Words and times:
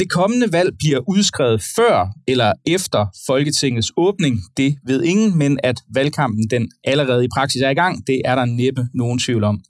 det 0.00 0.10
kommende 0.10 0.52
valg 0.52 0.70
bliver 0.78 1.00
udskrevet 1.08 1.62
før 1.76 1.94
eller 2.28 2.52
efter 2.66 3.06
Folketingets 3.26 3.92
åbning, 3.96 4.34
det 4.56 4.76
ved 4.86 5.02
ingen, 5.02 5.38
men 5.38 5.58
at 5.62 5.78
valgkampen 5.94 6.44
den 6.50 6.70
allerede 6.84 7.24
i 7.24 7.28
praksis 7.36 7.62
er 7.62 7.70
i 7.70 7.74
gang, 7.74 8.06
det 8.06 8.22
er 8.24 8.34
der 8.34 8.44
næppe 8.44 8.88
nogen 8.94 9.18
tvivl 9.18 9.44
om. 9.44 9.60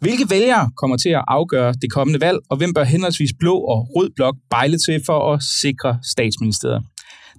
Hvilke 0.00 0.30
vælgere 0.30 0.70
kommer 0.80 0.96
til 0.96 1.08
at 1.08 1.24
afgøre 1.28 1.74
det 1.82 1.92
kommende 1.92 2.20
valg, 2.20 2.38
og 2.50 2.56
hvem 2.56 2.74
bør 2.74 2.84
henholdsvis 2.84 3.30
blå 3.38 3.54
og 3.58 3.88
rød 3.96 4.10
blok 4.16 4.36
bejle 4.50 4.78
til 4.78 5.02
for 5.06 5.32
at 5.32 5.42
sikre 5.42 5.98
statsministeriet? 6.12 6.82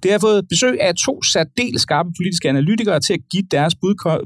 Det 0.02 0.10
har 0.10 0.18
fået 0.18 0.48
besøg 0.48 0.80
af 0.80 0.92
to 1.06 1.22
særdeles 1.22 1.82
skarpe 1.82 2.10
politiske 2.18 2.48
analytikere 2.48 3.00
til 3.00 3.12
at 3.12 3.20
give 3.30 3.46
deres 3.50 3.74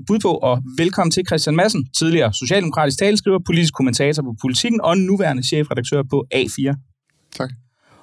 bud 0.06 0.18
på, 0.22 0.32
og 0.48 0.62
velkommen 0.78 1.10
til 1.10 1.22
Christian 1.26 1.56
Madsen, 1.56 1.86
tidligere 1.98 2.32
socialdemokratisk 2.32 2.98
taleskriver, 2.98 3.38
politisk 3.46 3.74
kommentator 3.74 4.22
på 4.22 4.34
Politikken 4.42 4.80
og 4.80 4.98
nuværende 4.98 5.42
chefredaktør 5.42 6.02
på 6.10 6.26
A4. 6.34 6.74
Tak. 7.32 7.50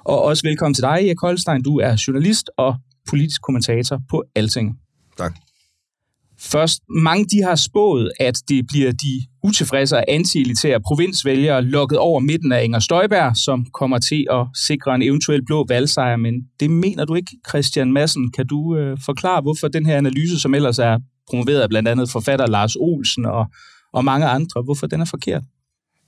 Og 0.08 0.22
også 0.22 0.44
velkommen 0.44 0.74
til 0.74 0.82
dig, 0.82 0.98
Erik 1.08 1.22
Holstein. 1.22 1.64
Du 1.64 1.80
er 1.80 2.04
journalist 2.08 2.50
og 2.58 2.76
politisk 3.10 3.42
kommentator 3.42 4.02
på 4.10 4.24
Alting. 4.36 4.78
Tak. 5.18 5.36
Først, 6.40 6.82
mange 6.90 7.26
de 7.26 7.44
har 7.44 7.56
spået, 7.56 8.12
at 8.20 8.42
det 8.50 8.68
bliver 8.68 8.92
de 8.92 9.28
utilfredse 9.44 9.98
og 9.98 10.04
anti-elitære 10.08 10.80
provinsvælgere 10.88 11.62
lukket 11.62 11.98
over 11.98 12.20
midten 12.20 12.52
af 12.52 12.64
Inger 12.64 12.80
Støjberg, 12.80 13.38
som 13.38 13.66
kommer 13.74 14.00
til 14.00 14.26
at 14.32 14.48
sikre 14.68 14.96
en 14.96 15.02
eventuel 15.02 15.46
blå 15.46 15.66
valgsejr. 15.68 16.16
Men 16.16 16.34
det 16.60 16.70
mener 16.70 17.06
du 17.06 17.16
ikke, 17.16 17.32
Christian 17.50 17.94
Madsen. 17.94 18.32
Kan 18.32 18.48
du 18.48 18.76
øh, 18.76 18.98
forklare, 19.06 19.42
hvorfor 19.42 19.68
den 19.68 19.86
her 19.86 19.98
analyse, 19.98 20.40
som 20.40 20.54
ellers 20.54 20.80
er 20.80 21.00
promoveret 21.30 21.62
af 21.62 21.70
blandt 21.70 21.90
andet 21.90 22.10
forfatter 22.12 22.48
Lars 22.48 22.76
Olsen 22.76 23.26
og, 23.26 23.46
og 23.94 24.06
mange 24.06 24.28
andre, 24.28 24.62
hvorfor 24.62 24.88
den 24.88 25.02
er 25.02 25.06
forkert? 25.06 25.44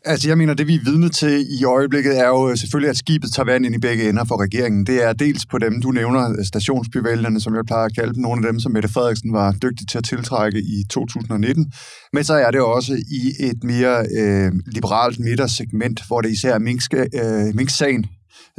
Altså, 0.06 0.28
jeg 0.28 0.38
mener, 0.38 0.54
det 0.54 0.68
vi 0.68 0.76
er 0.76 0.84
vidne 0.84 1.10
til 1.10 1.46
i 1.60 1.64
øjeblikket 1.64 2.20
er 2.20 2.28
jo 2.28 2.50
øh, 2.50 2.58
selvfølgelig, 2.58 2.90
at 2.90 2.98
skibet 2.98 3.32
tager 3.34 3.46
vand 3.46 3.66
ind 3.66 3.76
i 3.76 3.80
begge 3.80 4.10
ender 4.10 4.26
for 4.26 4.42
regeringen. 4.42 4.86
Det 4.86 5.04
er 5.04 5.14
dels 5.14 5.46
på 5.46 5.58
dem, 5.58 5.82
du 5.82 5.92
nævner, 5.92 6.30
øh, 6.30 6.46
stationsbyvælgerne, 6.46 7.42
som 7.42 7.56
jeg 7.56 7.66
plejer 7.66 7.86
at 7.86 7.96
kalde 7.96 8.14
dem, 8.14 8.22
nogle 8.22 8.48
af 8.48 8.54
dem, 8.54 8.60
som 8.60 8.72
Mette 8.72 8.90
Frederiksen 8.90 9.34
var 9.34 9.52
dygtig 9.52 9.88
til 9.88 9.98
at 9.98 10.04
tiltrække 10.04 10.60
i 10.60 10.84
2019. 10.90 11.74
Men 12.14 12.24
så 12.24 12.34
er 12.34 12.52
det 12.52 12.62
også 12.62 12.94
i 12.94 13.46
et 13.46 13.64
mere 13.64 14.06
øh, 14.20 14.52
liberalt 14.66 15.20
midtersegment, 15.20 16.08
hvor 16.08 16.22
det 16.22 16.32
især 16.32 16.54
er 16.54 17.48
øh, 17.50 17.56
Mink-sagen, 17.56 18.06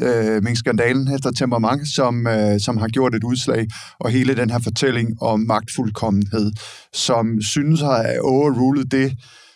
øh, 0.03 0.43
Mink-skandalen 0.43 1.09
øh, 1.09 1.15
efter 1.15 1.31
temperament, 1.31 1.89
som, 1.89 2.27
øh, 2.27 2.61
som 2.61 2.77
har 2.77 2.89
gjort 2.89 3.15
et 3.15 3.25
udslag, 3.25 3.67
og 4.01 4.11
hele 4.11 4.35
den 4.35 4.51
her 4.51 4.59
fortælling 4.59 5.23
om 5.23 5.41
magtfuldkommenhed, 5.41 6.53
som 6.93 7.43
synes 7.43 7.81
har 7.81 8.07
overrulet 8.23 8.93
det, 8.93 9.13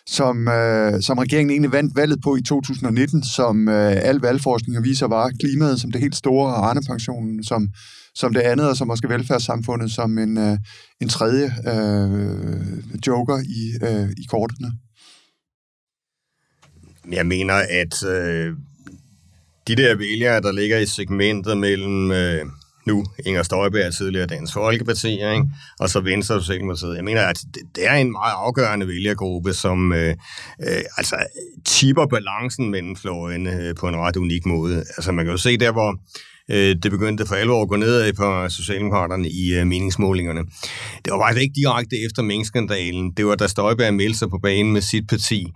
som, 0.07 0.47
øh, 0.47 1.01
som 1.01 1.17
regeringen 1.17 1.51
egentlig 1.51 1.71
vandt 1.71 1.95
valget 1.95 2.21
på 2.23 2.35
i 2.35 2.41
2019, 2.41 3.23
som 3.23 3.69
øh, 3.69 3.91
al 3.91 4.15
valgforskning 4.15 4.83
viser 4.83 5.07
var 5.07 5.31
klimaet 5.39 5.81
som 5.81 5.91
det 5.91 6.01
helt 6.01 6.15
store, 6.15 6.55
og 6.55 6.69
Arne-pensionen 6.69 7.43
som, 7.43 7.67
som 8.15 8.33
det 8.33 8.41
andet, 8.41 8.69
og 8.69 8.77
som 8.77 8.87
måske 8.87 9.09
velfærdssamfundet 9.09 9.91
som 9.91 10.17
en, 10.17 10.37
øh, 10.37 10.57
en 11.01 11.09
tredje 11.09 11.45
øh, 11.45 12.95
joker 13.07 13.37
i, 13.37 13.85
øh, 13.87 14.09
i 14.17 14.23
kortene. 14.29 14.71
Jeg 17.11 17.25
mener, 17.25 17.53
at 17.53 18.03
øh, 18.03 18.55
de 19.67 19.75
der 19.75 19.95
vælgere, 19.95 20.41
der 20.41 20.51
ligger 20.51 20.77
i 20.77 20.85
segmentet 20.85 21.57
mellem... 21.57 22.11
Øh, 22.11 22.45
nu 22.85 23.05
Inger 23.25 23.43
Støjberg, 23.43 23.93
tidligere 23.93 24.25
Dansk 24.25 24.53
Folkeparti, 24.53 25.11
ikke? 25.11 25.43
og 25.79 25.89
så 25.89 25.99
Venstre 25.99 26.35
og 26.35 26.41
Socialdemokratiet. 26.41 26.95
Jeg 26.95 27.03
mener, 27.03 27.21
at 27.21 27.39
det 27.75 27.87
er 27.87 27.93
en 27.93 28.11
meget 28.11 28.33
afgørende 28.35 28.87
vælgergruppe, 28.87 29.53
som 29.53 29.93
øh, 29.93 30.15
øh, 30.61 30.81
altså 30.97 31.15
tipper 31.65 32.05
balancen 32.05 32.69
mellem 32.71 32.95
fløjene 32.95 33.51
øh, 33.51 33.75
på 33.75 33.87
en 33.87 33.95
ret 33.95 34.15
unik 34.15 34.45
måde. 34.45 34.77
Altså 34.77 35.11
man 35.11 35.25
kan 35.25 35.31
jo 35.31 35.37
se 35.37 35.57
der, 35.57 35.71
hvor 35.71 35.99
øh, 36.51 36.75
det 36.83 36.91
begyndte 36.91 37.25
for 37.25 37.35
alvor 37.35 37.61
at 37.61 37.69
gå 37.69 37.75
ned 37.75 38.13
på 38.13 38.49
Socialdemokraterne 38.49 39.29
i 39.29 39.53
øh, 39.53 39.67
meningsmålingerne. 39.67 40.41
Det 41.05 41.13
var 41.13 41.19
faktisk 41.19 41.41
ikke 41.41 41.55
direkte 41.55 41.95
efter 42.05 42.21
minkskandalen. 42.21 43.11
Det 43.11 43.25
var 43.25 43.35
da 43.35 43.47
Støjberg 43.47 43.93
meldte 43.93 44.19
sig 44.19 44.29
på 44.29 44.37
banen 44.37 44.73
med 44.73 44.81
sit 44.81 45.07
parti. 45.07 45.53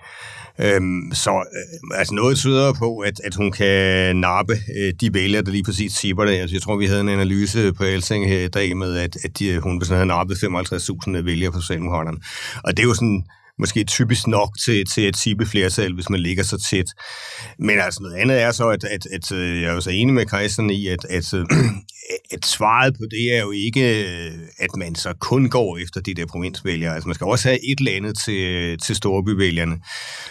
Øhm, 0.62 1.12
så 1.14 1.32
øh, 1.32 2.00
altså 2.00 2.14
noget 2.14 2.38
tyder 2.38 2.74
på, 2.74 2.98
at, 2.98 3.22
at 3.24 3.36
hun 3.36 3.52
kan 3.52 4.16
nappe 4.16 4.54
øh, 4.54 4.94
de 5.02 5.14
vælgere, 5.14 5.44
der 5.44 5.52
lige 5.52 5.64
præcis 5.64 5.94
tipper 5.94 6.26
det. 6.26 6.32
Altså, 6.32 6.56
jeg 6.56 6.62
tror, 6.62 6.78
vi 6.78 6.86
havde 6.86 7.02
en 7.02 7.10
analyse 7.10 7.74
på 7.74 7.84
Elsing 7.84 8.28
her 8.28 8.40
i 8.40 8.48
dag 8.48 8.78
med, 8.78 8.98
at, 8.98 9.18
at 9.24 9.40
de, 9.40 9.60
hun 9.60 9.82
havde 9.90 10.06
nappet 10.06 10.36
55.000 10.36 11.22
vælgere 11.22 11.52
på 11.52 11.62
Socialdemokraterne. 11.62 12.18
Og 12.64 12.78
det 12.78 12.84
er 12.84 12.88
jo 12.88 12.94
sådan 12.94 13.24
måske 13.60 13.84
typisk 13.84 14.28
nok 14.28 14.50
til, 14.66 14.86
til 14.86 15.08
et 15.08 15.16
tippe 15.16 15.46
flertal, 15.46 15.94
hvis 15.94 16.10
man 16.10 16.20
ligger 16.20 16.44
så 16.44 16.58
tæt. 16.70 16.86
Men 17.60 17.80
altså 17.80 18.00
noget 18.04 18.16
andet 18.16 18.42
er 18.42 18.52
så, 18.52 18.70
at, 18.70 18.84
at, 18.84 19.06
at 19.06 19.32
øh, 19.32 19.62
jeg 19.62 19.70
er 19.70 19.74
jo 19.74 19.82
så 19.82 19.90
enig 19.90 20.14
med 20.14 20.28
Christian 20.28 20.70
i, 20.70 20.88
at, 20.88 21.06
at, 21.10 21.34
øh, 21.34 21.46
at 22.36 22.46
svaret 22.46 22.94
på 22.94 23.04
det 23.12 23.36
er 23.38 23.42
jo 23.42 23.52
ikke, 23.52 24.04
øh, 24.04 24.32
at 24.60 24.70
man 24.78 24.96
så 24.96 25.14
kun 25.20 25.50
går 25.50 25.78
efter 25.78 26.02
de 26.02 26.14
der 26.14 26.26
provinsvælgere. 26.26 26.94
Altså 26.94 27.08
man 27.08 27.16
skal 27.16 27.26
også 27.26 27.48
have 27.48 27.72
et 27.72 27.80
eller 27.80 27.92
andet 27.92 28.18
til, 28.26 28.78
til 28.80 28.96
storbyvælgerne. 28.96 29.80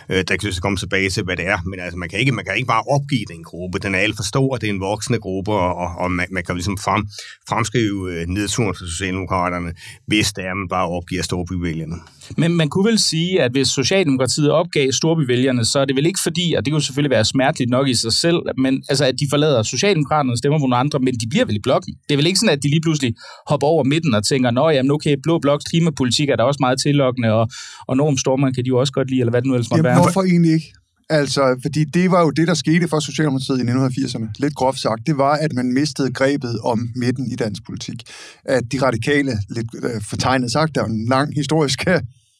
Der 0.08 0.36
kan 0.36 0.52
så 0.52 0.60
komme 0.60 0.78
tilbage 0.78 1.10
til, 1.10 1.24
hvad 1.24 1.36
det 1.36 1.46
er. 1.46 1.58
Men 1.66 1.80
altså 1.80 1.98
man 1.98 2.08
kan 2.08 2.18
ikke, 2.18 2.32
man 2.32 2.44
kan 2.44 2.56
ikke 2.56 2.66
bare 2.66 2.82
opgive 2.82 3.24
den 3.28 3.44
gruppe. 3.44 3.78
Den 3.78 3.94
er 3.94 3.98
alt 3.98 4.16
for 4.16 4.22
stor, 4.22 4.56
det 4.56 4.66
er 4.66 4.72
en 4.72 4.80
voksende 4.80 5.18
gruppe, 5.18 5.52
og, 5.52 5.96
og 5.98 6.10
man, 6.10 6.26
man 6.30 6.44
kan 6.44 6.54
ligesom 6.54 6.78
frem, 6.78 7.06
fremskrive 7.48 8.26
nedturen 8.26 8.74
for 8.74 8.86
Socialdemokraterne, 8.86 9.74
hvis 10.06 10.32
det 10.32 10.44
er, 10.44 10.54
man 10.54 10.68
bare 10.68 10.88
opgiver 10.88 11.22
storbyvælgerne. 11.22 11.96
Men 12.36 12.56
man 12.56 12.68
kunne 12.68 12.84
vel 12.90 12.98
sige, 12.98 13.42
at 13.42 13.50
hvis 13.50 13.68
Socialdemokratiet 13.68 14.50
opgav 14.50 14.92
storbyvælgerne, 14.92 15.64
så 15.64 15.78
er 15.78 15.84
det 15.84 15.96
vel 15.96 16.06
ikke 16.06 16.20
fordi, 16.22 16.54
og 16.56 16.64
det 16.64 16.72
kunne 16.72 16.82
selvfølgelig 16.82 17.10
være 17.10 17.24
smerteligt 17.24 17.70
nok 17.70 17.88
i 17.88 17.94
sig 17.94 18.12
selv, 18.12 18.38
men 18.58 18.82
altså, 18.88 19.04
at 19.04 19.14
de 19.20 19.26
forlader 19.30 19.62
Socialdemokraterne 19.62 20.32
og 20.32 20.38
stemmer 20.38 20.58
på 20.58 20.60
nogle 20.60 20.76
andre, 20.76 20.98
men 20.98 21.14
de 21.14 21.28
bliver 21.30 21.44
vel 21.44 21.56
i 21.56 21.60
blokken. 21.62 21.94
Det 22.08 22.14
er 22.14 22.16
vel 22.16 22.26
ikke 22.26 22.38
sådan, 22.38 22.56
at 22.56 22.62
de 22.62 22.68
lige 22.68 22.80
pludselig 22.80 23.14
hopper 23.46 23.66
over 23.66 23.84
midten 23.84 24.14
og 24.14 24.24
tænker, 24.26 24.50
nå 24.50 24.70
jamen 24.70 24.90
okay, 24.90 25.16
Blå 25.22 25.38
Bloks 25.38 25.64
klimapolitik 25.64 26.28
er 26.28 26.36
der 26.36 26.44
også 26.44 26.58
meget 26.60 26.80
tillokkende, 26.80 27.32
og, 27.32 27.48
og 27.88 27.96
Norm 27.96 28.16
Stormeren 28.18 28.54
kan 28.54 28.64
de 28.64 28.68
jo 28.68 28.78
også 28.78 28.92
godt 28.92 29.10
lide, 29.10 29.20
eller 29.20 29.30
hvad 29.30 29.42
det 29.42 29.48
nu 29.48 29.54
ellers 29.54 29.70
måtte 29.70 29.84
være. 29.84 29.96
Hvorfor 30.02 30.22
egentlig 30.22 30.52
ikke? 30.52 30.72
Altså, 31.10 31.58
fordi 31.62 31.84
det 31.84 32.10
var 32.10 32.22
jo 32.22 32.30
det, 32.30 32.48
der 32.48 32.54
skete 32.54 32.88
for 32.88 33.00
Socialdemokratiet 33.00 33.58
i 33.58 33.62
1980'erne. 33.62 34.26
Lidt 34.38 34.54
groft 34.54 34.78
sagt. 34.78 35.06
Det 35.06 35.18
var, 35.18 35.32
at 35.32 35.52
man 35.52 35.72
mistede 35.72 36.12
grebet 36.12 36.58
om 36.64 36.88
midten 36.96 37.26
i 37.32 37.36
dansk 37.36 37.66
politik. 37.66 38.02
At 38.44 38.62
de 38.72 38.82
radikale, 38.82 39.32
lidt 39.50 39.66
øh, 39.82 40.02
fortegnet 40.02 40.52
sagt, 40.52 40.74
der 40.74 40.80
er 40.80 40.86
en 40.86 41.08
lang 41.08 41.34
historisk 41.34 41.84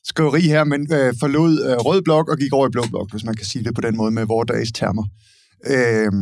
skriveri 0.05 0.41
her, 0.41 0.65
men 0.65 0.93
øh, 0.93 1.15
forlod 1.21 1.65
øh, 1.65 1.77
rød 1.77 2.03
blok 2.03 2.29
og 2.29 2.39
gik 2.39 2.53
over 2.53 2.69
i 2.69 2.71
blå 2.71 2.83
blok, 2.91 3.11
hvis 3.11 3.25
man 3.25 3.35
kan 3.35 3.47
sige 3.47 3.65
det 3.65 3.75
på 3.75 3.81
den 3.81 3.97
måde 3.97 4.11
med 4.11 4.25
vores 4.27 4.73
termer. 4.73 5.05
Øh, 5.67 6.13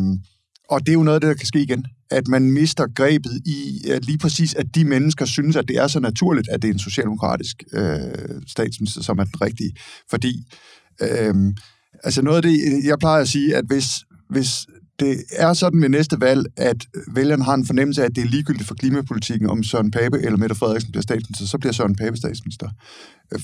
og 0.71 0.81
det 0.81 0.89
er 0.89 0.93
jo 0.93 1.03
noget, 1.03 1.23
der 1.23 1.35
kan 1.35 1.47
ske 1.47 1.63
igen, 1.63 1.87
at 2.11 2.29
man 2.29 2.51
mister 2.53 2.87
grebet 2.95 3.43
i 3.47 3.89
at 3.91 4.05
lige 4.05 4.19
præcis, 4.19 4.55
at 4.55 4.67
de 4.75 4.85
mennesker 4.85 5.25
synes, 5.25 5.57
at 5.57 5.69
det 5.69 5.77
er 5.77 5.87
så 5.87 6.01
naturligt, 6.01 6.49
at 6.49 6.63
det 6.63 6.69
er 6.69 6.73
en 6.73 6.79
socialdemokratisk 6.79 7.63
øh, 7.73 8.41
statsminister, 8.47 9.03
som 9.03 9.19
er 9.19 9.25
den 9.25 9.43
rigtige. 9.43 9.73
Fordi, 10.11 10.45
øh, 11.03 11.35
altså 12.05 12.23
noget 12.23 12.37
af 12.37 12.43
det, 12.43 12.85
jeg 12.85 12.99
plejer 12.99 13.23
at 13.23 13.29
sige, 13.29 13.57
at 13.57 13.65
hvis, 13.67 13.87
hvis 14.31 14.67
det 15.01 15.17
er 15.33 15.53
sådan 15.53 15.83
ved 15.83 15.89
næste 15.89 16.21
valg, 16.21 16.47
at 16.57 16.77
vælgerne 17.15 17.45
har 17.45 17.55
en 17.55 17.67
fornemmelse 17.67 18.03
af, 18.03 18.07
at 18.07 18.17
det 18.17 18.25
er 18.25 18.29
ligegyldigt 18.29 18.69
for 18.69 18.75
klimapolitikken, 18.75 19.51
om 19.51 19.63
Søren 19.63 19.91
Pape 19.91 20.19
eller 20.19 20.37
Mette 20.37 20.55
Frederiksen 20.55 20.91
bliver 20.93 21.03
statsminister, 21.03 21.47
så 21.47 21.59
bliver 21.59 21.73
Søren 21.73 21.97
Pape 21.97 22.17
statsminister. 22.17 22.69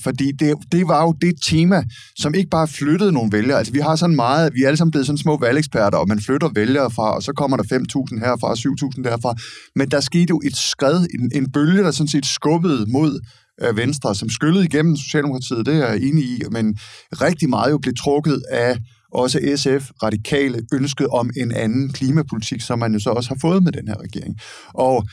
Fordi 0.03 0.31
det, 0.31 0.57
det 0.71 0.87
var 0.87 1.03
jo 1.03 1.13
det 1.21 1.33
tema, 1.49 1.83
som 2.15 2.33
ikke 2.33 2.49
bare 2.49 2.67
flyttede 2.67 3.11
nogle 3.11 3.31
vælgere. 3.31 3.57
Altså 3.57 3.73
vi 3.73 3.79
har 3.79 3.95
sådan 3.95 4.15
meget, 4.15 4.53
vi 4.53 4.63
er 4.63 4.67
alle 4.67 4.77
sammen 4.77 4.91
blevet 4.91 5.05
sådan 5.05 5.17
små 5.17 5.37
valgeksperter, 5.37 5.97
og 5.97 6.07
man 6.07 6.19
flytter 6.19 6.49
vælgere 6.55 6.91
fra, 6.91 7.15
og 7.15 7.23
så 7.23 7.33
kommer 7.33 7.57
der 7.57 7.63
5.000 7.63 8.19
herfra, 8.19 8.47
og 8.47 8.57
7.000 8.97 9.03
derfra. 9.03 9.35
Men 9.75 9.91
der 9.91 9.99
skete 9.99 10.29
jo 10.29 10.41
et 10.45 10.55
skred, 10.55 10.99
en, 11.19 11.31
en 11.35 11.51
bølge, 11.51 11.83
der 11.83 11.91
sådan 11.91 12.07
set 12.07 12.25
skubbede 12.25 12.91
mod 12.91 13.19
øh, 13.61 13.77
Venstre, 13.77 14.15
som 14.15 14.29
skyllede 14.29 14.65
igennem 14.65 14.95
Socialdemokratiet, 14.95 15.65
det 15.65 15.75
er 15.75 15.87
jeg 15.87 16.01
enig 16.01 16.23
i, 16.23 16.41
men 16.51 16.77
rigtig 17.11 17.49
meget 17.49 17.71
jo 17.71 17.77
blev 17.77 17.93
trukket 18.03 18.41
af 18.51 18.77
også 19.13 19.39
SF, 19.55 19.91
radikale, 20.03 20.61
ønsket 20.73 21.07
om 21.07 21.29
en 21.37 21.51
anden 21.51 21.89
klimapolitik, 21.89 22.61
som 22.61 22.79
man 22.79 22.93
jo 22.93 22.99
så 22.99 23.09
også 23.09 23.29
har 23.29 23.37
fået 23.41 23.63
med 23.63 23.71
den 23.71 23.87
her 23.87 23.95
regering. 24.01 24.39
Og 24.73 25.07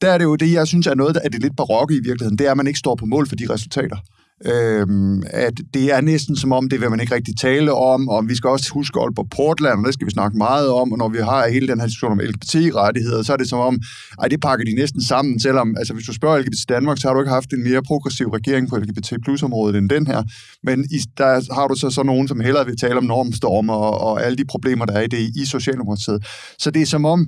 der 0.00 0.10
er 0.10 0.18
det 0.18 0.24
jo 0.24 0.36
det, 0.36 0.52
jeg 0.52 0.66
synes 0.66 0.86
er 0.86 0.94
noget 0.94 1.16
af 1.16 1.30
det 1.30 1.42
lidt 1.42 1.56
barokke 1.56 1.94
i 1.94 2.00
virkeligheden, 2.04 2.38
det 2.38 2.46
er, 2.46 2.50
at 2.50 2.56
man 2.56 2.66
ikke 2.66 2.78
står 2.78 2.94
på 2.94 3.06
mål 3.06 3.28
for 3.28 3.36
de 3.36 3.46
resultater. 3.50 3.96
Øhm, 4.44 5.22
at 5.30 5.52
det 5.74 5.92
er 5.92 6.00
næsten 6.00 6.36
som 6.36 6.52
om, 6.52 6.68
det 6.68 6.80
vil 6.80 6.90
man 6.90 7.00
ikke 7.00 7.14
rigtig 7.14 7.34
tale 7.36 7.72
om, 7.72 8.08
og 8.08 8.28
vi 8.28 8.34
skal 8.34 8.50
også 8.50 8.70
huske 8.72 9.00
Aalborg 9.00 9.28
Portland, 9.30 9.78
og 9.78 9.86
det 9.86 9.94
skal 9.94 10.06
vi 10.06 10.10
snakke 10.10 10.38
meget 10.38 10.68
om, 10.68 10.92
og 10.92 10.98
når 10.98 11.08
vi 11.08 11.18
har 11.18 11.48
hele 11.48 11.68
den 11.68 11.80
her 11.80 11.86
diskussion 11.86 12.12
om 12.12 12.18
LGBT-rettigheder, 12.18 13.22
så 13.22 13.32
er 13.32 13.36
det 13.36 13.48
som 13.48 13.58
om, 13.58 13.78
ej, 14.22 14.28
det 14.28 14.40
pakker 14.40 14.64
de 14.64 14.74
næsten 14.74 15.02
sammen, 15.02 15.40
selvom, 15.40 15.74
altså 15.78 15.94
hvis 15.94 16.06
du 16.06 16.12
spørger 16.12 16.38
LGBT 16.38 16.68
Danmark, 16.68 16.98
så 16.98 17.08
har 17.08 17.14
du 17.14 17.20
ikke 17.20 17.32
haft 17.32 17.52
en 17.52 17.62
mere 17.62 17.82
progressiv 17.82 18.28
regering 18.28 18.68
på 18.68 18.76
LGBT 18.76 19.12
plus-området 19.24 19.76
end 19.76 19.88
den 19.90 20.06
her, 20.06 20.22
men 20.62 20.84
i, 20.90 20.98
der 21.18 21.54
har 21.54 21.68
du 21.68 21.74
så 21.74 21.90
så 21.90 22.02
nogen, 22.02 22.28
som 22.28 22.40
hellere 22.40 22.66
vil 22.66 22.76
tale 22.76 22.96
om 22.96 23.04
normstorm 23.04 23.68
og, 23.68 24.00
og 24.00 24.24
alle 24.24 24.36
de 24.36 24.44
problemer, 24.44 24.84
der 24.84 24.92
er 24.92 25.02
i 25.02 25.06
det 25.06 25.18
i 25.42 25.44
Socialdemokratiet. 25.44 26.26
Så 26.58 26.70
det 26.70 26.82
er 26.82 26.86
som 26.86 27.04
om, 27.04 27.26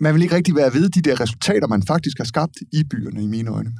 man 0.00 0.14
vil 0.14 0.22
ikke 0.22 0.36
rigtig 0.36 0.56
være 0.56 0.74
ved 0.74 0.88
de 0.88 1.02
der 1.02 1.20
resultater, 1.20 1.66
man 1.66 1.82
faktisk 1.82 2.18
har 2.18 2.24
skabt 2.24 2.56
i 2.72 2.84
byerne, 2.90 3.22
i 3.22 3.26
mine 3.26 3.50
øjne. 3.50 3.70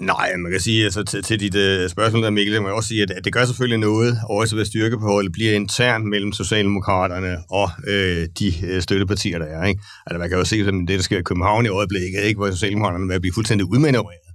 Nej, 0.00 0.36
man 0.36 0.52
kan 0.52 0.60
sige, 0.60 0.84
altså 0.84 1.02
til, 1.02 1.22
til 1.22 1.40
dit 1.40 1.54
uh, 1.54 1.90
spørgsmål 1.90 2.22
der, 2.22 2.30
Mikkel, 2.30 2.54
man 2.54 2.70
kan 2.70 2.76
også 2.76 2.88
sige, 2.88 3.02
at, 3.02 3.10
at 3.10 3.24
det 3.24 3.32
gør 3.32 3.44
selvfølgelig 3.44 3.78
noget, 3.78 4.18
også 4.30 4.56
ved 4.56 4.64
styrkeforholdet 4.64 5.32
bliver 5.32 5.54
internt 5.54 6.04
mellem 6.04 6.32
Socialdemokraterne 6.32 7.36
og 7.50 7.70
øh, 7.86 8.28
de 8.38 8.66
øh, 8.66 8.82
støttepartier, 8.82 9.38
der 9.38 9.46
er. 9.46 9.64
Ikke? 9.64 9.80
Altså 10.06 10.18
man 10.18 10.28
kan 10.28 10.38
jo 10.38 10.44
se, 10.44 10.56
at 10.56 10.66
det, 10.66 10.88
der 10.88 11.02
sker 11.02 11.18
i 11.18 11.22
København 11.22 11.66
i 11.66 11.68
øjeblikket, 11.68 12.22
ikke? 12.22 12.38
hvor 12.38 12.50
Socialdemokraterne 12.50 13.08
vil 13.08 13.20
blive 13.20 13.34
fuldstændig 13.34 13.66
udmanøvreret 13.66 14.30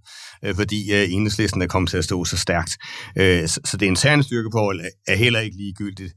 øh, 0.45 0.55
fordi 0.55 0.93
øh, 0.93 1.13
enhedslisten 1.13 1.61
er 1.61 1.67
kommet 1.67 1.89
til 1.89 1.97
at 1.97 2.03
stå 2.03 2.25
så 2.25 2.37
stærkt. 2.37 2.77
Øh, 3.17 3.47
så, 3.47 3.59
så 3.65 3.77
det 3.77 3.85
interne 3.85 4.23
styrkeforhold 4.23 4.79
er, 4.79 4.89
er 5.07 5.15
heller 5.15 5.39
ikke 5.39 5.57
ligegyldigt. 5.57 6.13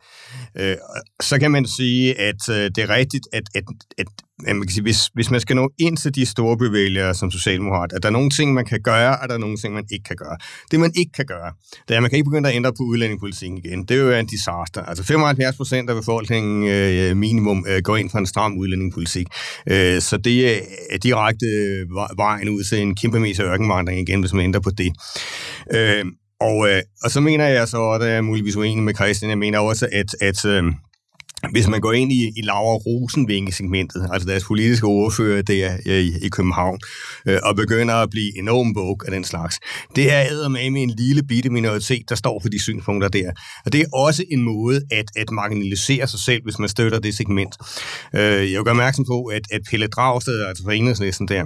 Øh, 0.59 0.77
så 1.23 1.39
kan 1.39 1.51
man 1.51 1.67
sige, 1.67 2.21
at 2.21 2.49
øh, 2.51 2.71
det 2.75 2.79
er 2.79 2.91
rigtigt, 2.91 3.29
at, 3.33 3.43
at, 3.55 3.65
at 3.99 4.07
man 4.47 4.63
kan 4.63 4.71
sige, 4.71 4.83
hvis, 4.83 5.07
hvis 5.15 5.31
man 5.31 5.41
skal 5.41 5.57
nå 5.57 5.71
ind 5.79 5.97
til 5.97 6.15
de 6.15 6.27
store 6.27 6.57
bevægelser 6.57 7.13
som 7.13 7.31
Socialdemokrat, 7.31 7.93
at 7.93 8.03
der 8.03 8.09
er 8.09 8.13
nogle 8.13 8.31
ting, 8.31 8.55
man 8.55 8.65
kan 8.65 8.81
gøre, 8.83 9.19
og 9.19 9.29
der 9.29 9.35
er 9.35 9.39
nogle 9.39 9.57
ting, 9.57 9.75
man 9.75 9.85
ikke 9.93 10.05
kan 10.05 10.17
gøre. 10.17 10.37
Det, 10.71 10.81
man 10.81 10.93
ikke 10.97 11.13
kan 11.13 11.27
gøre, 11.27 11.53
det 11.89 11.95
er, 11.95 11.97
at 11.97 12.03
man 12.03 12.11
kan 12.11 12.17
ikke 12.17 12.31
begynde 12.31 12.49
at 12.49 12.55
ændre 12.55 12.73
på 12.73 12.83
udlændingepolitikken 12.83 13.59
igen. 13.59 13.85
Det 13.85 13.91
er 13.91 14.01
jo 14.01 14.11
en 14.11 14.27
disaster. 14.27 14.83
Altså 14.83 15.05
75 15.05 15.57
procent 15.57 15.91
af 15.91 15.97
befolkningen 15.97 16.69
øh, 16.69 17.17
minimum 17.17 17.65
øh, 17.69 17.83
går 17.83 17.97
ind 17.97 18.11
for 18.11 18.19
en 18.19 18.27
stram 18.27 18.59
udlændingepolitik. 18.59 19.27
Øh, 19.71 20.01
så 20.01 20.17
det 20.17 20.57
er 20.91 20.99
direkte 21.03 21.47
øh, 21.47 21.87
vejen 22.17 22.49
ud 22.49 22.65
til 22.65 22.79
en 22.83 22.95
kæmpe 22.95 23.21
mæssig 23.21 23.45
ørkenvandring 23.45 24.09
igen, 24.09 24.21
hvis 24.21 24.33
man 24.33 24.45
ændrer 24.45 24.61
på 24.61 24.71
det. 24.71 24.93
Øh, 25.75 26.05
og, 26.41 26.69
øh, 26.69 26.83
og 27.03 27.11
så 27.11 27.21
mener 27.21 27.47
jeg 27.47 27.69
så, 27.69 27.77
og 27.77 28.01
der 28.01 28.07
er 28.07 28.21
muligvis 28.21 28.57
uenig 28.57 28.85
med 28.85 28.95
Christian, 28.95 29.31
jeg 29.31 29.39
mener 29.39 29.59
også, 29.59 29.89
at, 29.93 30.17
at 30.21 30.45
øh, 30.45 30.73
hvis 31.51 31.69
man 31.69 31.81
går 31.81 31.93
ind 31.93 32.13
i, 32.13 32.33
i 32.37 32.43
Laura 32.43 32.77
Rosenvinge-segmentet, 32.77 34.09
altså 34.13 34.29
deres 34.29 34.45
politiske 34.45 34.87
ordfører 34.87 35.43
der 35.43 35.77
øh, 35.87 35.99
i, 35.99 36.27
i 36.27 36.29
København, 36.29 36.79
øh, 37.27 37.39
og 37.43 37.57
begynder 37.57 37.95
at 37.95 38.11
blive 38.11 38.39
enormt 38.39 38.75
bog 38.75 39.01
af 39.07 39.13
den 39.13 39.25
slags, 39.25 39.61
det 39.97 40.13
er 40.13 40.49
med 40.49 40.83
en 40.83 40.91
lille 40.91 41.23
bitte 41.23 41.51
minoritet, 41.51 42.09
der 42.09 42.15
står 42.15 42.41
for 42.41 42.49
de 42.49 42.63
synspunkter 42.63 43.09
der. 43.09 43.31
Og 43.65 43.73
det 43.73 43.81
er 43.81 43.87
også 43.93 44.25
en 44.31 44.43
måde 44.43 44.81
at, 44.91 45.05
at 45.17 45.31
marginalisere 45.31 46.07
sig 46.07 46.21
selv, 46.21 46.43
hvis 46.45 46.59
man 46.59 46.69
støtter 46.69 46.99
det 46.99 47.15
segment. 47.15 47.55
Øh, 48.15 48.21
jeg 48.23 48.59
vil 48.59 48.65
gøre 48.65 48.71
opmærksom 48.71 49.05
på, 49.05 49.25
at, 49.25 49.43
at 49.53 49.61
Pelle 49.71 49.87
Dragsted, 49.87 50.47
altså 50.47 50.65
fra 50.65 50.75
enhedslisten 50.75 51.29
der, 51.29 51.45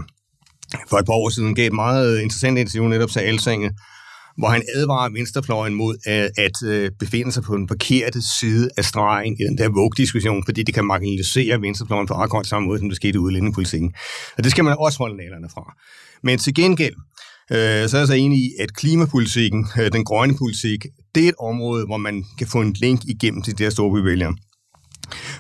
for 0.89 0.99
et 0.99 1.07
par 1.07 1.15
år 1.15 1.29
siden 1.29 1.55
gav 1.55 1.67
et 1.67 1.73
meget 1.73 2.21
interessant 2.21 2.59
interview 2.59 2.89
netop 2.89 3.11
til 3.11 3.21
Altinget, 3.21 3.73
hvor 4.39 4.49
han 4.49 4.63
advarer 4.75 5.13
venstrefløjen 5.13 5.75
mod 5.75 5.97
at, 6.07 6.31
at 6.39 6.63
øh, 6.65 6.91
befinde 6.99 7.33
sig 7.33 7.43
på 7.43 7.57
den 7.57 7.69
forkerte 7.69 8.23
side 8.39 8.71
af 8.77 8.85
stregen 8.85 9.37
i 9.41 9.45
den 9.45 9.59
der 9.59 9.69
Vogue-diskussion, 9.69 10.45
fordi 10.45 10.63
det 10.63 10.75
kan 10.75 10.85
marginalisere 10.85 11.61
venstrefløjen 11.61 12.07
på 12.07 12.15
akkurat 12.15 12.47
samme 12.47 12.69
måde, 12.69 12.79
som 12.79 12.89
det 12.89 12.97
skete 12.97 13.15
i 13.15 13.19
udlændingepolitikken. 13.19 13.95
Og 14.37 14.45
det 14.45 14.51
skal 14.51 14.65
man 14.65 14.77
også 14.79 14.99
holde 14.99 15.17
nalerne 15.17 15.49
fra. 15.55 15.75
Men 16.23 16.39
til 16.39 16.55
gengæld, 16.55 16.95
øh, 17.53 17.89
så 17.89 17.97
er 17.97 18.01
jeg 18.01 18.07
så 18.07 18.15
enig 18.15 18.39
i, 18.39 18.51
at 18.61 18.75
klimapolitikken, 18.75 19.67
øh, 19.81 19.93
den 19.93 20.05
grønne 20.05 20.37
politik, 20.39 20.87
det 21.15 21.25
er 21.25 21.29
et 21.29 21.35
område, 21.41 21.87
hvor 21.87 21.97
man 21.97 22.25
kan 22.39 22.47
få 22.47 22.61
en 22.61 22.73
link 22.73 23.01
igennem 23.05 23.43
til 23.43 23.59
de 23.59 23.63
her 23.63 23.71
store 23.71 23.93
bevægelser. 24.01 24.33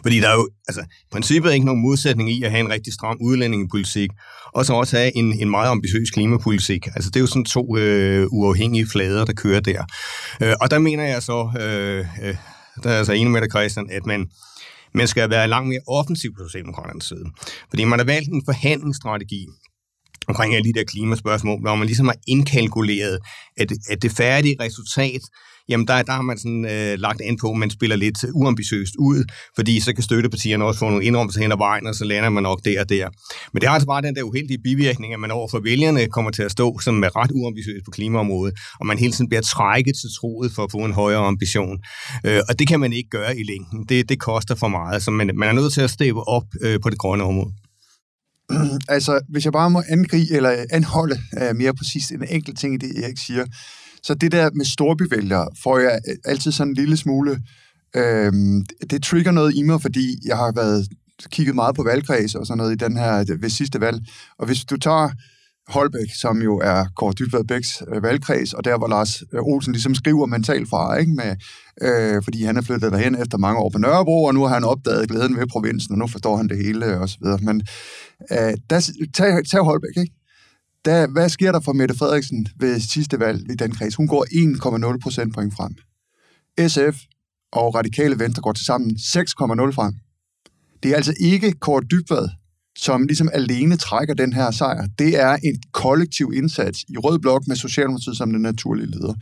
Fordi 0.03 0.21
der 0.21 0.29
er 0.29 0.35
jo, 0.35 0.49
altså, 0.69 0.85
princippet 1.13 1.51
er 1.51 1.55
ikke 1.55 1.67
nogen 1.67 1.83
modsætning 1.83 2.31
i 2.31 2.43
at 2.43 2.51
have 2.51 2.61
en 2.61 2.71
rigtig 2.71 2.93
stram 2.93 3.17
udlændingepolitik, 3.21 4.11
og 4.55 4.67
så 4.67 4.73
også 4.73 4.97
have 4.97 5.17
en, 5.17 5.41
en 5.41 5.51
meget 5.51 5.71
ambitiøs 5.71 6.11
klimapolitik. 6.11 6.87
Altså, 6.87 7.11
det 7.11 7.17
er 7.17 7.21
jo 7.21 7.27
sådan 7.27 7.45
to 7.45 7.77
øh, 7.77 8.27
uafhængige 8.31 8.87
flader, 8.87 9.25
der 9.25 9.33
kører 9.33 9.61
der. 9.61 9.85
Øh, 10.43 10.55
og 10.61 10.71
der 10.71 10.79
mener 10.79 11.05
jeg 11.05 11.23
så, 11.23 11.51
øh, 11.61 12.07
øh, 12.23 12.37
der 12.83 12.91
er 12.91 12.99
altså 12.99 13.13
enig 13.13 13.31
med 13.31 13.41
dig, 13.41 13.51
Christian, 13.51 13.91
at 13.91 14.07
man, 14.07 14.27
man 14.95 15.09
skal 15.09 15.31
være 15.31 15.49
langt 15.49 15.69
mere 15.69 15.81
offensiv 15.89 16.31
på 16.35 16.49
Socialdemokraternes 16.49 17.05
side. 17.05 17.25
Fordi 17.71 17.85
man 17.85 17.99
har 17.99 18.07
valgt 18.07 18.29
en 18.29 18.43
forhandlingsstrategi, 18.45 19.47
omkring 20.29 20.55
alle 20.55 20.73
de 20.73 20.79
der 20.79 20.85
klimaspørgsmål, 20.85 21.61
hvor 21.61 21.75
man 21.75 21.87
ligesom 21.87 22.07
har 22.07 22.17
indkalkuleret, 22.29 23.19
at, 23.57 23.73
at 23.91 24.03
det 24.03 24.13
færdige 24.13 24.57
resultat 24.61 25.21
jamen 25.69 25.87
der, 25.87 26.03
der 26.03 26.13
har 26.13 26.23
man 26.23 26.39
sådan 26.39 26.65
øh, 26.65 26.99
lagt 26.99 27.21
an 27.21 27.37
på, 27.41 27.51
at 27.51 27.57
man 27.57 27.71
spiller 27.71 27.97
lidt 27.97 28.19
uambitiøst 28.35 28.95
ud, 28.99 29.25
fordi 29.57 29.81
så 29.81 29.95
kan 29.95 30.03
støttepartierne 30.03 30.65
også 30.65 30.79
få 30.79 30.89
nogle 30.89 31.05
indrømmelser 31.05 31.41
hen 31.41 31.53
ad 31.53 31.57
vejen, 31.57 31.87
og 31.87 31.95
så 31.95 32.05
lander 32.05 32.31
man 32.31 32.43
nok 32.43 32.61
der 32.65 32.81
og 32.81 32.89
der. 32.89 33.09
Men 33.53 33.61
det 33.61 33.69
har 33.69 33.75
altså 33.75 33.87
bare 33.87 34.03
den 34.03 34.15
der 34.17 34.23
uheldige 34.23 34.59
bivirkning, 34.65 35.15
at 35.15 35.21
man 35.21 35.31
over 35.31 35.49
for 35.49 35.61
vælgerne 35.61 36.07
kommer 36.07 36.31
til 36.31 36.43
at 36.43 36.51
stå 36.51 36.79
som 36.79 37.03
er 37.05 37.17
ret 37.17 37.31
uambitiøst 37.35 37.85
på 37.85 37.91
klimaområdet, 37.91 38.55
og 38.81 38.87
man 38.87 38.99
hele 38.99 39.13
tiden 39.13 39.29
bliver 39.29 39.43
trækket 39.43 39.95
til 40.01 40.11
troet 40.21 40.53
for 40.53 40.65
at 40.65 40.71
få 40.71 40.79
en 40.79 40.93
højere 40.93 41.27
ambition. 41.27 41.79
Øh, 42.27 42.41
og 42.49 42.59
det 42.59 42.69
kan 42.69 42.81
man 42.81 42.93
ikke 42.93 43.11
gøre 43.11 43.39
i 43.39 43.43
længden. 43.43 43.85
Det, 43.89 44.09
det 44.09 44.21
koster 44.21 44.55
for 44.55 44.69
meget, 44.69 45.03
så 45.03 45.11
man, 45.11 45.31
man 45.35 45.49
er 45.49 45.53
nødt 45.53 45.73
til 45.73 45.81
at 45.81 45.91
steppe 45.91 46.29
op 46.29 46.45
øh, 46.61 46.81
på 46.83 46.91
det 46.91 46.99
grønne 46.99 47.25
område. 47.25 47.53
altså, 48.97 49.21
hvis 49.29 49.45
jeg 49.45 49.53
bare 49.53 49.71
må 49.71 49.83
angribe, 49.89 50.37
eller 50.37 50.65
anholde 50.73 51.17
uh, 51.41 51.57
mere 51.57 51.75
præcist 51.75 52.11
en 52.11 52.25
enkelt 52.29 52.59
ting 52.59 52.75
i 52.75 52.79
det, 52.79 53.05
Erik 53.05 53.19
siger, 53.27 53.45
så 54.03 54.15
det 54.15 54.33
der 54.33 54.51
med 54.51 54.65
storbyvælgere 54.65 55.49
får 55.63 55.79
jeg 55.79 56.01
øh, 56.09 56.17
altid 56.25 56.53
sådan 56.53 56.71
en 56.71 56.77
lille 56.77 56.97
smule... 56.97 57.41
Øh, 57.97 58.33
det 58.91 59.03
trigger 59.03 59.31
noget 59.33 59.55
i 59.55 59.63
mig, 59.63 59.83
fordi 59.83 60.19
jeg 60.27 60.37
har 60.37 60.53
været 60.53 60.89
kigget 61.33 61.55
meget 61.55 61.77
på 61.77 61.83
valgkreds 61.83 62.35
og 62.35 62.47
sådan 62.47 62.59
noget 62.59 62.73
i 62.73 62.85
den 62.85 62.97
her 62.97 63.25
øh, 63.31 63.43
ved 63.43 63.51
sidste 63.51 63.81
valg. 63.81 63.99
Og 64.39 64.47
hvis 64.47 64.65
du 64.65 64.77
tager 64.77 65.11
Holbæk, 65.69 66.15
som 66.21 66.43
jo 66.43 66.59
er 66.59 66.85
Kåre 66.97 67.13
Dybvad 67.13 67.45
Bæks 67.45 67.83
øh, 67.95 68.03
valgkreds, 68.03 68.53
og 68.53 68.65
der 68.65 68.79
hvor 68.79 68.89
Lars 68.89 69.23
Olsen 69.33 69.73
ligesom 69.73 69.95
skriver 69.95 70.27
mentalt 70.27 70.69
fra, 70.69 70.97
ikke? 70.97 71.13
Med, 71.13 71.37
øh, 71.83 72.23
fordi 72.23 72.45
han 72.45 72.57
er 72.57 72.63
flyttet 72.63 72.93
derhen 72.93 73.23
efter 73.23 73.39
mange 73.39 73.61
år 73.61 73.71
på 73.71 73.79
Nørrebro, 73.79 74.25
og 74.25 74.35
nu 74.35 74.43
har 74.43 74.55
han 74.55 74.65
opdaget 74.65 75.09
glæden 75.09 75.37
ved 75.37 75.47
provinsen, 75.47 75.93
og 75.93 75.99
nu 75.99 76.07
forstår 76.07 76.37
han 76.37 76.49
det 76.49 76.65
hele 76.65 76.99
og 76.99 77.09
så 77.09 77.19
videre. 77.23 77.39
Men 77.43 77.63
øh, 78.33 78.55
der, 78.71 78.91
tag, 79.15 79.45
tag 79.51 79.61
Holbæk, 79.61 79.97
ikke? 79.97 80.13
Der, 80.85 81.07
hvad 81.07 81.29
sker 81.29 81.53
der 81.53 81.61
for 81.61 81.73
Mette 81.73 81.95
Frederiksen 81.95 82.47
ved 82.57 82.81
sidste 82.81 83.21
valg 83.21 83.51
i 83.51 83.55
den 83.55 83.73
kreds? 83.73 83.95
Hun 83.95 84.09
går 84.09 84.27
1,0 84.95 84.99
procentpoint 85.03 85.55
frem. 85.55 85.75
SF 86.69 87.01
og 87.53 87.75
Radikale 87.75 88.19
Venstre 88.19 88.43
går 88.43 88.53
til 88.53 88.65
sammen 88.65 88.91
6,0 88.91 88.95
frem. 89.71 89.95
Det 90.83 90.91
er 90.91 90.97
altså 90.97 91.15
ikke 91.21 91.53
Kort 91.53 91.85
Dybvad, 91.91 92.29
som 92.79 93.07
ligesom 93.07 93.31
alene 93.33 93.77
trækker 93.77 94.15
den 94.15 94.33
her 94.33 94.51
sejr. 94.51 94.87
Det 94.99 95.21
er 95.21 95.37
en 95.45 95.63
kollektiv 95.73 96.33
indsats 96.35 96.85
i 96.89 96.97
Rød 96.97 97.19
Blok 97.19 97.47
med 97.47 97.57
Socialdemokratiet 97.57 98.17
som 98.17 98.33
den 98.33 98.43
naturlige 98.43 98.87
leder. 98.87 99.15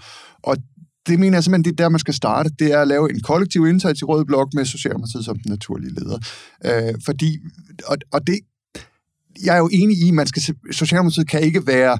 Og 0.43 0.57
det 1.07 1.21
mener 1.21 1.37
jeg 1.37 1.45
simpelthen, 1.45 1.65
det 1.65 1.81
er 1.81 1.85
der, 1.85 1.89
man 1.89 2.01
skal 2.01 2.15
starte. 2.15 2.51
Det 2.59 2.73
er 2.73 2.81
at 2.81 2.89
lave 2.89 3.11
en 3.11 3.21
kollektiv 3.21 3.67
indsats 3.67 4.01
i 4.01 4.05
Rød 4.05 4.25
Blok 4.25 4.55
med 4.55 4.65
Socialdemokratiet 4.65 5.25
som 5.25 5.39
den 5.39 5.51
naturlige 5.51 5.95
leder. 5.95 6.19
Øh, 6.65 6.95
fordi, 7.05 7.39
og, 7.87 7.97
og 8.13 8.27
det, 8.27 8.39
jeg 9.45 9.55
er 9.55 9.59
jo 9.59 9.69
enig 9.73 9.97
i, 9.97 10.09
at 10.09 10.15
man 10.15 10.27
skal, 10.27 10.43
Socialdemokratiet 10.73 11.29
kan 11.29 11.41
ikke 11.41 11.67
være 11.67 11.99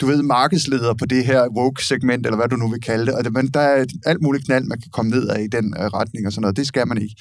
du 0.00 0.06
ved, 0.06 0.22
markedsleder 0.22 0.94
på 0.94 1.06
det 1.06 1.26
her 1.26 1.48
woke-segment, 1.56 2.26
eller 2.26 2.36
hvad 2.36 2.48
du 2.48 2.56
nu 2.56 2.68
vil 2.68 2.80
kalde 2.80 3.06
det. 3.06 3.14
Og 3.14 3.24
det, 3.24 3.32
men 3.32 3.48
der 3.48 3.60
er 3.60 3.84
alt 4.06 4.22
muligt 4.22 4.44
knald, 4.44 4.64
man 4.64 4.80
kan 4.80 4.90
komme 4.92 5.10
ned 5.10 5.28
af 5.28 5.42
i 5.42 5.46
den 5.46 5.74
øh, 5.78 5.84
retning 5.84 6.26
og 6.26 6.32
sådan 6.32 6.42
noget. 6.42 6.56
Det 6.56 6.66
skal 6.66 6.88
man 6.88 7.02
ikke. 7.02 7.14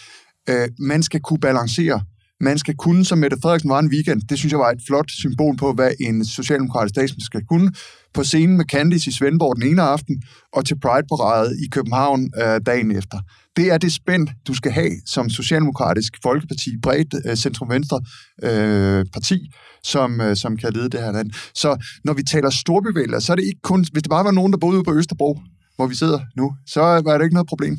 Øh, 0.50 0.68
man 0.80 1.04
skal 1.04 1.20
kunne 1.20 1.40
balancere. 1.40 2.02
Man 2.42 2.58
skal 2.58 2.76
kunne, 2.76 3.06
som 3.06 3.18
Mette 3.18 3.38
Frederiksen 3.42 3.70
var 3.70 3.80
en 3.80 3.90
weekend, 3.90 4.22
det 4.30 4.38
synes 4.38 4.52
jeg 4.52 4.60
var 4.60 4.72
et 4.72 4.82
flot 4.88 5.12
symbol 5.12 5.58
på, 5.58 5.74
hvad 5.74 5.92
en 6.00 6.26
socialdemokratisk 6.26 6.94
statsminister 6.94 7.26
skal 7.26 7.46
kunne, 7.46 7.72
på 8.14 8.24
scenen 8.24 8.58
med 8.58 8.66
Candice 8.66 9.10
i 9.10 9.14
Svendborg 9.14 9.56
den 9.56 9.72
ene 9.72 9.82
aften, 9.82 10.22
og 10.54 10.66
til 10.66 10.80
Pride-paradet 10.80 11.58
i 11.66 11.68
København 11.72 12.30
øh, 12.42 12.62
dagen 12.66 12.92
efter. 12.92 13.18
Det 13.58 13.72
er 13.72 13.78
det 13.78 13.94
spænd, 13.94 14.28
du 14.48 14.54
skal 14.54 14.72
have 14.72 14.92
som 15.06 15.30
socialdemokratisk 15.30 16.14
folkeparti, 16.24 16.70
bredt 16.84 17.16
øh, 17.26 17.36
centrum-venstre 17.36 18.02
øh, 18.44 19.06
parti, 19.14 19.52
som, 19.84 20.22
øh, 20.22 20.36
som 20.36 20.58
kan 20.58 20.74
lede 20.74 20.90
det 20.90 21.00
her 21.00 21.12
land. 21.12 21.32
Så 21.56 21.78
når 22.04 22.14
vi 22.14 22.24
taler 22.24 22.50
storbevægelser, 22.50 23.20
så 23.20 23.32
er 23.32 23.36
det 23.36 23.44
ikke 23.44 23.62
kun, 23.64 23.86
hvis 23.92 24.04
det 24.04 24.10
bare 24.10 24.26
var 24.26 24.32
nogen, 24.32 24.52
der 24.52 24.58
boede 24.58 24.78
ude 24.78 24.84
på 24.84 24.94
Østerbro, 24.94 25.40
hvor 25.76 25.88
vi 25.88 25.96
sidder 25.96 26.20
nu, 26.38 26.54
så 26.68 26.80
var 26.82 27.18
det 27.18 27.24
ikke 27.26 27.34
noget 27.34 27.48
problem. 27.48 27.78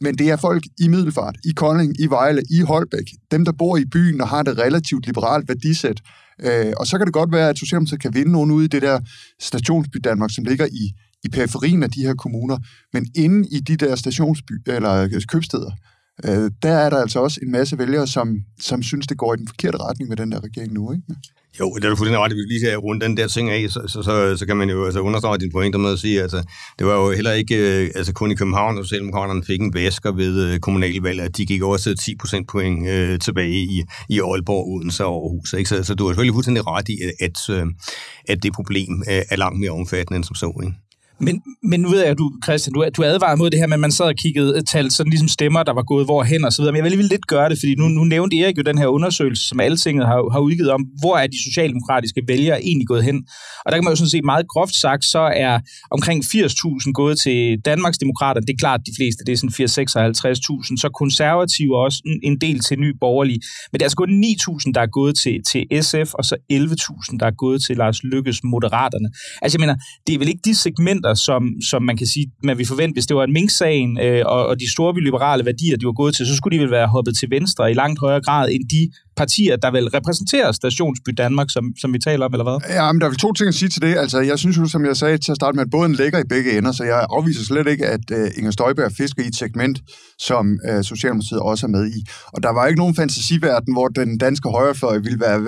Men 0.00 0.18
det 0.18 0.30
er 0.30 0.36
folk 0.36 0.64
i 0.80 0.88
Middelfart, 0.88 1.36
i 1.44 1.52
Kolding, 1.56 2.00
i 2.00 2.06
Vejle, 2.06 2.42
i 2.50 2.60
Holbæk, 2.60 3.06
dem, 3.30 3.44
der 3.44 3.52
bor 3.52 3.76
i 3.76 3.84
byen 3.84 4.20
og 4.20 4.28
har 4.28 4.42
det 4.42 4.58
relativt 4.58 5.06
liberalt 5.06 5.48
værdisæt. 5.48 6.00
Øh, 6.40 6.72
og 6.76 6.86
så 6.86 6.98
kan 6.98 7.06
det 7.06 7.14
godt 7.14 7.32
være, 7.32 7.48
at 7.48 7.58
Socialdemokratiet 7.58 8.00
kan 8.00 8.14
vinde 8.14 8.32
nogen 8.32 8.50
ude 8.50 8.64
i 8.64 8.68
det 8.68 8.82
der 8.82 9.00
stationsby 9.40 9.96
Danmark, 10.04 10.30
som 10.34 10.44
ligger 10.44 10.66
i, 10.66 10.92
i 11.24 11.28
periferien 11.28 11.82
af 11.82 11.90
de 11.90 12.02
her 12.02 12.14
kommuner. 12.14 12.58
Men 12.92 13.06
inde 13.14 13.48
i 13.48 13.60
de 13.60 13.76
der 13.76 13.96
stationsby, 13.96 14.52
eller 14.66 14.94
øh, 14.94 15.22
købsteder, 15.28 15.70
øh, 16.24 16.50
der 16.62 16.72
er 16.72 16.90
der 16.90 16.96
altså 16.96 17.20
også 17.20 17.40
en 17.42 17.52
masse 17.52 17.78
vælgere, 17.78 18.06
som, 18.06 18.36
som 18.60 18.82
synes, 18.82 19.06
det 19.06 19.16
går 19.18 19.34
i 19.34 19.36
den 19.36 19.48
forkerte 19.48 19.78
retning 19.78 20.08
med 20.08 20.16
den 20.16 20.32
der 20.32 20.44
regering 20.44 20.72
nu. 20.72 20.92
Ikke? 20.92 21.04
Jo, 21.60 21.74
det 21.74 21.84
er 21.84 21.88
jo 21.88 21.94
fuldstændig 21.94 22.20
ret, 22.20 22.30
at 22.30 22.36
vi 22.36 22.42
lige 22.42 22.60
skal 22.60 22.76
runde 22.76 23.06
den 23.06 23.16
der 23.16 23.26
ting 23.26 23.50
af, 23.50 23.70
så, 23.70 23.80
så, 23.88 24.02
så, 24.02 24.36
så 24.36 24.46
kan 24.46 24.56
man 24.56 24.70
jo 24.70 24.84
altså 24.84 25.00
understrege 25.00 25.38
dine 25.38 25.52
pointer 25.52 25.78
med 25.78 25.92
at 25.92 25.98
sige, 25.98 26.16
at 26.16 26.22
altså, 26.22 26.42
det 26.78 26.86
var 26.86 26.94
jo 26.94 27.10
heller 27.10 27.32
ikke 27.32 27.56
øh, 27.56 27.90
altså 27.94 28.12
kun 28.12 28.30
i 28.30 28.34
København, 28.34 28.78
at 28.78 28.84
Socialdemokraterne 28.84 29.44
fik 29.44 29.60
en 29.60 29.74
væsker 29.74 30.12
ved 30.12 30.52
øh, 30.52 30.58
kommunalvalg, 30.60 31.20
at 31.20 31.36
de 31.36 31.46
gik 31.46 31.62
også 31.62 31.94
10 31.94 32.16
procent 32.16 32.48
point 32.48 32.88
øh, 32.88 33.18
tilbage 33.18 33.50
i, 33.50 33.82
i 34.08 34.20
Aalborg, 34.20 34.68
Odense 34.68 35.04
og 35.04 35.12
Aarhus. 35.12 35.52
Ikke? 35.52 35.68
Så, 35.68 35.84
så 35.84 35.94
du 35.94 36.04
har 36.06 36.12
selvfølgelig 36.12 36.34
fuldstændig 36.34 36.66
ret 36.66 36.88
i, 36.88 36.98
at, 37.20 37.48
at, 37.50 37.66
at 38.28 38.42
det 38.42 38.52
problem 38.52 39.02
øh, 39.08 39.22
er 39.30 39.36
langt 39.36 39.60
mere 39.60 39.70
omfattende 39.70 40.16
end 40.16 40.24
som 40.24 40.34
så. 40.34 40.60
Ikke? 40.62 40.76
Men, 41.26 41.42
men 41.70 41.80
nu 41.80 41.88
ved 41.88 42.00
jeg, 42.00 42.08
at 42.08 42.18
du, 42.18 42.32
Christian, 42.44 42.74
du, 42.74 42.84
du 42.96 43.02
advarer 43.02 43.36
mod 43.36 43.50
det 43.50 43.58
her, 43.58 43.66
men 43.66 43.80
man 43.80 43.92
sad 43.92 44.06
og 44.06 44.14
kiggede 44.14 44.56
øh, 44.56 44.62
tal, 44.62 44.90
sådan 44.90 45.10
ligesom 45.10 45.28
stemmer, 45.28 45.62
der 45.62 45.72
var 45.72 45.82
gået 45.82 46.04
hvorhen 46.04 46.44
og 46.44 46.52
så 46.52 46.62
videre. 46.62 46.72
Men 46.72 46.76
jeg 46.76 46.84
vil 46.84 46.92
lige 46.92 47.08
lidt 47.08 47.26
gøre 47.26 47.48
det, 47.48 47.58
fordi 47.58 47.74
nu, 47.74 47.88
nu 47.88 48.04
nævnte 48.04 48.38
Erik 48.40 48.58
jo 48.58 48.62
den 48.62 48.78
her 48.78 48.86
undersøgelse, 48.86 49.48
som 49.48 49.60
Altinget 49.60 50.06
har, 50.06 50.32
har 50.32 50.40
udgivet 50.40 50.70
om, 50.70 50.82
hvor 51.00 51.16
er 51.16 51.26
de 51.26 51.44
socialdemokratiske 51.48 52.22
vælgere 52.28 52.64
egentlig 52.64 52.86
gået 52.86 53.04
hen. 53.04 53.16
Og 53.64 53.72
der 53.72 53.76
kan 53.76 53.84
man 53.84 53.92
jo 53.92 53.96
sådan 53.96 54.14
set 54.16 54.24
meget 54.24 54.46
groft 54.48 54.74
sagt, 54.74 55.04
så 55.04 55.18
er 55.18 55.60
omkring 55.90 56.24
80.000 56.24 56.92
gået 56.92 57.18
til 57.18 57.58
Danmarks 57.64 57.98
Demokrater. 57.98 58.40
Det 58.40 58.50
er 58.50 58.56
klart, 58.64 58.80
de 58.86 58.92
fleste, 58.98 59.24
det 59.26 59.32
er 59.32 59.36
sådan 59.36 59.56
456.000. 59.60 60.76
Så 60.82 60.88
konservative 61.02 61.76
også 61.84 61.98
en, 62.06 62.20
en 62.22 62.36
del 62.40 62.60
til 62.60 62.78
ny 62.78 62.90
borgerlige. 63.00 63.40
Men 63.70 63.74
det 63.78 63.82
er 63.82 63.86
altså 63.86 63.96
kun 63.96 64.24
9.000, 64.24 64.72
der 64.74 64.80
er 64.80 64.90
gået 65.00 65.14
til, 65.22 65.36
til 65.50 65.62
SF, 65.82 66.14
og 66.14 66.24
så 66.24 66.36
11.000, 66.52 67.18
der 67.20 67.26
er 67.26 67.36
gået 67.44 67.62
til 67.62 67.76
Lars 67.76 68.02
Lykkes 68.02 68.44
Moderaterne. 68.44 69.08
Altså 69.42 69.58
jeg 69.58 69.60
mener, 69.60 69.76
det 70.06 70.14
er 70.14 70.18
vel 70.18 70.28
ikke 70.28 70.40
de 70.44 70.54
segmenter, 70.54 71.11
værdier, 71.12 71.14
som, 71.14 71.42
som 71.70 71.82
man 71.82 71.96
kan 71.96 72.06
sige, 72.06 72.26
man 72.42 72.58
vil 72.58 72.66
forvente, 72.66 72.94
hvis 72.94 73.06
det 73.06 73.16
var 73.16 73.24
en 73.24 73.32
Mink-sagen 73.32 73.98
øh, 74.00 74.22
og, 74.26 74.46
og 74.46 74.60
de 74.60 74.72
store 74.72 75.04
liberale 75.04 75.44
værdier, 75.44 75.76
de 75.76 75.86
var 75.86 75.92
gået 75.92 76.14
til, 76.14 76.26
så 76.26 76.36
skulle 76.36 76.58
de 76.58 76.62
vel 76.62 76.70
være 76.70 76.86
hoppet 76.86 77.16
til 77.16 77.30
venstre 77.30 77.70
i 77.70 77.74
langt 77.74 78.00
højere 78.00 78.20
grad 78.20 78.50
end 78.50 78.64
de 78.70 78.90
partier, 79.16 79.56
der 79.56 79.70
vil 79.70 79.88
repræsentere 79.88 80.54
Stationsby 80.54 81.10
Danmark, 81.16 81.50
som, 81.50 81.64
som 81.80 81.92
vi 81.92 81.98
taler 81.98 82.26
om, 82.26 82.32
eller 82.32 82.44
hvad? 82.44 82.58
Ja, 82.74 82.92
men 82.92 83.00
der 83.00 83.06
er 83.06 83.12
to 83.12 83.32
ting 83.32 83.48
at 83.48 83.54
sige 83.54 83.68
til 83.68 83.82
det. 83.82 83.96
Altså, 83.96 84.20
jeg 84.20 84.38
synes 84.38 84.56
jo, 84.56 84.66
som 84.66 84.84
jeg 84.84 84.96
sagde 84.96 85.18
til 85.18 85.30
at 85.30 85.36
starte 85.36 85.56
med, 85.56 85.64
at 85.64 85.70
båden 85.70 85.92
ligger 85.92 86.18
i 86.18 86.28
begge 86.28 86.58
ender, 86.58 86.72
så 86.72 86.84
jeg 86.84 87.06
afviser 87.10 87.44
slet 87.44 87.66
ikke, 87.66 87.86
at 87.86 88.04
uh, 88.12 88.38
Inger 88.38 88.50
Støjberg 88.50 88.92
fisker 88.92 89.22
i 89.22 89.26
et 89.26 89.36
segment, 89.36 89.80
som 90.18 90.58
uh, 90.70 90.82
Socialdemokratiet 90.82 91.40
også 91.40 91.66
er 91.66 91.70
med 91.70 91.86
i. 91.86 92.00
Og 92.32 92.42
der 92.42 92.52
var 92.52 92.66
ikke 92.66 92.78
nogen 92.78 92.94
fantasiverden, 92.94 93.72
hvor 93.74 93.88
den 93.88 94.18
danske 94.18 94.48
højrefløj 94.48 94.98
ville, 94.98 95.20
være, 95.20 95.38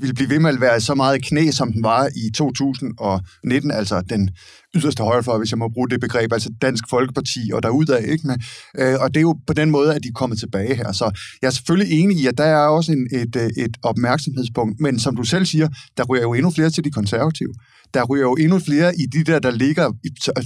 ville 0.00 0.14
blive 0.14 0.30
ved 0.30 0.38
med 0.38 0.50
at 0.50 0.60
være 0.60 0.80
så 0.80 0.94
meget 0.94 1.24
knæ, 1.24 1.50
som 1.50 1.72
den 1.72 1.82
var 1.82 2.08
i 2.16 2.30
2019, 2.30 3.70
altså 3.70 4.02
den 4.10 4.30
yderste 4.74 5.02
højrefløj, 5.02 5.38
hvis 5.38 5.50
jeg 5.50 5.58
må 5.58 5.68
bruge 5.68 5.88
det 5.88 6.00
begreb, 6.00 6.32
altså 6.32 6.50
Dansk 6.62 6.84
Folkeparti 6.90 7.50
og 7.54 7.62
derudad, 7.62 8.02
ikke 8.02 8.26
med. 8.26 8.36
Øh, 8.78 8.94
og 9.00 9.14
det 9.14 9.16
er 9.16 9.22
jo 9.22 9.36
på 9.46 9.52
den 9.52 9.70
måde, 9.70 9.94
at 9.94 10.02
de 10.02 10.08
er 10.08 10.12
kommet 10.12 10.38
tilbage 10.38 10.74
her. 10.74 10.92
Så 10.92 11.04
jeg 11.42 11.46
er 11.46 11.50
selvfølgelig 11.50 12.00
enig 12.00 12.16
i, 12.16 12.26
at 12.26 12.38
der 12.38 12.44
er 12.44 12.66
også 12.66 12.92
en, 12.92 13.08
et, 13.12 13.36
øh, 13.36 13.64
et 13.64 13.76
opmærksomhedspunkt, 13.82 14.80
men 14.80 14.98
som 14.98 15.16
du 15.16 15.24
selv 15.24 15.46
siger, 15.46 15.68
der 15.96 16.04
ryger 16.04 16.22
jo 16.22 16.34
endnu 16.34 16.50
flere 16.50 16.70
til 16.70 16.84
de 16.84 16.90
konservative. 16.90 17.54
Der 17.94 18.04
ryger 18.04 18.22
jo 18.22 18.34
endnu 18.34 18.58
flere 18.58 18.96
i 18.96 19.06
de 19.06 19.24
der, 19.24 19.38
der 19.38 19.50
ligger, 19.50 19.92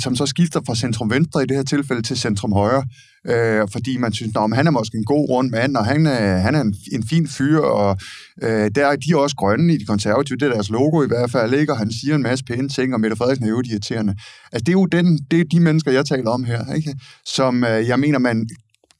som 0.01 0.17
så 0.17 0.27
skifter 0.27 0.61
fra 0.67 0.75
centrum-venstre 0.75 1.43
i 1.43 1.47
det 1.47 1.57
her 1.57 1.65
tilfælde 1.65 2.03
til 2.03 2.17
centrum-højre, 2.17 2.85
øh, 3.27 3.69
fordi 3.73 3.97
man 3.97 4.13
synes, 4.13 4.33
at 4.37 4.57
han 4.57 4.67
er 4.67 4.71
måske 4.71 4.99
en 4.99 5.05
god 5.05 5.29
rund 5.29 5.51
mand, 5.51 5.77
og 5.77 5.85
han 5.85 6.07
er, 6.07 6.37
han 6.37 6.55
er 6.55 6.61
en, 6.61 6.75
en 6.93 7.07
fin 7.09 7.29
fyr, 7.29 7.59
og 7.59 7.99
øh, 8.43 8.71
der 8.75 8.87
er 8.87 8.97
de 8.97 9.17
også 9.17 9.37
grønne 9.37 9.75
i 9.75 9.77
de 9.77 9.85
konservative, 9.85 10.39
det 10.39 10.47
er 10.47 10.53
deres 10.53 10.71
logo 10.71 11.03
i 11.03 11.07
hvert 11.07 11.31
fald, 11.31 11.55
ikke? 11.55 11.73
og 11.73 11.79
han 11.79 11.93
siger 11.93 12.15
en 12.15 12.23
masse 12.23 12.45
pæne 12.45 12.69
ting, 12.69 12.95
og 12.95 13.01
Mette 13.01 13.17
Frederiksen 13.17 13.47
er 13.47 13.51
jo 13.51 13.63
irriterende. 13.71 14.15
Altså, 14.53 14.65
det 14.65 14.69
er 14.69 14.73
jo 14.81 14.87
den, 14.87 15.19
det 15.31 15.41
er 15.41 15.45
de 15.45 15.61
mennesker, 15.61 15.93
jeg 15.93 16.07
taler 16.07 16.31
om 16.31 16.45
her, 16.45 16.75
ikke? 16.75 16.95
som 17.25 17.65
øh, 17.65 17.89
jeg 17.89 18.01
mener, 18.01 18.19
man 18.19 18.49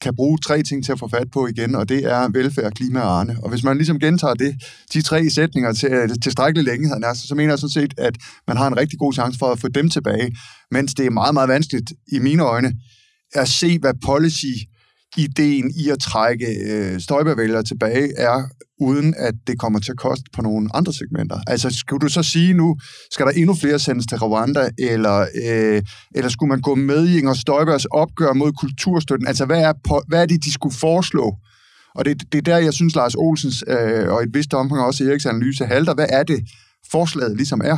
kan 0.01 0.15
bruge 0.15 0.37
tre 0.37 0.63
ting 0.63 0.85
til 0.85 0.91
at 0.91 0.99
få 0.99 1.07
fat 1.07 1.27
på 1.33 1.47
igen, 1.47 1.75
og 1.75 1.89
det 1.89 2.05
er 2.05 2.29
velfærd, 2.29 2.71
klima 2.73 2.99
og 2.99 3.19
arne. 3.19 3.37
Og 3.43 3.49
hvis 3.49 3.63
man 3.63 3.77
ligesom 3.77 3.99
gentager 3.99 4.33
det, 4.33 4.55
de 4.93 5.01
tre 5.01 5.29
sætninger 5.29 5.73
til 5.73 5.89
øh, 5.91 6.09
tilstrækkeligt 6.23 6.69
længe, 6.69 6.89
så 7.15 7.33
mener 7.35 7.51
jeg 7.51 7.59
sådan 7.59 7.69
set, 7.69 7.93
at 7.97 8.15
man 8.47 8.57
har 8.57 8.67
en 8.67 8.77
rigtig 8.77 8.99
god 8.99 9.13
chance 9.13 9.39
for 9.39 9.45
at 9.45 9.59
få 9.59 9.67
dem 9.67 9.89
tilbage, 9.89 10.35
mens 10.71 10.93
det 10.93 11.05
er 11.05 11.09
meget, 11.09 11.33
meget 11.33 11.49
vanskeligt 11.49 11.93
i 12.11 12.19
mine 12.19 12.43
øjne 12.43 12.73
at 13.33 13.47
se, 13.49 13.79
hvad 13.79 13.93
policy 14.05 14.55
ideen 15.17 15.71
i 15.75 15.89
at 15.89 15.99
trække 15.99 16.45
øh, 16.45 16.99
støjbevælgere 16.99 17.63
tilbage 17.63 18.17
er, 18.17 18.43
uden 18.79 19.13
at 19.17 19.33
det 19.47 19.59
kommer 19.59 19.79
til 19.79 19.91
at 19.91 19.97
koste 19.97 20.25
på 20.33 20.41
nogle 20.41 20.69
andre 20.73 20.93
segmenter. 20.93 21.39
Altså, 21.47 21.69
skulle 21.69 22.01
du 22.01 22.09
så 22.09 22.23
sige 22.23 22.53
nu, 22.53 22.77
skal 23.11 23.25
der 23.25 23.31
endnu 23.31 23.55
flere 23.55 23.79
sendes 23.79 24.05
til 24.07 24.17
Rwanda, 24.17 24.69
eller, 24.79 25.27
øh, 25.45 25.81
eller 26.15 26.29
skulle 26.29 26.49
man 26.49 26.61
gå 26.61 26.75
med 26.75 27.07
i 27.07 27.17
Inger 27.17 27.33
Støjbergs 27.33 27.85
opgør 27.85 28.33
mod 28.33 28.51
kulturstøtten? 28.51 29.27
Altså, 29.27 29.45
hvad 29.45 29.61
er, 29.61 29.73
på, 29.87 30.01
hvad 30.07 30.21
er 30.21 30.25
det, 30.25 30.43
de 30.43 30.53
skulle 30.53 30.75
foreslå? 30.75 31.35
Og 31.95 32.05
det, 32.05 32.23
det 32.31 32.37
er 32.37 32.41
der, 32.41 32.57
jeg 32.57 32.73
synes, 32.73 32.95
Lars 32.95 33.15
Olsens 33.15 33.63
øh, 33.67 34.07
og 34.13 34.23
et 34.23 34.29
vist 34.33 34.53
omfang 34.53 34.81
også 34.81 35.03
Eriks 35.03 35.25
analyse 35.25 35.65
halter. 35.65 35.93
Hvad 35.93 36.05
er 36.09 36.23
det, 36.23 36.39
forslaget 36.91 37.37
ligesom 37.37 37.61
er, 37.63 37.77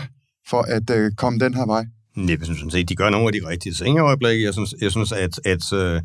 for 0.49 0.61
at 0.61 0.89
øh, 0.89 1.11
komme 1.17 1.39
den 1.39 1.53
her 1.53 1.65
vej? 1.65 1.85
Jeg 2.17 2.37
synes 2.43 2.59
sådan 2.59 2.71
set, 2.71 2.89
de 2.89 2.95
gør 2.95 3.09
nogle 3.09 3.27
af 3.27 3.33
de 3.33 3.47
rigtige 3.47 3.73
ting 3.73 3.97
i 3.97 3.99
øjeblikket. 3.99 4.45
Jeg 4.45 4.53
synes, 4.53 4.75
jeg 4.81 4.91
synes 4.91 5.11
at, 5.11 5.39
at, 5.45 5.73
øh, 5.73 6.01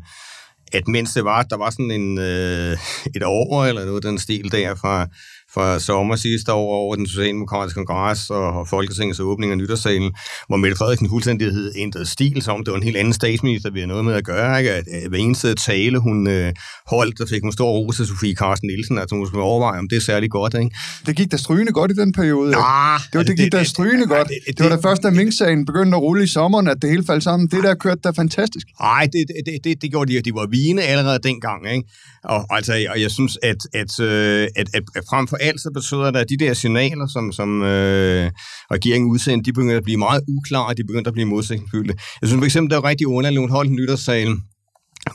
at 0.73 0.87
mens 0.87 1.13
det 1.13 1.25
var, 1.25 1.43
der 1.43 1.57
var 1.57 1.69
sådan 1.69 1.91
en, 1.91 2.17
øh, 2.17 2.77
et 3.15 3.23
år 3.23 3.65
eller 3.65 3.85
noget 3.85 4.03
den 4.03 4.19
stil 4.19 4.51
der 4.51 4.75
fra, 4.75 5.07
fra 5.55 5.79
sommer 5.79 6.15
sidste 6.15 6.53
år 6.53 6.75
over 6.75 6.95
den 6.95 7.07
socialdemokratiske 7.07 7.85
kongres 7.85 8.29
og 8.29 8.67
Folketingets 8.67 9.19
åbning 9.19 9.51
af 9.51 9.57
nytårssalen, 9.57 10.11
hvor 10.47 10.57
Mette 10.57 10.77
Frederiksen 10.77 11.09
fuldstændig 11.09 11.51
havde 11.51 11.71
ændret 11.75 12.07
stil, 12.07 12.41
som 12.41 12.63
det 12.63 12.71
var 12.71 12.77
en 12.77 12.83
helt 12.83 12.97
anden 12.97 13.13
statsminister, 13.13 13.71
vi 13.71 13.79
har 13.79 13.87
noget 13.87 14.05
med 14.05 14.13
at 14.13 14.23
gøre. 14.23 14.59
Ikke? 14.59 14.71
At, 14.71 14.85
hver 15.09 15.17
eneste 15.17 15.55
tale, 15.55 15.99
hun 15.99 16.27
øh, 16.27 16.53
holdt, 16.87 17.17
der 17.19 17.25
fik 17.25 17.41
hun 17.41 17.51
stor 17.51 17.69
ros 17.71 17.95
til 17.95 18.05
Sofie 18.05 18.35
Carsten 18.35 18.67
Nielsen, 18.67 18.97
at 18.97 19.07
hun 19.11 19.27
skulle 19.27 19.43
overveje, 19.43 19.79
om 19.79 19.89
det 19.89 19.95
er 19.95 20.01
særlig 20.01 20.29
godt. 20.31 20.53
Ikke? 20.53 20.75
Det 21.05 21.15
gik 21.15 21.31
da 21.31 21.37
strygende 21.37 21.71
godt 21.71 21.91
i 21.91 21.93
den 21.93 22.13
periode. 22.13 22.51
Nå, 22.51 22.57
det, 22.57 22.57
var, 22.57 23.01
altså, 23.13 23.33
det 23.33 23.37
gik 23.39 23.51
da 23.51 23.63
strygende 23.63 24.07
godt. 24.07 24.27
Det, 24.27 24.37
det, 24.47 24.57
det, 24.57 24.63
var 24.63 24.75
da 24.75 24.89
først, 24.89 25.03
da 25.03 25.09
Mink-sagen 25.09 25.65
begyndte 25.65 25.95
at 25.97 26.01
rulle 26.01 26.23
i 26.23 26.27
sommeren, 26.27 26.67
at 26.67 26.77
det 26.81 26.89
hele 26.89 27.03
faldt 27.05 27.23
sammen. 27.23 27.47
Det 27.47 27.63
der 27.63 27.75
kørte 27.75 28.01
da 28.03 28.09
fantastisk. 28.09 28.67
Nej, 28.79 29.07
det, 29.13 29.25
det, 29.45 29.57
det, 29.63 29.81
det 29.81 29.91
gjorde 29.91 30.13
de, 30.13 30.21
de 30.21 30.33
var 30.33 30.47
vine 30.51 30.81
allerede 30.81 31.19
dengang. 31.23 31.71
Ikke? 31.75 31.83
Og, 32.23 32.45
altså, 32.49 32.73
og 32.89 33.01
jeg 33.01 33.11
synes, 33.11 33.37
at, 33.43 33.57
at, 33.73 33.99
øh, 33.99 34.47
at, 34.55 34.67
at, 34.73 34.83
at 34.95 35.03
frem 35.09 35.27
for 35.27 35.37
alt, 35.47 35.61
så 35.61 35.69
betyder 35.73 36.11
det, 36.11 36.19
at 36.19 36.29
de 36.29 36.37
der 36.37 36.53
signaler, 36.53 37.07
som, 37.07 37.31
som 37.31 37.61
øh, 37.61 38.31
regeringen 38.71 39.11
udsendte, 39.11 39.45
de 39.45 39.53
begyndte 39.53 39.75
at 39.75 39.83
blive 39.83 39.97
meget 39.97 40.21
uklare, 40.37 40.73
de 40.73 40.83
begyndte 40.83 41.07
at 41.07 41.13
blive 41.13 41.27
modsætningsfyldte. 41.27 41.93
Jeg 42.21 42.27
synes 42.27 42.41
for 42.41 42.45
eksempel, 42.45 42.69
det 42.69 42.83
var 42.83 42.89
rigtig 42.89 43.07
underligt, 43.07 43.39
hun 43.39 43.51
holdt 43.51 43.69
en 43.69 43.75
nytårssal, 43.75 44.29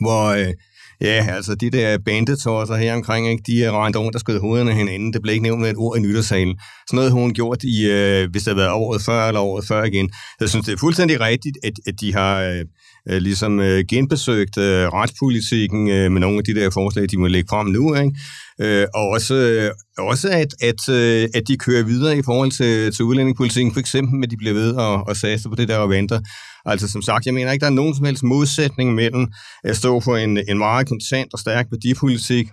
hvor... 0.00 0.24
Øh, 0.26 0.52
Ja, 1.02 1.26
altså 1.36 1.54
de 1.54 1.70
der 1.70 1.98
bandetårser 1.98 2.76
her 2.76 2.94
omkring, 2.94 3.30
ikke, 3.30 3.42
de 3.46 3.56
øh, 3.56 3.66
er 3.66 3.84
rendt 3.84 3.96
rundt 3.96 4.14
og 4.14 4.20
skød 4.20 4.40
hovederne 4.40 4.74
hinanden. 4.74 5.12
Det 5.12 5.22
blev 5.22 5.32
ikke 5.32 5.42
nævnt 5.42 5.60
med 5.60 5.70
et 5.70 5.76
ord 5.76 5.98
i 5.98 6.00
nytårssalen. 6.00 6.54
Sådan 6.86 6.96
noget 6.96 7.12
hun 7.12 7.34
gjort, 7.34 7.62
i, 7.62 7.86
øh, 7.90 8.30
hvis 8.30 8.42
det 8.42 8.50
har 8.50 8.60
været 8.62 8.72
året 8.72 9.02
før 9.02 9.28
eller 9.28 9.40
året 9.40 9.64
før 9.66 9.84
igen. 9.84 10.10
Jeg 10.40 10.48
synes, 10.48 10.66
det 10.66 10.72
er 10.72 10.76
fuldstændig 10.76 11.20
rigtigt, 11.20 11.58
at, 11.64 11.72
at 11.86 11.94
de 12.00 12.12
har 12.14 12.42
øh, 12.42 12.64
øh, 13.10 13.18
ligesom 13.18 13.60
øh, 13.60 13.84
genbesøgt 13.88 14.58
øh, 14.58 14.88
retspolitikken 14.88 15.90
øh, 15.90 16.12
med 16.12 16.20
nogle 16.20 16.38
af 16.38 16.44
de 16.44 16.54
der 16.54 16.70
forslag, 16.70 17.04
de 17.10 17.18
må 17.18 17.26
lægge 17.26 17.48
frem 17.50 17.66
nu. 17.66 17.94
Ikke? 17.94 18.12
Øh, 18.60 18.86
og 18.94 19.08
også, 19.08 19.34
øh, 19.34 19.70
også 19.98 20.28
at, 20.28 20.54
at, 20.62 20.88
øh, 20.88 21.28
at 21.34 21.42
de 21.48 21.56
kører 21.56 21.82
videre 21.82 22.18
i 22.18 22.22
forhold 22.22 22.50
til, 22.50 22.92
til 22.92 23.04
udlændingepolitikken, 23.04 23.72
for 23.72 23.80
eksempel 23.80 24.14
med, 24.14 24.28
at 24.28 24.30
de 24.30 24.36
bliver 24.36 24.54
ved 24.54 24.72
og, 24.72 25.10
at 25.10 25.16
saste 25.16 25.48
på 25.48 25.54
det 25.54 25.68
der 25.68 25.76
og 25.76 25.90
venter. 25.90 26.20
Altså 26.64 26.88
som 26.88 27.02
sagt, 27.02 27.26
jeg 27.26 27.34
mener 27.34 27.52
ikke, 27.52 27.62
der 27.62 27.70
er 27.70 27.74
nogen 27.74 27.94
som 27.94 28.04
helst 28.04 28.22
modsætning 28.22 28.94
mellem 28.94 29.26
at 29.64 29.76
stå 29.76 30.00
for 30.00 30.16
en, 30.16 30.38
en 30.48 30.58
meget 30.58 30.88
kontant 30.88 31.32
og 31.32 31.38
stærk 31.38 31.66
værdipolitik, 31.70 32.46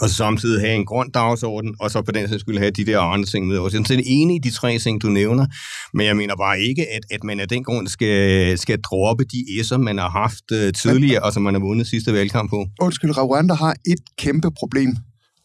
og 0.00 0.08
så 0.08 0.14
samtidig 0.14 0.60
have 0.60 0.74
en 0.74 0.84
grøn 0.84 1.10
dagsorden, 1.10 1.74
og 1.80 1.90
så 1.90 2.02
på 2.02 2.12
den 2.12 2.28
sags 2.28 2.40
skyld 2.40 2.58
have 2.58 2.70
de 2.70 2.86
der 2.86 3.00
andre 3.00 3.26
ting 3.26 3.46
med 3.46 3.58
også. 3.58 3.76
Jeg 3.76 3.82
er 3.82 3.86
sådan 3.86 4.04
enig 4.06 4.36
i 4.36 4.38
de 4.38 4.50
tre 4.50 4.78
ting, 4.78 5.02
du 5.02 5.08
nævner, 5.08 5.46
men 5.94 6.06
jeg 6.06 6.16
mener 6.16 6.36
bare 6.36 6.60
ikke, 6.60 6.82
at, 6.92 7.00
at 7.10 7.24
man 7.24 7.40
af 7.40 7.48
den 7.48 7.64
grund 7.64 7.88
skal, 7.88 8.58
skal 8.58 8.78
droppe 8.80 9.24
de 9.24 9.60
S'er, 9.60 9.76
man 9.76 9.98
har 9.98 10.10
haft 10.10 10.44
uh, 10.52 10.72
tidligere, 10.82 11.22
og 11.22 11.32
som 11.32 11.42
man 11.42 11.54
har 11.54 11.60
vundet 11.60 11.86
sidste 11.86 12.12
valgkamp 12.12 12.50
på. 12.50 12.66
Undskyld, 12.80 13.18
Rwanda 13.18 13.54
har 13.54 13.74
et 13.86 14.00
kæmpe 14.18 14.50
problem, 14.50 14.96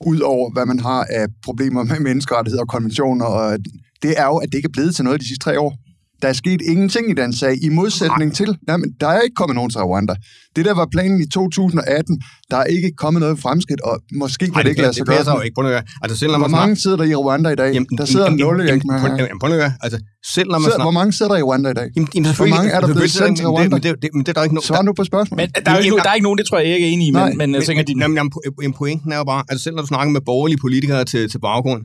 udover 0.05 0.53
hvad 0.53 0.65
man 0.65 0.79
har 0.79 1.05
af 1.09 1.25
problemer 1.45 1.83
med 1.83 1.99
menneskerettigheder 1.99 2.61
og 2.61 2.69
konventioner, 2.69 3.25
og 3.25 3.57
det 4.03 4.13
er 4.17 4.25
jo, 4.25 4.37
at 4.37 4.49
det 4.49 4.55
ikke 4.57 4.67
er 4.67 4.77
blevet 4.77 4.95
til 4.95 5.03
noget 5.05 5.21
de 5.21 5.27
sidste 5.27 5.43
tre 5.43 5.59
år. 5.59 5.82
Der 6.23 6.29
er 6.29 6.33
sket 6.33 6.61
ingenting 6.61 7.09
i 7.09 7.13
den 7.13 7.33
sag, 7.33 7.63
i 7.63 7.69
modsætning 7.69 8.29
Nej. 8.29 8.35
til... 8.39 8.57
Nej, 8.67 8.77
men 8.77 8.89
der 9.01 9.07
er 9.07 9.21
ikke 9.21 9.35
kommet 9.35 9.55
nogen 9.55 9.69
til 9.69 9.79
Rwanda. 9.81 10.15
Det 10.55 10.65
der 10.65 10.73
var 10.73 10.87
planen 10.91 11.21
i 11.21 11.27
2018, 11.27 12.21
der 12.51 12.57
er 12.57 12.63
ikke 12.63 12.91
kommet 12.97 13.21
noget 13.21 13.39
fremskridt, 13.39 13.81
og 13.81 14.01
måske 14.15 14.45
kan 14.45 14.53
Ej, 14.53 14.59
det, 14.59 14.65
det 14.65 14.69
ikke 14.69 14.81
lade 14.81 14.93
sig 14.93 15.05
gøre. 15.05 15.17
Det 15.17 15.19
passer 15.19 15.33
jo 15.33 15.41
ikke. 15.41 15.55
Prøv 15.55 15.71
at 15.71 15.83
altså, 16.01 16.17
selv 16.17 16.31
når 16.31 16.37
Hvor 16.37 16.47
mange 16.47 16.75
sidder 16.75 16.97
der 16.97 17.03
i 17.03 17.15
Rwanda 17.15 17.49
i 17.49 17.55
dag? 17.55 17.73
Jamen, 17.73 17.87
der 17.97 18.05
sidder 18.05 18.25
jamen, 18.25 18.39
nul, 18.39 18.61
ikke? 18.61 18.81
Jamen, 19.19 19.39
prøv 19.39 19.59
at 19.59 19.71
altså, 19.81 19.99
selv 20.35 20.49
når 20.51 20.59
man 20.59 20.71
sidder, 20.71 20.83
Hvor 20.83 20.91
mange 20.91 21.13
sidder 21.13 21.31
der 21.31 21.39
i 21.39 21.43
Rwanda 21.43 21.69
i 21.69 21.73
dag? 21.73 21.87
Jamen, 21.95 22.09
jamen, 22.15 22.35
Hvor 22.35 22.45
mange 22.45 22.69
er 22.71 22.79
der 22.79 22.93
blevet 22.93 23.11
sendt 23.11 23.37
til 23.37 23.47
Rwanda? 23.47 23.75
Det, 23.75 23.83
det, 23.83 24.01
det, 24.01 24.09
det, 24.13 24.27
er 24.27 24.33
der 24.33 24.43
ikke 24.43 24.55
nogen... 24.55 24.67
Svar 24.71 24.81
nu 24.81 24.93
på 24.93 25.03
spørgsmålet. 25.03 25.39
Men, 25.55 25.65
der, 25.65 25.71
er 25.71 25.77
ikke, 25.77 25.97
der 25.97 26.09
er 26.09 26.13
ikke 26.13 26.27
nogen, 26.27 26.37
det 26.37 26.45
tror 26.47 26.57
jeg 26.59 26.67
ikke 26.67 26.87
er 26.87 26.91
enig 26.91 27.07
i, 27.07 27.11
men, 27.11 27.37
men 27.37 27.55
jeg 27.55 27.63
tænker, 27.63 27.83
din... 27.83 27.99
Jamen, 27.99 28.17
jamen, 28.17 28.73
pointen 28.73 29.11
er 29.11 29.17
jo 29.17 29.23
bare, 29.23 29.43
at 29.49 29.59
selv 29.59 29.75
når 29.75 29.81
du 29.81 29.87
snakker 29.87 30.11
med 30.11 30.21
borgerlige 30.25 30.59
politikere 30.61 31.05
til, 31.05 31.29
til 31.31 31.39
baggrund, 31.39 31.81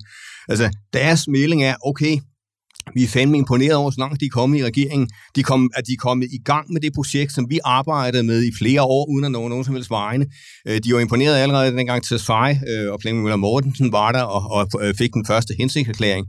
altså 0.48 0.66
deres 0.92 1.28
melding 1.28 1.60
er, 1.64 1.74
okay, 1.90 2.14
vi 2.94 3.04
er 3.04 3.08
fandme 3.08 3.38
imponeret 3.38 3.74
over, 3.74 3.90
så 3.90 4.00
langt 4.00 4.20
de 4.20 4.26
er 4.26 4.30
kommet 4.30 4.58
i 4.58 4.64
regeringen. 4.64 5.08
De 5.36 5.42
kom, 5.42 5.70
at 5.74 5.86
de 5.86 5.92
er 5.92 5.96
kommet 5.98 6.28
i 6.32 6.38
gang 6.44 6.72
med 6.72 6.80
det 6.80 6.92
projekt, 6.94 7.32
som 7.32 7.50
vi 7.50 7.58
arbejdede 7.64 8.22
med 8.22 8.44
i 8.44 8.52
flere 8.58 8.82
år, 8.82 9.10
uden 9.10 9.24
at 9.24 9.30
nå 9.30 9.48
nogen 9.48 9.64
som 9.64 9.74
helst 9.74 9.90
vegne. 9.90 10.26
Øh, 10.68 10.80
de 10.84 10.94
var 10.94 11.00
imponeret 11.00 11.36
allerede 11.36 11.76
dengang 11.76 12.02
til 12.02 12.18
Svej 12.18 12.58
øh, 12.68 12.92
og 12.92 12.98
Flemming 13.00 13.22
Møller 13.22 13.36
Mortensen 13.36 13.92
var 13.92 14.12
der 14.12 14.22
og, 14.22 14.50
og 14.50 14.86
øh, 14.86 14.94
fik 14.94 15.12
den 15.12 15.26
første 15.26 15.54
hensigtserklæring. 15.58 16.26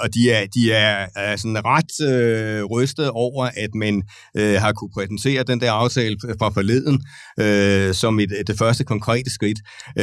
Og 0.00 0.14
de 0.14 0.30
er, 0.30 0.46
de 0.54 0.72
er, 0.72 1.06
er 1.16 1.36
sådan 1.36 1.64
ret 1.64 2.08
øh, 2.10 2.64
rystet 2.64 3.10
over, 3.10 3.44
at 3.56 3.74
man 3.74 4.02
øh, 4.36 4.54
har 4.60 4.72
kunne 4.72 4.90
præsentere 4.94 5.42
den 5.42 5.60
der 5.60 5.72
aftale 5.72 6.16
fra 6.38 6.48
forleden 6.48 7.02
øh, 7.40 7.94
som 7.94 8.20
et, 8.20 8.32
det 8.46 8.58
første 8.58 8.84
konkrete 8.84 9.30
skridt. 9.30 9.58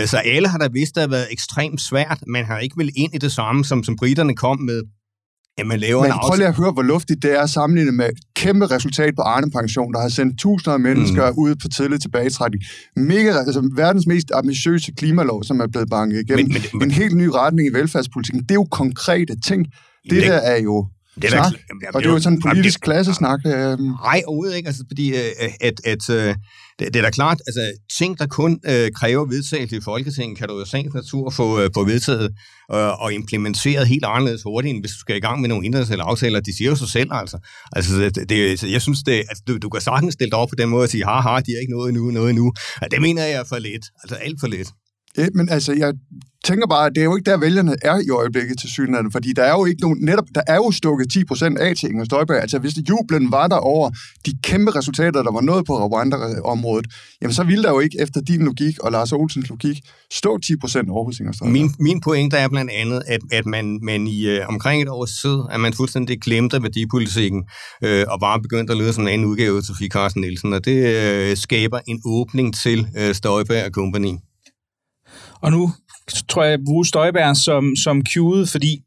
Så 0.06 0.18
alle 0.18 0.48
har 0.48 0.58
da 0.58 0.68
vidst, 0.74 0.90
at 0.90 0.96
det 0.96 1.02
har 1.02 1.10
været 1.18 1.28
ekstremt 1.32 1.82
svært. 1.82 2.20
Man 2.28 2.46
har 2.46 2.60
ikke 2.60 2.78
vel 2.78 2.92
ind 2.96 3.16
i 3.16 3.18
det 3.18 3.32
samme, 3.32 3.66
som, 3.66 3.84
som 3.84 3.96
britterne 3.96 4.36
kom 4.36 4.60
med 4.60 4.82
Ja, 5.58 5.64
man 5.64 5.80
laver 5.80 6.02
Men 6.02 6.12
en 6.12 6.18
prøv 6.24 6.38
lige 6.38 6.48
at 6.48 6.56
høre, 6.56 6.72
hvor 6.72 6.82
luftigt 6.82 7.24
det 7.24 7.40
er 7.40 7.46
sammenlignet 7.46 7.94
med 7.94 8.10
kæmpe 8.36 8.66
resultat 8.66 9.16
på 9.16 9.22
Arne 9.22 9.52
Pension, 9.52 9.94
der 9.94 10.02
har 10.02 10.10
sendt 10.10 10.40
tusinder 10.40 10.74
af 10.74 10.80
mennesker 10.80 11.32
mm. 11.32 11.38
ud 11.38 11.56
på 11.56 11.68
tidlig 11.68 12.02
tilbagetrækning. 12.02 12.64
Mega, 12.96 13.30
altså 13.30 13.70
verdens 13.76 14.08
mest 14.08 14.32
ambitiøse 14.34 14.92
klimalov, 14.92 15.44
som 15.44 15.60
er 15.60 15.68
blevet 15.68 15.90
banket 15.90 16.20
igennem. 16.20 16.48
Men, 16.54 16.62
men, 16.74 16.84
en 16.84 16.92
helt 16.92 17.18
ny 17.18 17.28
retning 17.28 17.70
i 17.70 17.74
velfærdspolitikken. 17.74 18.42
Det 18.42 18.52
er 18.52 18.56
jo 18.56 18.68
konkrete 18.72 19.36
ting. 19.48 19.66
Det, 20.04 20.12
det 20.12 20.24
der 20.24 20.34
er 20.34 20.62
jo 20.62 20.88
det 21.16 21.24
er 21.24 21.30
snak, 21.30 21.52
der, 21.52 21.58
jamen, 21.70 21.96
og 21.96 22.02
det 22.02 22.10
er 22.10 22.14
jo 22.14 22.20
sådan 22.20 22.38
en 22.38 22.42
politisk 22.42 22.80
jamen, 22.80 22.94
klassesnak. 22.94 23.40
Øh. 23.46 23.80
Nej, 23.80 24.22
overhovedet 24.28 24.56
ikke. 24.58 24.68
Altså, 24.68 24.84
fordi 24.88 25.10
øh, 25.10 25.18
at, 25.62 25.82
at, 25.86 26.10
at 26.10 26.36
det, 26.82 26.94
det 26.94 27.00
er 27.00 27.04
da 27.04 27.10
klart, 27.10 27.42
altså 27.48 27.72
ting, 27.98 28.20
der 28.20 28.28
kun 28.28 28.60
øh, 28.66 28.92
kræver 28.96 29.26
vedtagelse 29.26 29.76
i 29.78 29.82
Folketinget, 29.82 30.38
kan 30.38 30.48
du 30.48 30.60
jo 30.60 30.66
sagens 30.66 30.94
natur 30.94 31.30
få, 31.30 31.62
øh, 31.62 31.70
få 31.74 31.86
vedtaget 31.86 32.30
øh, 32.74 33.02
og 33.04 33.14
implementeret 33.14 33.88
helt 33.88 34.06
anderledes 34.06 34.44
hurtigt, 34.44 34.74
end 34.74 34.82
hvis 34.84 34.92
du 34.92 35.00
skal 35.00 35.16
i 35.16 35.20
gang 35.20 35.42
med 35.42 35.50
nogle 35.50 35.66
internationale 35.66 36.04
aftaler. 36.04 36.40
De 36.40 36.58
siger 36.58 36.70
jo 36.70 36.76
sig 36.76 36.88
selv, 36.88 37.10
altså. 37.14 37.38
altså 37.72 38.02
det, 38.02 38.30
det, 38.30 38.64
jeg 38.72 38.82
synes, 38.82 39.00
det, 39.04 39.14
altså, 39.14 39.44
du, 39.48 39.58
du 39.58 39.70
kan 39.70 39.82
sagtens 39.82 40.14
stille 40.14 40.32
dig 40.32 40.40
op 40.40 40.50
på 40.50 40.56
den 40.56 40.70
måde 40.70 40.84
og 40.84 40.90
sige, 40.90 41.06
haha, 41.06 41.40
de 41.40 41.52
er 41.52 41.60
ikke 41.62 41.74
noget 41.74 41.90
endnu, 41.90 42.12
noget 42.12 42.30
endnu. 42.30 42.54
Ja, 42.82 42.88
det 42.88 43.02
mener 43.02 43.24
jeg 43.24 43.40
er 43.40 43.44
for 43.44 43.60
lidt. 43.60 43.86
Altså 44.04 44.16
alt 44.16 44.40
for 44.40 44.48
lidt. 44.48 44.70
Ja, 45.18 45.28
men 45.34 45.50
altså, 45.50 45.74
jeg 45.74 45.94
tænker 46.44 46.68
bare, 46.68 46.86
at 46.86 46.92
det 46.96 47.02
er 47.02 47.06
jo 47.06 47.16
ikke 47.16 47.32
der, 47.32 47.38
vælgerne 47.38 47.76
er 47.82 48.00
i 48.08 48.10
øjeblikket 48.10 48.60
til 48.60 48.70
synligheden, 48.70 49.12
fordi 49.12 49.34
der 49.34 49.44
er 49.44 49.52
jo 49.52 49.66
ikke 49.66 49.82
nogen, 49.82 50.00
netop, 50.02 50.26
der 50.36 50.42
er 50.48 50.56
jo 50.56 50.72
stukket 50.72 51.08
10% 51.32 51.58
af 51.60 51.76
til 51.76 51.90
Inger 51.90 52.06
Støjberg. 52.06 52.42
Altså, 52.42 52.60
hvis 52.60 52.74
jublen 52.90 53.32
var 53.32 53.48
der 53.48 53.56
over 53.56 53.90
de 54.26 54.32
kæmpe 54.44 54.72
resultater, 54.72 55.24
der 55.24 55.32
var 55.32 55.42
nået 55.42 55.66
på 55.66 55.74
Rwanda-området, 55.74 56.88
jamen 57.22 57.34
så 57.34 57.44
ville 57.44 57.64
der 57.64 57.70
jo 57.70 57.80
ikke 57.80 57.98
efter 58.00 58.22
din 58.22 58.46
logik 58.46 58.80
og 58.80 58.92
Lars 58.92 59.12
Olsens 59.12 59.50
logik 59.50 59.78
stå 60.12 60.40
10% 60.46 60.92
over 60.92 61.06
hos 61.06 61.20
Inger 61.20 61.34
Støjberg. 61.34 61.54
Min, 61.54 61.72
min 61.80 62.02
pointe 62.02 62.38
er 62.38 62.48
blandt 62.48 62.72
andet, 62.72 63.02
at, 63.08 63.22
at 63.32 63.46
man, 63.46 63.80
man 63.82 64.08
i 64.08 64.28
øh, 64.28 64.48
omkring 64.48 64.82
et 64.82 64.90
års 64.90 65.22
tid, 65.22 65.38
at 65.52 65.60
man 65.60 65.74
fuldstændig 65.74 66.22
glemte 66.22 66.64
værdipolitikken 66.64 67.44
øh, 67.84 68.06
og 68.08 68.20
bare 68.20 68.42
begyndte 68.42 68.74
at 68.74 68.80
lyde 68.80 68.94
som 68.94 69.04
en 69.04 69.10
anden 69.10 69.28
udgave 69.28 69.62
til 69.62 69.92
Carsten 69.92 70.22
Nielsen, 70.22 70.54
og 70.54 70.66
det 70.66 70.78
øh, 70.96 71.38
skaber 71.38 71.80
en 71.88 72.02
åbning 72.06 72.56
til 72.56 72.88
øh, 72.98 73.16
Støjberg 73.16 73.66
og 73.66 73.72
company. 73.72 74.14
Og 75.42 75.52
nu 75.52 75.72
tror 76.30 76.44
jeg, 76.44 76.60
bruge 76.66 76.86
Støjberg 76.86 77.38
som, 77.38 77.76
som 77.76 78.02
cue'et, 78.10 78.52
fordi 78.52 78.82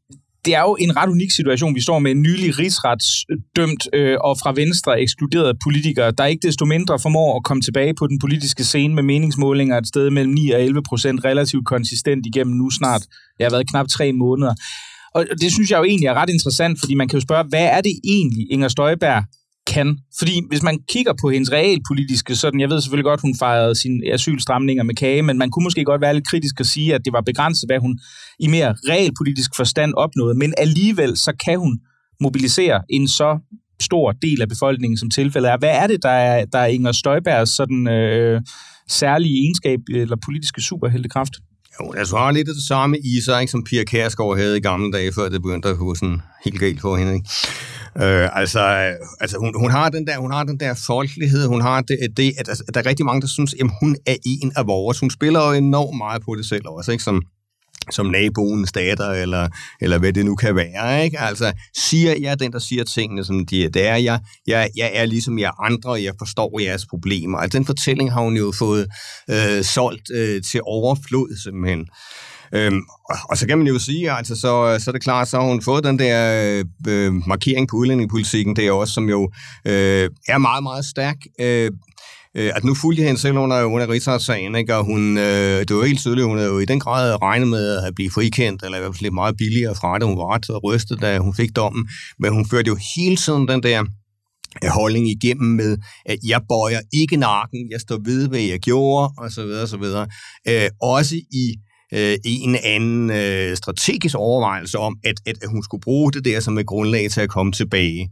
det 0.45 0.55
er 0.55 0.61
jo 0.61 0.77
en 0.79 0.97
ret 0.97 1.09
unik 1.09 1.31
situation, 1.31 1.75
vi 1.75 1.81
står 1.81 1.99
med 1.99 2.11
en 2.11 2.21
nylig 2.21 2.59
rigsretsdømt 2.59 3.87
øh, 3.93 4.17
og 4.23 4.37
fra 4.37 4.53
Venstre 4.55 5.01
ekskluderet 5.01 5.57
politikere, 5.63 6.11
der 6.11 6.25
ikke 6.25 6.47
desto 6.47 6.65
mindre 6.65 6.99
formår 6.99 7.37
at 7.37 7.43
komme 7.43 7.61
tilbage 7.61 7.93
på 7.93 8.07
den 8.07 8.19
politiske 8.19 8.63
scene 8.63 8.95
med 8.95 9.03
meningsmålinger 9.03 9.77
et 9.77 9.87
sted 9.87 10.09
mellem 10.09 10.33
9 10.33 10.51
og 10.51 10.61
11 10.61 10.83
procent 10.83 11.25
relativt 11.25 11.65
konsistent 11.65 12.25
igennem 12.25 12.55
nu 12.55 12.69
snart, 12.69 13.03
jeg 13.39 13.45
har 13.45 13.51
været 13.51 13.69
knap 13.69 13.87
tre 13.87 14.13
måneder. 14.13 14.53
Og 15.15 15.25
det 15.41 15.51
synes 15.53 15.71
jeg 15.71 15.77
jo 15.77 15.83
egentlig 15.83 16.07
er 16.07 16.13
ret 16.13 16.29
interessant, 16.29 16.79
fordi 16.79 16.93
man 16.95 17.07
kan 17.07 17.17
jo 17.17 17.21
spørge, 17.21 17.43
hvad 17.43 17.65
er 17.65 17.81
det 17.81 17.99
egentlig, 18.03 18.51
Inger 18.51 18.67
Støjberg 18.67 19.23
kan. 19.67 19.97
Fordi 20.19 20.41
hvis 20.49 20.63
man 20.63 20.79
kigger 20.89 21.13
på 21.21 21.29
hendes 21.29 21.51
realpolitiske, 21.51 22.35
sådan, 22.35 22.59
jeg 22.59 22.69
ved 22.69 22.81
selvfølgelig 22.81 23.05
godt, 23.05 23.21
hun 23.21 23.35
fejrede 23.39 23.75
sine 23.75 24.13
asylstramninger 24.13 24.83
med 24.83 24.95
kage, 24.95 25.21
men 25.21 25.37
man 25.37 25.49
kunne 25.51 25.63
måske 25.63 25.83
godt 25.83 26.01
være 26.01 26.13
lidt 26.13 26.27
kritisk 26.27 26.59
og 26.59 26.65
sige, 26.65 26.95
at 26.95 27.01
det 27.05 27.13
var 27.13 27.21
begrænset, 27.21 27.69
hvad 27.69 27.79
hun 27.79 27.99
i 28.39 28.47
mere 28.47 28.75
realpolitisk 28.89 29.51
forstand 29.55 29.93
opnåede. 29.93 30.35
Men 30.35 30.53
alligevel, 30.57 31.17
så 31.17 31.33
kan 31.45 31.59
hun 31.59 31.79
mobilisere 32.21 32.81
en 32.89 33.07
så 33.07 33.39
stor 33.81 34.11
del 34.11 34.41
af 34.41 34.49
befolkningen, 34.49 34.97
som 34.97 35.09
tilfældet 35.09 35.51
er. 35.51 35.57
Hvad 35.57 35.69
er 35.69 35.87
det, 35.87 36.03
der 36.03 36.09
er, 36.09 36.45
der 36.45 36.59
er 36.59 36.65
Inger 36.65 36.91
Støjbergs 36.91 37.51
sådan, 37.51 37.87
øh, 37.87 38.41
særlige 38.89 39.35
egenskab 39.43 39.79
eller 39.93 40.17
politiske 40.25 40.61
superheltekraft? 40.61 41.33
Jo, 41.81 41.93
altså 41.97 42.17
har 42.17 42.31
lidt 42.31 42.49
af 42.49 42.55
det 42.55 42.63
samme 42.63 42.97
i 42.99 43.21
sig, 43.21 43.41
ikke, 43.41 43.51
som 43.51 43.63
Pia 43.63 43.83
Kærsgaard 43.83 44.37
havde 44.37 44.57
i 44.57 44.61
gamle 44.61 44.91
dage, 44.91 45.13
før 45.13 45.29
det 45.29 45.41
begyndte 45.41 45.69
at 45.69 45.77
gå 45.77 45.95
sådan 45.95 46.21
helt 46.45 46.59
galt 46.59 46.81
for 46.81 46.97
hende. 46.97 47.13
Ikke? 47.13 47.29
Øh, 47.97 48.39
altså, 48.39 48.59
altså 49.19 49.37
hun, 49.37 49.53
hun, 49.59 49.71
har 49.71 49.89
den 49.89 50.07
der, 50.07 50.17
hun 50.17 50.31
har 50.31 50.43
den 50.43 50.59
der 50.59 50.73
folkelighed, 50.87 51.47
hun 51.47 51.61
har 51.61 51.81
det, 51.81 51.97
det 52.17 52.33
at 52.37 52.49
altså, 52.49 52.63
at, 52.67 52.73
der 52.73 52.79
er 52.79 52.85
rigtig 52.85 53.05
mange, 53.05 53.21
der 53.21 53.27
synes, 53.27 53.53
at 53.53 53.69
hun 53.81 53.95
er 54.05 54.15
en 54.25 54.51
af 54.55 54.67
vores. 54.67 54.99
Hun 54.99 55.09
spiller 55.09 55.47
jo 55.47 55.51
enormt 55.53 55.97
meget 55.97 56.21
på 56.21 56.35
det 56.35 56.45
selv 56.45 56.67
også, 56.67 56.91
ikke? 56.91 57.03
Som, 57.03 57.21
som 57.91 58.05
naboens 58.05 58.71
datter, 58.71 59.09
eller, 59.09 59.47
eller 59.81 59.97
hvad 59.97 60.13
det 60.13 60.25
nu 60.25 60.35
kan 60.35 60.55
være. 60.55 61.03
Ikke? 61.03 61.19
Altså, 61.19 61.53
siger 61.77 62.15
jeg 62.21 62.39
den, 62.39 62.51
der 62.51 62.59
siger 62.59 62.83
tingene, 62.83 63.25
som 63.25 63.45
de 63.45 63.65
er, 63.65 63.69
det 63.69 63.87
er 63.87 63.95
jeg. 63.95 64.19
jeg. 64.47 64.69
Jeg 64.75 64.91
er 64.93 65.05
ligesom 65.05 65.39
jer 65.39 65.61
andre, 65.63 65.89
og 65.89 66.03
jeg 66.03 66.13
forstår 66.19 66.59
jeres 66.59 66.85
problemer. 66.85 67.37
Altså, 67.37 67.57
den 67.57 67.65
fortælling 67.65 68.13
har 68.13 68.21
hun 68.21 68.37
jo 68.37 68.53
fået 68.59 68.87
øh, 69.29 69.63
solgt 69.63 70.11
øh, 70.13 70.41
til 70.43 70.61
overflod, 70.63 71.37
simpelthen. 71.43 71.87
Øhm, 72.53 72.81
og 73.29 73.37
så 73.37 73.47
kan 73.47 73.57
man 73.57 73.67
jo 73.67 73.79
sige, 73.79 74.11
altså 74.11 74.35
så, 74.35 74.79
så 74.79 74.89
er 74.89 74.91
det 74.91 75.03
klart, 75.03 75.27
så 75.27 75.39
har 75.39 75.47
hun 75.47 75.61
fået 75.61 75.83
den 75.83 75.99
der 75.99 76.63
øh, 76.87 77.13
markering 77.27 77.67
på 77.67 77.77
udlændingepolitikken, 77.77 78.55
det 78.55 78.67
er 78.67 78.71
også, 78.71 78.93
som 78.93 79.09
jo 79.09 79.31
øh, 79.65 80.09
er 80.27 80.37
meget, 80.37 80.63
meget 80.63 80.85
stærk. 80.85 81.17
Øh, 81.39 81.71
øh, 82.35 82.51
at 82.55 82.63
nu 82.63 82.75
fulgte 82.75 83.01
jeg 83.01 83.09
hende 83.09 83.21
selv 83.21 83.37
under, 83.37 83.63
under 83.63 83.89
rigsretssagen, 83.89 84.55
ikke? 84.55 84.75
og 84.75 84.85
hun, 84.85 85.17
øh, 85.17 85.59
det 85.67 85.75
var 85.75 85.85
helt 85.85 85.99
tydeligt, 85.99 86.27
hun 86.27 86.37
havde 86.37 86.49
jo 86.49 86.59
i 86.59 86.65
den 86.65 86.79
grad 86.79 87.21
regnet 87.21 87.47
med 87.47 87.77
at 87.77 87.95
blive 87.95 88.11
frikendt, 88.11 88.63
eller 88.63 88.77
i 88.77 88.81
hvert 88.81 88.95
fald 88.95 89.01
lidt 89.01 89.13
meget 89.13 89.37
billigere 89.37 89.75
fra 89.75 89.99
det. 89.99 90.07
Hun 90.07 90.17
var 90.17 90.33
ret 90.33 90.63
rystet, 90.63 91.01
da 91.01 91.17
hun 91.17 91.33
fik 91.33 91.55
dommen, 91.55 91.89
men 92.19 92.33
hun 92.33 92.45
førte 92.49 92.67
jo 92.67 92.77
hele 92.95 93.17
tiden 93.17 93.47
den 93.47 93.63
der 93.63 93.83
øh, 94.63 94.69
holdning 94.69 95.09
igennem 95.09 95.49
med, 95.55 95.77
at 96.05 96.19
jeg 96.27 96.41
bøjer 96.49 96.79
ikke 96.93 97.17
nakken, 97.17 97.71
jeg 97.71 97.81
står 97.81 97.99
ved, 98.05 98.27
hvad 98.27 98.39
jeg 98.39 98.59
gjorde, 98.59 99.13
og 99.17 99.31
så 99.31 99.43
videre, 99.45 99.61
og 99.61 99.67
så 99.67 99.77
videre. 99.77 100.07
Øh, 100.47 100.69
også 100.81 101.15
i 101.15 101.55
øh, 101.93 102.17
en 102.25 102.57
anden 102.63 103.09
øh, 103.09 103.57
strategisk 103.57 104.15
overvejelse 104.15 104.77
om, 104.77 104.97
at, 105.03 105.15
at 105.25 105.35
hun 105.47 105.63
skulle 105.63 105.81
bruge 105.81 106.11
det 106.11 106.25
der 106.25 106.39
som 106.39 106.57
et 106.57 106.65
grundlag 106.65 107.11
til 107.11 107.21
at 107.21 107.29
komme 107.29 107.51
tilbage. 107.51 108.09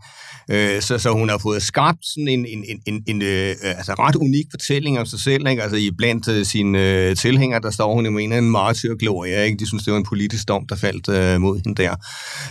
Øh, 0.51 0.81
så, 0.81 0.97
så 0.97 1.09
hun 1.11 1.29
har 1.29 1.37
fået 1.37 1.63
skabt 1.63 2.05
sådan 2.05 2.27
en, 2.27 2.45
en, 2.45 2.63
en, 2.67 2.81
en, 2.85 3.03
en 3.07 3.21
øh, 3.21 3.55
altså 3.63 3.93
ret 3.93 4.15
unik 4.15 4.45
fortælling 4.51 4.99
om 4.99 5.05
sig 5.05 5.19
selv. 5.19 5.47
Ikke? 5.47 5.63
Altså 5.63 5.77
i 5.77 5.91
blandt 5.97 6.27
øh, 6.27 6.45
sine 6.45 7.07
øh, 7.09 7.15
tilhængere, 7.15 7.61
der 7.61 7.71
står 7.71 7.93
hun 7.93 8.05
jo 8.05 8.11
med 8.11 8.23
en 8.23 8.51
martyrgloria. 8.51 9.43
Ikke? 9.43 9.57
De 9.57 9.67
synes, 9.67 9.83
det 9.83 9.93
var 9.93 9.99
en 9.99 10.05
politisk 10.05 10.47
dom, 10.47 10.67
der 10.67 10.75
faldt 10.75 11.09
øh, 11.09 11.41
mod 11.41 11.61
hende 11.65 11.83
der. 11.83 11.95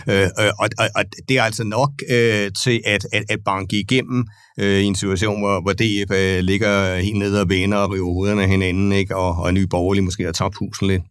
Øh, 0.09 0.21
øh, 0.21 0.51
og, 0.59 0.69
og, 0.79 0.87
og 0.95 1.03
det 1.29 1.37
er 1.37 1.43
altså 1.43 1.63
nok 1.63 1.91
øh, 2.11 2.51
til 2.63 2.81
at, 2.85 3.07
at, 3.13 3.23
at 3.29 3.39
banke 3.45 3.79
igennem 3.79 4.25
øh, 4.59 4.79
i 4.79 4.83
en 4.83 4.95
situation, 4.95 5.39
hvor, 5.41 5.61
hvor 5.61 5.73
DF 5.73 6.11
øh, 6.11 6.39
ligger 6.43 6.95
helt 6.95 7.17
nede 7.17 7.41
og 7.41 7.49
vender 7.49 7.77
og 7.77 7.93
river 7.93 8.13
hovederne 8.13 8.43
af 8.43 8.49
hinanden, 8.49 8.91
ikke? 8.91 9.15
Og, 9.15 9.35
og 9.35 9.53
Nye 9.53 9.67
Borgerlige 9.67 10.03
måske 10.03 10.23
har 10.23 10.31
tabt 10.31 10.55
husen 10.59 10.87
lidt. 10.87 11.03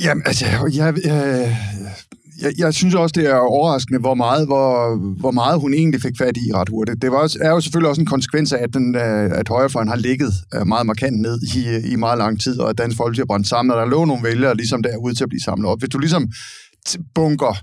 Jamen, 0.00 0.22
altså, 0.26 0.46
jeg, 0.46 0.94
jeg, 1.04 1.56
jeg, 2.42 2.52
jeg 2.58 2.74
synes 2.74 2.94
også, 2.94 3.12
det 3.12 3.26
er 3.26 3.34
overraskende, 3.34 4.00
hvor 4.00 4.14
meget, 4.14 4.46
hvor, 4.46 4.96
hvor 5.20 5.30
meget 5.30 5.60
hun 5.60 5.74
egentlig 5.74 6.02
fik 6.02 6.18
fat 6.18 6.36
i 6.36 6.52
ret 6.54 6.68
hurtigt. 6.68 7.02
Det 7.02 7.10
var 7.10 7.18
også, 7.18 7.38
er 7.42 7.50
jo 7.50 7.60
selvfølgelig 7.60 7.88
også 7.88 8.00
en 8.00 8.06
konsekvens 8.06 8.52
af, 8.52 8.62
at, 8.62 8.74
den, 8.74 8.94
øh, 8.94 9.30
at 9.40 9.48
højrefløjen 9.48 9.88
har 9.88 9.96
ligget 9.96 10.32
øh, 10.54 10.66
meget 10.66 10.86
markant 10.86 11.20
ned 11.20 11.40
i, 11.56 11.92
i 11.92 11.96
meget 11.96 12.18
lang 12.18 12.40
tid, 12.40 12.60
og 12.60 12.70
at 12.70 12.78
Dansk 12.78 12.96
Folkeparti 12.96 13.20
har 13.20 13.26
brændt 13.26 13.48
sammen, 13.48 13.72
og 13.72 13.78
der 13.78 13.86
lå 13.86 14.04
nogle 14.04 14.22
vælgere 14.22 14.56
ligesom 14.56 14.82
derude 14.82 15.14
til 15.14 15.24
at 15.24 15.28
blive 15.28 15.42
samlet 15.42 15.70
op. 15.70 15.78
Hvis 15.78 15.90
du 15.90 15.98
ligesom 15.98 16.28
bunker 17.14 17.54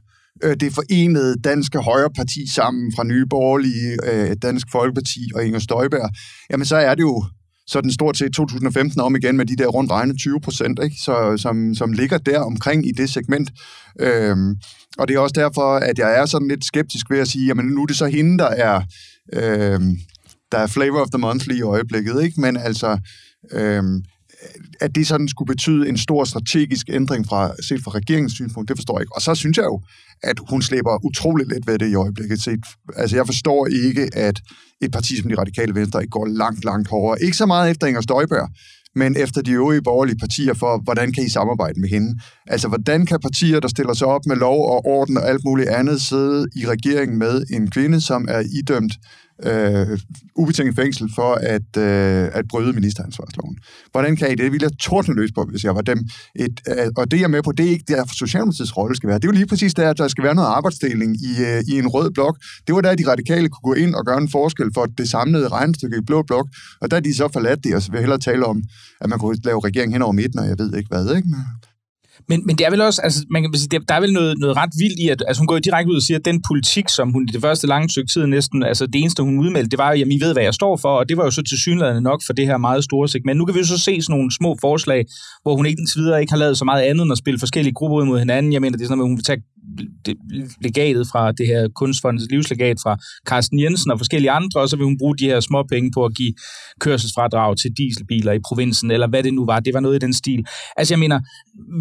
øh, 0.44 0.56
det 0.60 0.74
forenede 0.74 1.36
danske 1.44 1.80
højreparti 1.80 2.52
sammen 2.56 2.94
fra 2.96 3.04
Nye 3.04 3.26
Borgerlige, 3.26 3.98
øh, 4.04 4.36
Dansk 4.42 4.68
Folkeparti 4.72 5.32
og 5.36 5.46
Inger 5.46 5.60
Støjberg, 5.60 6.10
jamen 6.52 6.66
så 6.66 6.76
er 6.76 6.96
det 6.96 7.02
jo 7.02 7.24
så 7.70 7.82
den 7.82 7.92
stort 7.92 8.18
set 8.18 8.34
2015 8.34 9.02
om 9.02 9.16
igen 9.16 9.38
med 9.38 9.46
de 9.46 9.56
der 9.56 9.68
rundt 9.68 9.92
regnet 9.92 10.18
20 10.18 10.42
procent, 10.42 10.80
så, 11.04 11.38
som, 11.38 11.76
som 11.76 11.92
ligger 11.92 12.18
der 12.18 12.40
omkring 12.40 12.88
i 12.88 12.92
det 12.92 13.10
segment. 13.10 13.50
Øhm, 14.00 14.56
og 14.98 15.08
det 15.08 15.16
er 15.16 15.20
også 15.20 15.34
derfor, 15.36 15.76
at 15.76 16.00
jeg 16.00 16.20
er 16.20 16.26
sådan 16.26 16.48
lidt 16.48 16.66
skeptisk 16.66 17.10
ved 17.10 17.20
at 17.20 17.28
sige, 17.28 17.46
jamen 17.46 17.66
nu 17.66 17.82
er 17.82 17.86
det 17.86 17.96
så 17.96 18.06
hende, 18.06 18.38
der 18.38 18.48
er, 18.48 18.82
øhm, 19.34 19.98
der 20.52 20.58
er 20.58 20.68
flavor 20.68 21.02
of 21.02 21.10
the 21.10 21.20
month 21.20 21.48
i 21.48 21.62
øjeblikket, 21.62 22.24
ikke? 22.24 22.42
Men 22.42 22.58
altså, 22.58 22.98
øhm, 23.52 24.04
at 24.82 24.96
det 24.96 25.08
sådan 25.08 25.28
skulle 25.28 25.48
betyde 25.48 25.90
en 25.90 25.98
stor 25.98 26.24
strategisk 26.24 26.90
ændring 26.90 27.26
fra, 27.26 27.52
set 27.62 27.82
fra 27.84 27.92
regeringens 27.92 28.34
synspunkt, 28.34 28.70
det 28.70 28.78
forstår 28.78 28.98
jeg 28.98 29.02
ikke. 29.02 29.16
Og 29.16 29.22
så 29.22 29.36
synes 29.36 29.58
jeg 29.58 29.64
jo, 29.64 29.82
at 30.24 30.40
hun 30.50 30.62
slipper 30.62 31.06
utrolig 31.06 31.48
let 31.48 31.68
ved 31.68 31.80
det 31.80 31.90
i 31.90 31.96
øjeblikket. 31.96 32.42
Set. 32.42 32.60
Altså, 32.96 33.16
jeg 33.16 33.26
forstår 33.26 33.68
ikke, 33.68 34.10
at 34.14 34.40
et 34.82 34.92
parti 34.92 35.18
som 35.18 35.30
de 35.30 35.36
radikale 35.36 35.76
venstre 35.76 36.02
ikke 36.02 36.12
går 36.12 36.26
langt, 36.26 36.66
langt 36.66 36.88
hårdere. 36.88 37.22
Ikke 37.22 37.38
så 37.38 37.46
meget 37.46 37.72
efter 37.72 37.88
Inger 37.88 38.02
Støjberg, 38.02 38.50
men 38.96 39.18
efter 39.18 39.42
de 39.42 39.52
øvrige 39.52 39.82
borgerlige 39.82 40.18
partier 40.18 40.54
for, 40.54 40.82
hvordan 40.84 41.12
kan 41.14 41.24
I 41.24 41.30
samarbejde 41.30 41.82
med 41.82 41.90
hende? 41.90 42.20
Altså, 42.48 42.68
hvordan 42.68 43.06
kan 43.06 43.20
partier, 43.20 43.60
der 43.60 43.68
stiller 43.68 43.94
sig 43.94 44.08
op 44.08 44.22
med 44.26 44.36
lov 44.36 44.70
og 44.72 44.86
orden 44.86 45.18
og 45.18 45.30
alt 45.30 45.42
muligt 45.46 45.70
andet, 45.70 46.02
sidde 46.02 46.48
i 46.56 46.68
regeringen 46.68 47.18
med 47.18 47.44
en 47.54 47.72
kvinde, 47.72 48.02
som 48.02 48.28
er 48.30 48.44
idømt 48.60 48.94
øh, 49.44 50.00
ubetinget 50.36 50.76
fængsel 50.76 51.10
for 51.16 51.34
at, 51.34 51.78
øh, 51.78 52.30
at 52.34 52.46
bryde 52.50 52.74
ministeransvarsloven. 52.74 53.58
Hvordan 53.92 54.16
kan 54.16 54.28
I 54.28 54.32
det? 54.32 54.40
Det 54.40 54.52
ville 54.52 54.68
jeg 54.72 54.78
tordne 54.80 55.16
løs 55.16 55.32
på, 55.32 55.44
hvis 55.44 55.64
jeg 55.64 55.76
var 55.76 55.82
dem. 55.82 56.00
Et, 56.36 56.60
øh, 56.68 56.88
og 56.98 57.12
det 57.12 57.18
jeg 57.18 57.24
er 57.24 57.28
med 57.28 57.44
på, 57.44 57.52
det 57.52 57.66
er 57.66 57.70
ikke 57.70 57.86
der, 57.88 58.06
Socialdemokratiets 58.14 58.78
rolle 58.78 58.96
skal 58.96 59.10
være. 59.10 59.20
Det 59.20 59.24
er 59.24 59.28
jo 59.28 59.32
lige 59.32 59.48
præcis 59.48 59.74
der, 59.74 59.90
at 59.90 59.98
der 59.98 60.08
skal 60.08 60.24
være 60.24 60.36
noget 60.36 60.48
arbejdsdeling 60.48 61.16
i, 61.16 61.44
øh, 61.44 61.64
i 61.68 61.80
en 61.80 61.88
rød 61.88 62.12
blok. 62.12 62.38
Det 62.68 62.76
var 62.76 62.82
der, 62.82 62.96
de 62.96 63.08
radikale 63.08 63.50
kunne 63.50 63.74
gå 63.74 63.74
ind 63.74 63.96
og 63.96 64.06
gøre 64.06 64.18
en 64.18 64.30
forskel 64.30 64.72
for 64.74 64.86
det 64.86 65.10
samlede 65.10 65.48
regnestykke 65.48 65.98
i 65.98 66.02
blå 66.02 66.22
blok. 66.22 66.48
Og 66.82 66.92
der 66.92 66.98
er 66.98 67.02
de 67.02 67.16
så 67.16 67.30
forladt 67.34 67.64
det, 67.64 67.76
og 67.76 67.82
så 67.82 67.92
vil 67.92 67.98
jeg 67.98 68.04
hellere 68.04 68.20
tale 68.20 68.46
om, 68.46 68.64
at 69.02 69.10
man 69.10 69.20
kunne 69.20 69.38
lave 69.44 69.60
regering 69.66 69.94
hen 69.94 70.02
over 70.02 70.12
midten, 70.12 70.40
og 70.40 70.48
jeg 70.48 70.56
ved 70.60 70.74
ikke 70.74 70.90
hvad, 70.90 71.16
ikke? 71.16 71.28
Men, 72.30 72.46
men 72.46 72.56
det 72.58 72.66
er 72.66 72.70
vel 72.70 72.82
også, 72.82 73.02
altså, 73.02 73.26
man 73.30 73.42
kan 73.44 73.54
sige, 73.54 73.80
der 73.90 73.94
er 73.94 74.00
vel 74.00 74.14
noget, 74.14 74.38
noget 74.38 74.56
ret 74.58 74.70
vildt 74.82 75.00
i, 75.00 75.10
at 75.10 75.24
altså, 75.28 75.42
hun 75.42 75.48
går 75.48 75.60
direkte 75.60 75.92
ud 75.92 75.96
og 75.96 76.02
siger, 76.02 76.18
at 76.18 76.26
den 76.26 76.42
politik, 76.48 76.90
som 76.90 77.12
hun 77.12 77.24
i 77.30 77.32
det 77.32 77.42
første 77.42 77.68
lange 77.68 77.90
stykke 77.90 78.12
tid 78.14 78.26
næsten, 78.26 78.64
altså 78.64 78.86
det 78.86 78.96
eneste, 79.02 79.24
hun 79.24 79.40
udmeldte, 79.40 79.70
det 79.70 79.78
var, 79.78 79.90
at 79.90 79.98
I 80.00 80.20
ved, 80.24 80.34
hvad 80.34 80.44
jeg 80.44 80.54
står 80.54 80.78
for, 80.78 80.90
og 80.90 81.10
det 81.10 81.18
var 81.18 81.24
jo 81.24 81.32
så 81.32 81.44
til 81.44 81.76
nok 82.02 82.22
for 82.26 82.34
det 82.34 82.46
her 82.46 82.58
meget 82.58 82.84
store 82.84 83.08
segment. 83.08 83.38
Nu 83.38 83.46
kan 83.46 83.56
vi 83.56 83.60
jo 83.60 83.66
så 83.66 83.78
se 83.78 84.02
sådan 84.02 84.14
nogle 84.14 84.32
små 84.40 84.58
forslag, 84.62 85.06
hvor 85.44 85.56
hun 85.56 85.66
ikke 85.66 85.82
videre 85.96 86.22
ikke 86.22 86.34
har 86.34 86.38
lavet 86.38 86.58
så 86.58 86.66
meget 86.66 86.84
andet 86.84 87.04
end 87.04 87.12
at 87.12 87.18
spille 87.18 87.40
forskellige 87.40 87.74
grupper 87.74 87.98
ud 87.98 88.06
mod 88.06 88.20
hinanden. 88.20 88.54
Jeg 88.54 88.62
mener, 88.62 88.78
det 88.78 88.84
er 88.84 88.88
sådan 88.88 88.98
noget, 88.98 89.12
hun 89.12 89.18
vil 89.18 89.24
tage 89.24 89.42
det, 90.06 90.16
legatet 90.62 91.08
fra 91.12 91.32
det 91.32 91.48
her 91.48 91.68
kunstfondets 91.76 92.28
livslegat 92.32 92.78
fra 92.84 92.98
Carsten 93.28 93.60
Jensen 93.60 93.92
og 93.92 94.00
forskellige 94.00 94.32
andre, 94.32 94.62
og 94.62 94.70
så 94.70 94.76
vil 94.76 94.86
hun 94.86 94.98
bruge 94.98 95.18
de 95.18 95.26
her 95.26 95.40
små 95.40 95.64
penge 95.64 95.92
på 95.92 96.06
at 96.06 96.16
give 96.16 96.34
kørselsfradrag 96.80 97.58
til 97.58 97.72
dieselbiler 97.78 98.32
i 98.32 98.40
provinsen, 98.40 98.92
eller 98.92 99.08
hvad 99.08 99.24
det 99.24 99.34
nu 99.34 99.46
var. 99.46 99.60
Det 99.60 99.74
var 99.74 99.80
noget 99.80 99.96
i 99.96 100.00
den 100.00 100.14
stil. 100.14 100.46
Altså 100.78 100.94
jeg 100.94 101.00
mener, 101.00 101.20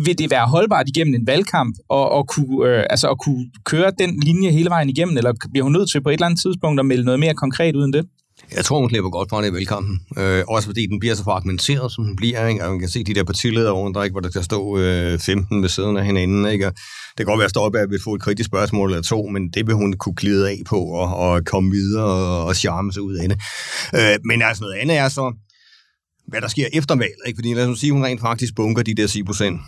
vil 0.04 0.18
det 0.18 0.30
være 0.30 0.46
holdbart 0.46 0.88
igennem 0.88 1.14
en 1.14 1.26
valgkamp 1.26 1.76
og, 1.88 2.10
og 2.10 2.28
kunne, 2.28 2.68
øh, 2.68 2.84
altså 2.90 3.10
at 3.10 3.18
kunne 3.24 3.50
køre 3.64 3.92
den 3.98 4.20
linje 4.20 4.50
hele 4.50 4.70
vejen 4.70 4.88
igennem, 4.88 5.16
eller 5.16 5.32
bliver 5.52 5.64
hun 5.64 5.72
nødt 5.72 5.90
til 5.90 6.02
på 6.02 6.08
et 6.08 6.12
eller 6.12 6.26
andet 6.26 6.40
tidspunkt 6.40 6.80
at 6.80 6.86
melde 6.86 7.04
noget 7.04 7.20
mere 7.20 7.34
konkret 7.34 7.76
uden 7.76 7.92
det? 7.92 8.04
Jeg 8.57 8.64
tror, 8.64 8.81
hun 8.81 8.88
klipper 8.88 9.11
godt 9.11 9.31
fra 9.31 9.42
det 9.42 9.51
i 9.51 9.53
velkommen. 9.53 10.01
Øh, 10.18 10.44
også 10.48 10.68
fordi 10.68 10.87
den 10.87 11.01
bliver 11.01 11.14
så 11.14 11.24
fragmenteret, 11.24 11.92
som 11.92 12.05
den 12.05 12.16
bliver. 12.16 12.46
Ikke? 12.46 12.64
Og 12.64 12.70
man 12.70 12.81
kan 12.81 12.88
se 12.88 13.05
de 13.05 13.14
der 13.14 13.24
partiledere 13.24 13.72
rundt, 13.72 13.94
der, 13.94 14.03
ikke, 14.03 14.14
hvor 14.14 14.20
der 14.20 14.31
skal 14.31 14.44
stå 14.44 14.79
øh, 14.79 15.18
15 15.18 15.62
ved 15.62 15.68
siden 15.68 15.96
af 15.96 16.05
hinanden. 16.05 16.46
Ikke? 16.46 16.66
Og 16.66 16.72
det 16.72 17.16
kan 17.16 17.27
godt 17.27 17.38
være, 17.38 17.44
at 17.44 17.51
Støjberg 17.51 17.90
vil 17.90 18.01
få 18.05 18.14
et 18.14 18.20
kritisk 18.20 18.46
spørgsmål 18.46 18.90
eller 18.90 19.03
to, 19.03 19.27
men 19.27 19.51
det 19.51 19.66
vil 19.66 19.74
hun 19.74 19.92
kunne 19.92 20.14
glide 20.14 20.51
af 20.51 20.59
på 20.66 20.81
og, 20.81 21.16
og 21.16 21.44
komme 21.44 21.70
videre 21.70 22.05
og, 22.05 22.44
og 22.44 22.57
charme 22.57 22.92
sig 22.92 23.03
ud 23.03 23.14
af 23.14 23.29
det. 23.29 23.38
Øh, 23.94 24.18
men 24.24 24.42
altså 24.42 24.62
noget 24.62 24.74
andet 24.74 24.96
er 24.96 25.09
så, 25.09 25.33
hvad 26.29 26.40
der 26.40 26.48
sker 26.48 26.66
efter 26.72 26.94
valget. 26.94 27.22
Ikke? 27.27 27.37
Fordi 27.37 27.55
lad 27.55 27.68
os 27.68 27.79
sige, 27.79 27.92
hun 27.92 28.05
rent 28.05 28.20
faktisk 28.20 28.55
bunker 28.55 28.83
de 28.83 28.94
der 28.94 29.07
10 29.07 29.22
procent. 29.22 29.61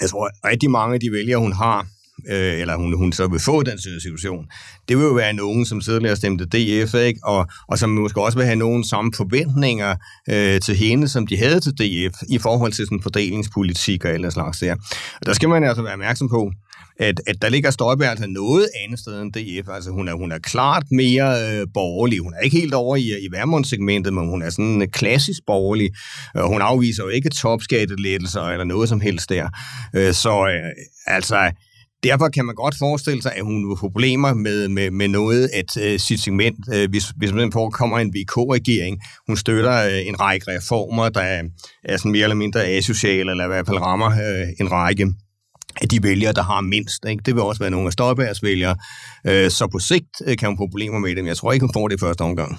Jeg 0.00 0.10
tror, 0.10 0.26
at 0.26 0.50
rigtig 0.50 0.70
mange 0.70 0.94
af 0.94 1.00
de 1.00 1.12
vælgere, 1.12 1.40
hun 1.40 1.52
har, 1.52 1.86
øh, 2.28 2.60
eller 2.60 2.76
hun, 2.76 2.96
hun 2.96 3.12
så 3.12 3.26
vil 3.26 3.40
få 3.40 3.62
den 3.62 3.78
situation, 3.78 4.46
det 4.88 4.96
vil 4.96 5.04
jo 5.04 5.12
være 5.12 5.32
nogen, 5.32 5.66
som 5.66 5.80
tidligere 5.80 6.16
stemte 6.16 6.44
DF, 6.44 6.94
ikke? 6.94 7.20
Og, 7.24 7.46
og 7.68 7.78
som 7.78 7.90
måske 7.90 8.22
også 8.22 8.38
vil 8.38 8.46
have 8.46 8.56
nogen 8.56 8.84
samme 8.84 9.12
forventninger 9.16 9.96
øh, 10.30 10.60
til 10.60 10.76
hende, 10.76 11.08
som 11.08 11.26
de 11.26 11.36
havde 11.36 11.60
til 11.60 11.72
DF, 11.72 12.22
i 12.28 12.38
forhold 12.38 12.72
til 12.72 12.86
sådan 12.86 13.02
fordelingspolitik 13.02 14.04
og 14.04 14.14
eller 14.14 14.30
slags 14.30 14.58
der. 14.58 14.72
Og 15.20 15.26
der 15.26 15.32
skal 15.32 15.48
man 15.48 15.64
altså 15.64 15.82
være 15.82 15.92
opmærksom 15.92 16.28
på, 16.28 16.50
at, 17.00 17.20
at 17.26 17.42
der 17.42 17.48
ligger 17.48 17.70
Støjberg 17.70 18.08
altså 18.08 18.26
noget 18.26 18.68
andet 18.84 18.98
sted 18.98 19.22
end 19.22 19.32
DF. 19.32 19.68
Altså 19.68 19.90
hun 19.90 20.08
er, 20.08 20.14
hun 20.14 20.32
er 20.32 20.38
klart 20.38 20.82
mere 20.90 21.26
øh, 21.42 21.66
borgerlig. 21.74 22.20
Hun 22.20 22.34
er 22.34 22.40
ikke 22.40 22.58
helt 22.58 22.74
over 22.74 22.96
i, 22.96 23.02
i 23.02 23.28
Værmund-segmentet, 23.32 24.12
men 24.14 24.28
hun 24.28 24.42
er 24.42 24.50
sådan 24.50 24.82
en 24.82 24.90
klassisk 24.90 25.40
borgerlig. 25.46 25.90
Øh, 26.36 26.42
hun 26.42 26.62
afviser 26.62 27.04
jo 27.04 27.08
ikke 27.08 27.30
topskattelettelser 27.30 28.42
eller 28.42 28.64
noget 28.64 28.88
som 28.88 29.00
helst 29.00 29.30
der. 29.30 29.48
Øh, 29.94 30.12
så 30.12 30.46
øh, 30.46 30.70
altså 31.06 31.50
Derfor 32.04 32.28
kan 32.28 32.44
man 32.44 32.54
godt 32.54 32.74
forestille 32.78 33.22
sig, 33.22 33.32
at 33.36 33.44
hun 33.44 33.68
har 33.68 33.74
problemer 33.74 34.34
med, 34.34 34.68
med, 34.68 34.90
med 34.90 35.08
noget 35.08 35.50
at 35.52 35.76
øh, 35.82 35.98
sit 35.98 36.20
segment, 36.20 36.58
øh, 36.74 36.90
hvis, 36.90 37.04
hvis 37.16 37.32
man 37.32 37.50
kommer 37.50 37.98
en 37.98 38.14
VK-regering. 38.14 39.00
Hun 39.26 39.36
støtter 39.36 39.86
øh, 39.86 40.06
en 40.06 40.20
række 40.20 40.50
reformer, 40.50 41.08
der 41.08 41.20
er, 41.20 41.42
er 41.84 41.96
sådan 41.96 42.12
mere 42.12 42.22
eller 42.22 42.36
mindre 42.36 42.66
asociale, 42.66 43.30
eller 43.30 43.44
i 43.44 43.48
hvert 43.48 43.66
fald 43.66 43.78
rammer 43.78 44.10
øh, 44.10 44.48
en 44.60 44.72
række 44.72 45.12
af 45.80 45.88
de 45.88 46.02
vælgere, 46.02 46.32
der 46.32 46.42
har 46.42 46.60
mindst. 46.60 47.04
Ikke? 47.08 47.22
Det 47.26 47.34
vil 47.34 47.42
også 47.42 47.58
være 47.58 47.70
nogle 47.70 47.86
af 47.86 47.92
Støjbergs 47.92 48.42
vælgere. 48.42 48.76
Øh, 49.26 49.50
så 49.50 49.66
på 49.66 49.78
sigt 49.78 50.10
øh, 50.26 50.36
kan 50.36 50.48
hun 50.48 50.56
få 50.56 50.66
problemer 50.70 50.98
med 50.98 51.16
dem. 51.16 51.26
Jeg 51.26 51.36
tror 51.36 51.52
ikke, 51.52 51.66
hun 51.66 51.72
får 51.72 51.88
det 51.88 51.96
i 51.96 52.00
første 52.00 52.22
omgang. 52.22 52.58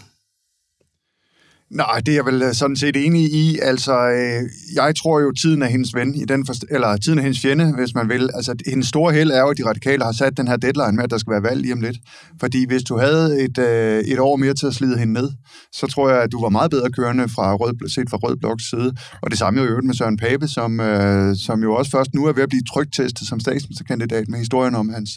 Nej, 1.72 2.00
det 2.06 2.12
er 2.12 2.16
jeg 2.16 2.26
vel 2.26 2.42
øh, 2.42 2.54
sådan 2.54 2.76
set 2.76 3.06
enig 3.06 3.34
i. 3.34 3.60
Altså, 3.62 4.10
øh, 4.10 4.50
jeg 4.76 4.96
tror 4.96 5.20
jo, 5.20 5.32
tiden 5.32 5.62
er 5.62 5.66
hendes 5.66 5.96
ven, 5.96 6.16
i 6.16 6.26
den 6.26 6.46
forst- 6.50 6.66
eller 6.70 6.98
tiden 6.98 7.20
er 7.20 7.24
hendes 7.24 7.42
fjende, 7.42 7.74
hvis 7.76 7.96
man 7.96 8.10
vil. 8.10 8.30
Altså, 8.34 8.56
hendes 8.68 8.88
store 8.88 9.14
held 9.14 9.32
er 9.32 9.40
jo, 9.40 9.48
at 9.48 9.58
de 9.58 9.66
radikale 9.66 10.04
har 10.04 10.12
sat 10.12 10.38
den 10.38 10.48
her 10.48 10.58
deadline 10.58 10.92
med, 10.96 11.04
at 11.04 11.10
der 11.10 11.18
skal 11.18 11.32
være 11.32 11.44
valg 11.44 11.62
lige 11.62 11.74
om 11.74 11.82
lidt. 11.82 11.98
Fordi 12.40 12.68
hvis 12.68 12.84
du 12.84 12.98
havde 12.98 13.44
et, 13.44 13.58
øh, 13.58 14.00
et 14.04 14.20
år 14.20 14.36
mere 14.36 14.54
til 14.54 14.68
at 14.68 14.74
slide 14.74 14.98
hende 14.98 15.14
ned, 15.14 15.30
så 15.74 15.88
tror 15.88 16.10
jeg, 16.10 16.22
at 16.24 16.32
du 16.32 16.42
var 16.42 16.50
meget 16.50 16.72
bedre 16.72 16.90
kørende 16.92 17.30
fra 17.30 17.56
rød, 17.56 17.90
set 17.90 18.10
fra 18.10 18.18
Rød 18.18 18.38
Bloks 18.38 18.70
side. 18.70 18.94
Og 19.22 19.32
det 19.32 19.40
samme 19.40 19.62
jo 19.62 19.68
øvrigt 19.68 19.86
med 19.86 19.94
Søren 19.94 20.18
Pape, 20.18 20.48
som, 20.48 20.80
øh, 20.80 21.36
som 21.36 21.64
jo 21.64 21.76
også 21.76 21.92
først 21.92 22.14
nu 22.14 22.26
er 22.26 22.34
ved 22.34 22.44
at 22.44 22.50
blive 22.50 22.64
trygtestet 22.74 23.28
som 23.28 23.40
statsministerkandidat 23.40 24.28
med 24.28 24.40
historien 24.40 24.76
om 24.76 24.90
hans, 24.90 25.10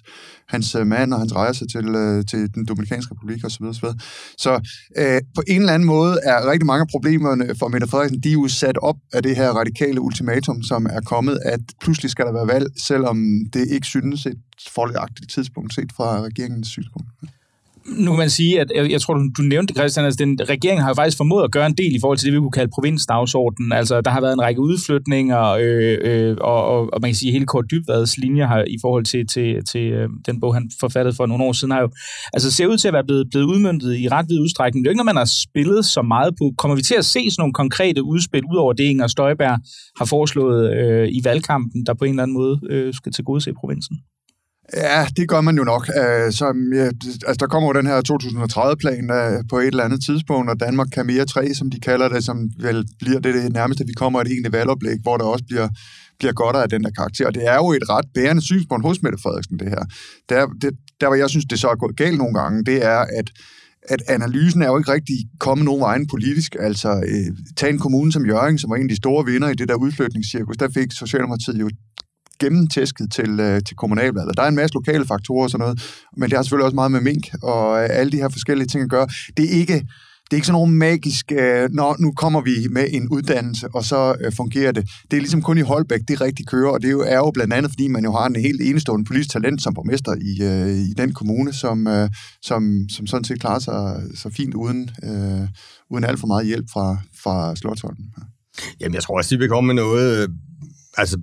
hans 0.48 0.74
øh, 0.74 0.86
mand 0.86 1.12
og 1.12 1.18
hans 1.18 1.34
rejse 1.34 1.66
til, 1.66 1.88
øh, 1.88 2.24
til 2.30 2.54
den 2.54 2.64
Dominikanske 2.64 3.14
Republik 3.14 3.44
osv. 3.44 3.50
Så, 3.50 3.78
videre. 3.80 3.96
så 4.38 4.52
øh, 4.98 5.20
på 5.34 5.42
en 5.48 5.60
eller 5.60 5.72
anden 5.72 5.86
måde 5.86 6.18
er 6.24 6.38
rigtig 6.50 6.66
mange 6.66 6.80
af 6.80 6.88
problemerne 6.88 7.54
for 7.58 7.68
Mette 7.68 7.86
Frederiksen, 7.86 8.20
de 8.20 8.28
er 8.28 8.32
jo 8.32 8.48
sat 8.48 8.78
op 8.78 8.96
af 9.12 9.22
det 9.22 9.36
her 9.36 9.50
radikale 9.50 10.00
ultimatum, 10.00 10.62
som 10.62 10.86
er 10.86 11.00
kommet, 11.00 11.38
at 11.44 11.60
pludselig 11.80 12.10
skal 12.10 12.26
der 12.26 12.32
være 12.32 12.46
valg, 12.46 12.66
selvom 12.86 13.16
det 13.52 13.68
ikke 13.68 13.86
synes 13.86 14.26
et 14.26 14.42
folkeagtigt 14.74 15.30
tidspunkt 15.30 15.74
set 15.74 15.92
fra 15.96 16.20
regeringens 16.22 16.68
synspunkt 16.68 17.08
nu 17.96 18.10
kan 18.10 18.18
man 18.18 18.30
sige, 18.30 18.60
at 18.60 18.72
jeg, 18.74 18.90
jeg 18.90 19.00
tror, 19.00 19.14
du, 19.14 19.30
du 19.38 19.42
nævnte 19.42 19.74
det, 19.74 19.80
Christian, 19.80 20.04
altså 20.04 20.24
den, 20.24 20.38
regeringen 20.48 20.82
har 20.82 20.90
jo 20.90 20.94
faktisk 20.94 21.16
formået 21.16 21.44
at 21.44 21.52
gøre 21.52 21.66
en 21.66 21.74
del 21.74 21.96
i 21.96 22.00
forhold 22.00 22.18
til 22.18 22.26
det, 22.26 22.34
vi 22.34 22.38
kunne 22.38 22.50
kalde 22.50 22.70
provinsdagsordenen. 22.74 23.72
Altså, 23.72 24.00
der 24.00 24.10
har 24.10 24.20
været 24.20 24.32
en 24.32 24.40
række 24.40 24.60
udflytninger, 24.60 25.42
øh, 25.60 25.98
øh, 26.00 26.36
og, 26.40 26.64
og, 26.64 26.80
og 26.92 26.98
man 27.02 27.10
kan 27.10 27.14
sige, 27.14 27.28
at 27.28 27.32
hele 27.32 27.46
Kort 27.46 27.64
Dybvads 27.70 28.18
linje 28.18 28.46
har, 28.46 28.64
i 28.66 28.78
forhold 28.80 29.04
til, 29.04 29.26
til, 29.26 29.56
til 29.72 29.84
øh, 29.92 30.08
den 30.26 30.40
bog, 30.40 30.54
han 30.54 30.70
forfattede 30.80 31.16
for 31.16 31.26
nogle 31.26 31.44
år 31.44 31.52
siden, 31.52 31.70
har 31.70 31.80
jo 31.80 31.90
altså, 32.32 32.50
ser 32.50 32.66
ud 32.66 32.78
til 32.78 32.88
at 32.88 32.94
være 32.94 33.04
blevet, 33.04 33.26
blevet 33.30 33.46
udmyndtet 33.46 33.96
i 33.96 34.08
ret 34.08 34.26
vid 34.28 34.40
udstrækning. 34.40 34.84
Det 34.84 34.88
er 34.88 34.90
jo 34.90 34.92
ikke 34.92 35.04
når 35.04 35.12
man 35.12 35.16
har 35.16 35.30
spillet 35.48 35.84
så 35.84 36.02
meget 36.02 36.34
på. 36.38 36.52
Kommer 36.58 36.74
vi 36.76 36.82
til 36.82 36.94
at 36.94 37.04
se 37.04 37.20
sådan 37.30 37.42
nogle 37.42 37.52
konkrete 37.52 38.02
udspil, 38.02 38.42
ud 38.52 38.56
over 38.56 38.72
det, 38.72 38.84
Inger 38.84 39.06
Støjberg 39.06 39.58
har 39.98 40.04
foreslået 40.04 40.76
øh, 40.76 41.08
i 41.08 41.20
valgkampen, 41.24 41.86
der 41.86 41.94
på 41.94 42.04
en 42.04 42.10
eller 42.10 42.22
anden 42.22 42.36
måde 42.36 42.60
øh, 42.70 42.94
skal 42.94 43.12
tilgodese 43.12 43.52
provinsen? 43.60 43.96
Ja, 44.76 45.06
det 45.16 45.28
gør 45.28 45.40
man 45.40 45.56
jo 45.56 45.64
nok. 45.64 45.88
Uh, 46.00 46.32
som, 46.32 46.72
ja, 46.72 46.84
altså, 47.26 47.36
der 47.40 47.46
kommer 47.46 47.68
jo 47.68 47.72
den 47.72 47.86
her 47.86 47.98
2030-plan 48.12 49.10
øh, 49.10 49.44
på 49.50 49.58
et 49.58 49.66
eller 49.66 49.84
andet 49.84 50.04
tidspunkt, 50.04 50.50
og 50.50 50.60
Danmark 50.60 50.88
kan 50.92 51.06
mere 51.06 51.24
3, 51.24 51.54
som 51.54 51.70
de 51.70 51.80
kalder 51.80 52.08
det, 52.08 52.24
som 52.24 52.50
vel 52.60 52.86
bliver 52.98 53.20
det, 53.20 53.34
det 53.34 53.52
nærmeste, 53.52 53.86
vi 53.86 53.92
kommer 53.92 54.20
et 54.20 54.26
egentlig 54.26 54.52
valgoplæg, 54.52 54.98
hvor 55.02 55.16
der 55.16 55.24
også 55.24 55.44
bliver, 55.48 55.68
bliver 56.18 56.32
godt 56.32 56.56
af 56.56 56.68
den 56.68 56.84
der 56.84 56.90
karakter. 56.90 57.26
Og 57.26 57.34
det 57.34 57.46
er 57.46 57.54
jo 57.54 57.72
et 57.72 57.90
ret 57.90 58.06
bærende 58.14 58.42
synspunkt 58.42 58.86
hos 58.86 59.02
Mette 59.02 59.18
Frederiksen, 59.22 59.58
det 59.58 59.68
her. 59.68 59.84
Der, 60.28 60.46
det, 60.62 60.70
der 61.00 61.06
hvor 61.06 61.16
jeg 61.16 61.30
synes, 61.30 61.44
det 61.44 61.58
så 61.58 61.68
er 61.68 61.74
gået 61.74 61.96
galt 61.96 62.18
nogle 62.18 62.34
gange, 62.40 62.64
det 62.64 62.84
er, 62.84 62.98
at 62.98 63.30
at 63.88 64.02
analysen 64.08 64.62
er 64.62 64.66
jo 64.66 64.78
ikke 64.78 64.92
rigtig 64.92 65.16
kommet 65.40 65.64
nogen 65.64 65.80
vejen 65.80 66.06
politisk. 66.06 66.56
Altså, 66.60 66.88
øh, 66.88 67.36
tag 67.56 67.70
en 67.70 67.78
kommune 67.78 68.12
som 68.12 68.26
Jørgen, 68.26 68.58
som 68.58 68.70
var 68.70 68.76
en 68.76 68.82
af 68.82 68.88
de 68.88 68.96
store 68.96 69.24
vinder 69.24 69.48
i 69.48 69.54
det 69.54 69.68
der 69.68 69.74
udflytningscirkus, 69.74 70.56
der 70.56 70.68
fik 70.74 70.92
Socialdemokratiet 70.92 71.60
jo 71.60 71.70
gennemtæsket 72.40 73.12
til, 73.12 73.40
øh, 73.40 73.60
til 73.66 73.76
kommunalvalget. 73.76 74.36
Der 74.36 74.42
er 74.42 74.48
en 74.48 74.54
masse 74.54 74.74
lokale 74.74 75.06
faktorer 75.06 75.42
og 75.42 75.50
sådan 75.50 75.62
noget, 75.64 76.02
men 76.16 76.30
det 76.30 76.36
har 76.36 76.42
selvfølgelig 76.42 76.64
også 76.64 76.74
meget 76.74 76.92
med 76.92 77.00
mink 77.00 77.24
og 77.42 77.82
øh, 77.82 77.88
alle 77.90 78.12
de 78.12 78.16
her 78.16 78.28
forskellige 78.28 78.68
ting 78.68 78.82
at 78.82 78.90
gøre. 78.90 79.08
Det 79.36 79.44
er 79.44 79.50
ikke, 79.50 79.74
det 80.28 80.34
er 80.34 80.36
ikke 80.36 80.46
sådan 80.46 80.60
noget 80.60 80.72
magisk, 80.72 81.32
øh, 81.32 81.68
når 81.72 81.96
nu 81.98 82.12
kommer 82.12 82.40
vi 82.40 82.54
med 82.70 82.86
en 82.90 83.08
uddannelse, 83.08 83.68
og 83.74 83.84
så 83.84 84.14
øh, 84.24 84.32
fungerer 84.32 84.72
det. 84.72 84.84
Det 85.10 85.16
er 85.16 85.20
ligesom 85.20 85.42
kun 85.42 85.58
i 85.58 85.60
Holbæk, 85.60 86.00
det 86.08 86.20
rigtig 86.20 86.46
kører, 86.46 86.70
og 86.70 86.82
det 86.82 86.88
er 86.88 86.92
jo, 86.92 87.00
er 87.00 87.16
jo 87.16 87.30
blandt 87.30 87.54
andet, 87.54 87.70
fordi 87.70 87.88
man 87.88 88.04
jo 88.04 88.12
har 88.12 88.26
en 88.26 88.36
helt 88.36 88.60
enestående 88.60 89.04
politisk 89.04 89.30
talent 89.30 89.62
som 89.62 89.74
borgmester 89.74 90.14
i, 90.14 90.42
øh, 90.42 90.76
i 90.76 90.92
den 90.92 91.14
kommune, 91.14 91.52
som, 91.52 91.86
øh, 91.86 92.10
som, 92.42 92.88
som 92.90 93.06
sådan 93.06 93.24
set 93.24 93.40
klarer 93.40 93.58
sig 93.58 94.02
så 94.14 94.30
fint 94.36 94.54
uden, 94.54 94.90
øh, 95.02 95.48
uden 95.90 96.04
alt 96.04 96.20
for 96.20 96.26
meget 96.26 96.46
hjælp 96.46 96.66
fra, 96.72 96.96
fra 97.22 97.56
Slottsholmen. 97.56 98.06
Jamen, 98.80 98.94
jeg 98.94 99.02
tror 99.02 99.16
også, 99.16 99.34
de 99.34 99.38
vil 99.38 99.48
komme 99.48 99.66
med 99.66 99.74
noget 99.74 100.22
øh, 100.22 100.28
altså, 100.98 101.20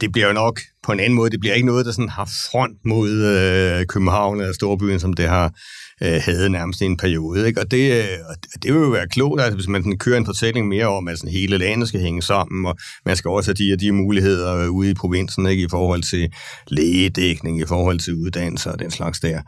det 0.00 0.12
bliver 0.12 0.26
jo 0.26 0.32
nok 0.32 0.60
på 0.84 0.92
en 0.92 1.00
anden 1.00 1.14
måde. 1.14 1.30
Det 1.30 1.40
bliver 1.40 1.54
ikke 1.54 1.66
noget, 1.66 1.86
der 1.86 1.92
sådan 1.92 2.08
har 2.08 2.24
front 2.50 2.78
mod 2.84 3.10
øh, 3.10 3.86
København 3.86 4.40
eller 4.40 4.54
Storbyen, 4.54 5.00
som 5.00 5.12
det 5.12 5.28
har 5.28 5.52
øh, 6.02 6.20
havde 6.24 6.50
nærmest 6.50 6.80
i 6.80 6.84
en 6.84 6.96
periode. 6.96 7.46
Ikke? 7.46 7.60
Og 7.60 7.70
det, 7.70 7.92
øh, 7.92 8.04
det 8.62 8.74
vil 8.74 8.80
jo 8.80 8.88
være 8.88 9.08
klogt, 9.08 9.40
altså, 9.40 9.54
hvis 9.56 9.68
man 9.68 9.98
kører 9.98 10.18
en 10.18 10.26
fortælling 10.26 10.68
mere 10.68 10.86
om, 10.86 11.08
at 11.08 11.18
sådan, 11.18 11.32
hele 11.32 11.58
landet 11.58 11.88
skal 11.88 12.00
hænge 12.00 12.22
sammen, 12.22 12.66
og 12.66 12.76
man 13.06 13.16
skal 13.16 13.28
også 13.28 13.48
have 13.50 13.66
de 13.68 13.72
og 13.72 13.80
de 13.80 13.92
muligheder 13.92 14.56
øh, 14.56 14.70
ude 14.70 14.90
i 14.90 14.94
provinsen 14.94 15.46
ikke? 15.46 15.62
i 15.62 15.68
forhold 15.70 16.02
til 16.02 16.32
lægedækning, 16.68 17.60
i 17.60 17.66
forhold 17.66 17.98
til 17.98 18.14
uddannelse 18.14 18.72
og 18.72 18.78
den 18.78 18.90
slags 18.90 19.20
der. 19.20 19.40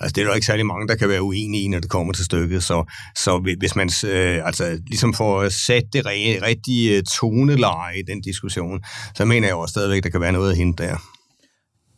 Altså, 0.00 0.12
det 0.14 0.22
er 0.22 0.26
der 0.26 0.34
ikke 0.34 0.46
særlig 0.46 0.66
mange, 0.66 0.88
der 0.88 0.94
kan 0.94 1.08
være 1.08 1.22
uenige 1.22 1.64
i, 1.64 1.68
når 1.68 1.78
det 1.78 1.90
kommer 1.90 2.12
til 2.12 2.24
stykket. 2.24 2.62
Så, 2.62 2.92
så 3.16 3.54
hvis 3.58 3.76
man 3.76 3.90
øh, 4.06 4.46
altså, 4.46 4.78
ligesom 4.86 5.14
får 5.14 5.48
sat 5.48 5.84
det 5.92 6.06
rigtige 6.42 6.96
øh, 6.96 7.02
toneleje 7.20 7.98
i 7.98 8.02
den 8.02 8.20
diskussion, 8.20 8.80
så 9.16 9.24
mener 9.24 9.48
jeg 9.48 9.56
også 9.56 9.72
stadigvæk, 9.72 10.02
der 10.02 10.08
kan 10.08 10.20
være 10.20 10.32
noget 10.32 10.50
at 10.50 10.56
hente 10.56 10.73
der. 10.78 10.96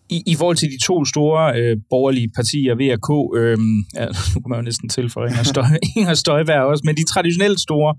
I, 0.09 0.23
i 0.27 0.35
forhold 0.35 0.57
til 0.57 0.69
de 0.69 0.79
to 0.87 1.05
store 1.05 1.61
øh, 1.61 1.77
borgerlige 1.91 2.29
partier, 2.37 2.75
VRK, 2.75 3.09
øh, 3.41 3.59
ja, 3.95 4.07
nu 4.33 4.41
kan 4.41 4.49
man 4.51 4.59
jo 4.59 4.63
næsten 4.63 4.89
tilføje 4.89 5.29
Inger, 5.29 5.43
Støj, 5.43 5.65
Inger 5.97 6.15
Støjberg 6.15 6.63
også, 6.63 6.83
men 6.85 6.97
de 6.97 7.05
traditionelt 7.05 7.61
store 7.61 7.95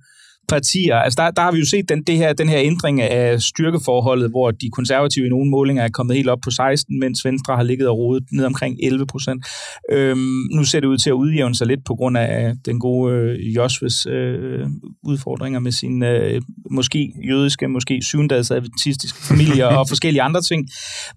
partier. 0.48 0.96
Altså 0.96 1.22
der, 1.22 1.32
der 1.32 1.42
har 1.42 1.52
vi 1.52 1.60
jo 1.60 1.66
set 1.66 1.90
den, 1.90 2.04
det 2.04 2.18
her, 2.18 2.34
den 2.34 2.50
her 2.50 2.60
ændring 2.60 3.02
af 3.02 3.42
styrkeforholdet, 3.42 4.30
hvor 4.30 4.52
de 4.52 4.70
konservative 4.70 5.26
i 5.26 5.30
nogle 5.30 5.50
målinger 5.50 5.84
er 5.84 5.90
kommet 5.90 6.16
helt 6.16 6.30
op 6.30 6.40
på 6.44 6.52
16, 6.52 7.00
mens 7.00 7.26
Venstre 7.26 7.56
har 7.56 7.64
ligget 7.64 7.88
og 7.88 7.98
rodet 7.98 8.24
ned 8.32 8.46
omkring 8.46 8.78
11 8.84 9.06
procent. 9.06 9.46
Øhm, 9.92 10.48
nu 10.56 10.64
ser 10.64 10.80
det 10.80 10.88
ud 10.88 10.98
til 10.98 11.10
at 11.10 11.14
udjævne 11.14 11.56
sig 11.56 11.68
lidt 11.68 11.86
på 11.86 11.96
grund 11.96 12.18
af 12.18 12.54
den 12.66 12.80
gode 12.80 13.14
øh, 13.14 13.56
Josves 13.56 14.06
øh, 14.06 14.68
udfordringer 15.04 15.60
med 15.60 15.72
sin 15.72 16.04
øh, 16.04 16.42
måske 16.72 17.14
jødiske, 17.30 17.68
måske 17.68 18.02
syvendagsadventistiske 18.02 19.20
familie 19.22 19.68
og 19.68 19.88
forskellige 19.92 20.22
andre 20.22 20.42
ting. 20.42 20.68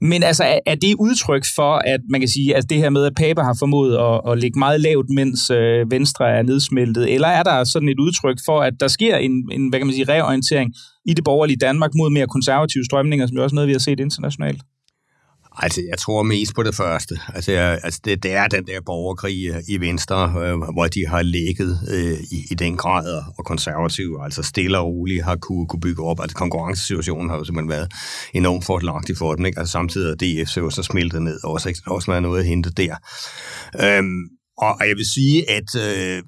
Men 0.00 0.22
altså, 0.22 0.44
er, 0.44 0.58
er 0.66 0.74
det 0.74 0.94
udtryk 0.94 1.44
for, 1.54 1.74
at 1.74 2.00
man 2.10 2.20
kan 2.20 2.28
sige, 2.28 2.56
at 2.56 2.70
det 2.70 2.78
her 2.78 2.90
med, 2.90 3.04
at 3.04 3.14
Pape 3.14 3.40
har 3.40 3.56
formået 3.58 3.96
at, 3.96 4.32
at 4.32 4.38
ligge 4.38 4.58
meget 4.58 4.80
lavt, 4.80 5.06
mens 5.10 5.50
øh, 5.50 5.90
Venstre 5.90 6.30
er 6.30 6.42
nedsmeltet, 6.42 7.14
eller 7.14 7.28
er 7.28 7.42
der 7.42 7.64
sådan 7.64 7.88
et 7.88 7.98
udtryk 7.98 8.38
for, 8.46 8.60
at 8.60 8.74
der 8.80 8.88
sker 8.88 9.19
en, 9.24 9.32
en 9.52 9.68
hvad 9.68 9.80
kan 9.80 9.86
man 9.86 9.94
sige, 9.94 10.08
reorientering 10.08 10.74
i 11.04 11.14
det 11.14 11.24
borgerlige 11.24 11.56
Danmark 11.56 11.90
mod 11.96 12.10
mere 12.10 12.26
konservative 12.26 12.84
strømninger, 12.84 13.26
som 13.26 13.36
jo 13.36 13.42
også 13.42 13.54
noget, 13.54 13.68
vi 13.68 13.72
har 13.72 13.78
set 13.78 14.00
internationalt? 14.00 14.62
Altså, 15.56 15.80
jeg 15.90 15.98
tror 15.98 16.22
mest 16.22 16.54
på 16.54 16.62
det 16.62 16.74
første. 16.74 17.14
Altså, 17.34 17.52
jeg, 17.52 17.80
altså 17.82 18.00
det, 18.04 18.22
det 18.22 18.32
er 18.32 18.46
den 18.46 18.66
der 18.66 18.80
borgerkrig 18.86 19.48
øh, 19.48 19.62
i 19.68 19.80
Venstre, 19.80 20.34
øh, 20.44 20.56
hvor 20.72 20.86
de 20.86 21.06
har 21.06 21.22
ligget 21.22 21.80
øh, 21.94 22.18
i, 22.20 22.38
i 22.50 22.54
den 22.54 22.76
grad, 22.76 23.22
og 23.38 23.44
konservative, 23.44 24.24
altså 24.24 24.42
stille 24.42 24.78
og 24.78 24.86
roligt, 24.86 25.24
har 25.24 25.36
kunne, 25.36 25.66
kunne 25.66 25.80
bygge 25.80 26.02
op. 26.02 26.20
Altså, 26.20 26.36
konkurrencesituationen 26.36 27.30
har 27.30 27.36
jo 27.36 27.44
simpelthen 27.44 27.70
været 27.70 27.92
enormt 28.34 28.64
fordelagtig 28.64 29.16
for 29.16 29.34
dem, 29.34 29.46
ikke? 29.46 29.58
Altså, 29.58 29.72
samtidig 29.72 30.10
er 30.10 30.44
DF 30.44 30.48
så, 30.48 30.70
så 30.70 30.82
smeltet 30.82 31.22
ned, 31.22 31.44
og 31.44 31.52
også, 31.52 31.82
også 31.86 32.10
været 32.10 32.22
noget 32.22 32.40
at 32.40 32.46
hente 32.46 32.70
der. 32.70 32.96
Øhm, 33.84 34.20
og 34.58 34.76
jeg 34.88 34.96
vil 34.96 35.06
sige, 35.14 35.50
at 35.50 35.70
øh, 35.76 36.22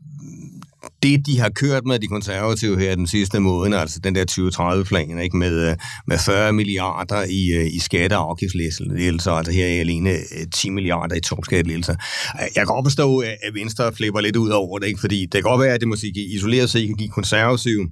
det, 1.03 1.27
de 1.27 1.39
har 1.39 1.49
kørt 1.49 1.85
med 1.85 1.99
de 1.99 2.07
konservative 2.07 2.79
her 2.79 2.95
den 2.95 3.07
sidste 3.07 3.41
måned, 3.41 3.79
altså 3.79 4.01
den 4.05 4.15
der 4.15 4.25
2030-plan, 4.31 5.19
ikke, 5.19 5.37
med, 5.37 5.71
øh, 5.71 5.77
med 6.07 6.19
40 6.19 6.53
milliarder 6.53 7.23
i, 7.23 7.53
øh, 7.53 7.75
i 7.75 7.79
skatte- 7.79 8.19
og 8.19 8.31
afgiftslettelser, 8.31 9.33
altså 9.33 9.53
her 9.53 9.67
er 9.67 9.81
alene 9.81 10.11
øh, 10.11 10.47
10 10.55 10.71
milliarder 10.71 11.17
i 11.17 11.21
topskattelettelser. 11.21 11.95
Jeg 12.39 12.51
kan 12.57 12.67
godt 12.67 12.87
forstå, 12.87 13.19
at 13.19 13.55
Venstre 13.55 13.93
flipper 13.93 14.21
lidt 14.21 14.37
ud 14.37 14.51
over 14.51 14.79
det, 14.79 14.87
ikke, 14.87 15.01
fordi 15.01 15.21
det 15.21 15.33
kan 15.33 15.43
godt 15.43 15.61
være, 15.61 15.75
at 15.75 15.81
det 15.81 15.89
måske 15.89 16.13
isoleret 16.35 16.71
set 16.71 16.87
kan 16.87 16.97
give 16.97 17.09
konservative 17.09 17.89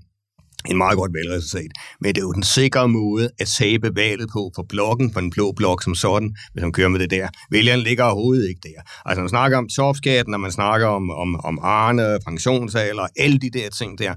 en 0.68 0.76
meget 0.76 0.96
godt 0.96 1.12
valgresultat. 1.14 1.70
Men 2.00 2.14
det 2.14 2.20
er 2.20 2.22
jo 2.22 2.32
den 2.32 2.42
sikre 2.42 2.88
måde 2.88 3.30
at 3.38 3.46
tabe 3.46 3.96
valget 3.96 4.28
på 4.32 4.52
for 4.54 4.66
blokken, 4.68 5.12
for 5.12 5.20
den 5.20 5.30
blå 5.30 5.52
blok 5.52 5.82
som 5.82 5.94
sådan, 5.94 6.34
hvis 6.52 6.62
man 6.62 6.72
kører 6.72 6.88
med 6.88 7.00
det 7.00 7.10
der. 7.10 7.28
Vælgerne 7.50 7.82
ligger 7.82 8.04
overhovedet 8.04 8.48
ikke 8.48 8.60
der. 8.62 8.82
Altså 9.04 9.20
man 9.20 9.28
snakker 9.28 9.58
om 9.58 9.68
topskatten, 9.68 10.34
og 10.34 10.40
man 10.40 10.52
snakker 10.52 10.86
om, 10.86 11.10
om, 11.10 11.40
om 11.44 11.58
Arne, 11.62 12.18
pensionsalder, 12.26 13.06
alle 13.16 13.38
de 13.38 13.50
der 13.50 13.70
ting 13.70 13.98
der. 13.98 14.14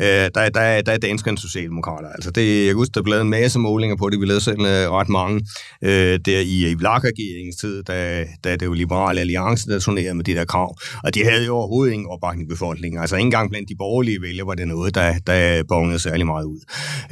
Øh, 0.00 0.06
der, 0.06 0.48
der, 0.48 0.82
der, 0.82 0.92
er 0.92 0.98
danskerne 0.98 1.38
socialdemokrater. 1.38 2.08
Altså 2.08 2.30
det, 2.30 2.66
jeg 2.66 2.74
husker, 2.74 2.92
der 2.92 3.02
blev 3.02 3.20
en 3.20 3.30
masse 3.30 3.58
målinger 3.58 3.96
på 3.96 4.10
det. 4.10 4.20
Vi 4.20 4.26
lavede 4.26 4.44
selv 4.44 4.60
uh, 4.60 4.66
ret 4.66 5.08
mange 5.08 5.46
øh, 5.82 6.18
der 6.24 6.40
i, 6.40 6.70
i 6.70 6.74
Vlak-regeringens 6.74 7.56
tid, 7.56 7.82
da, 7.82 8.24
da 8.44 8.56
det 8.56 8.68
var 8.68 8.74
Liberale 8.74 9.20
Alliance, 9.20 9.70
der 9.70 9.78
turnerede 9.78 10.14
med 10.14 10.24
de 10.24 10.34
der 10.34 10.44
krav. 10.44 10.76
Og 11.04 11.14
de 11.14 11.24
havde 11.24 11.44
jo 11.44 11.56
overhovedet 11.56 11.92
ingen 11.92 12.08
opbakning 12.08 12.48
i 12.48 12.52
befolkningen. 12.52 13.00
Altså 13.00 13.16
ikke 13.16 13.24
engang 13.24 13.50
blandt 13.50 13.68
de 13.68 13.76
borgerlige 13.78 14.22
vælgere 14.22 14.46
var 14.46 14.54
det 14.54 14.68
noget, 14.68 14.94
der, 14.94 15.14
der 15.26 15.62
bonget 15.84 16.00
særlig 16.00 16.26
meget 16.26 16.44
ud. 16.44 16.60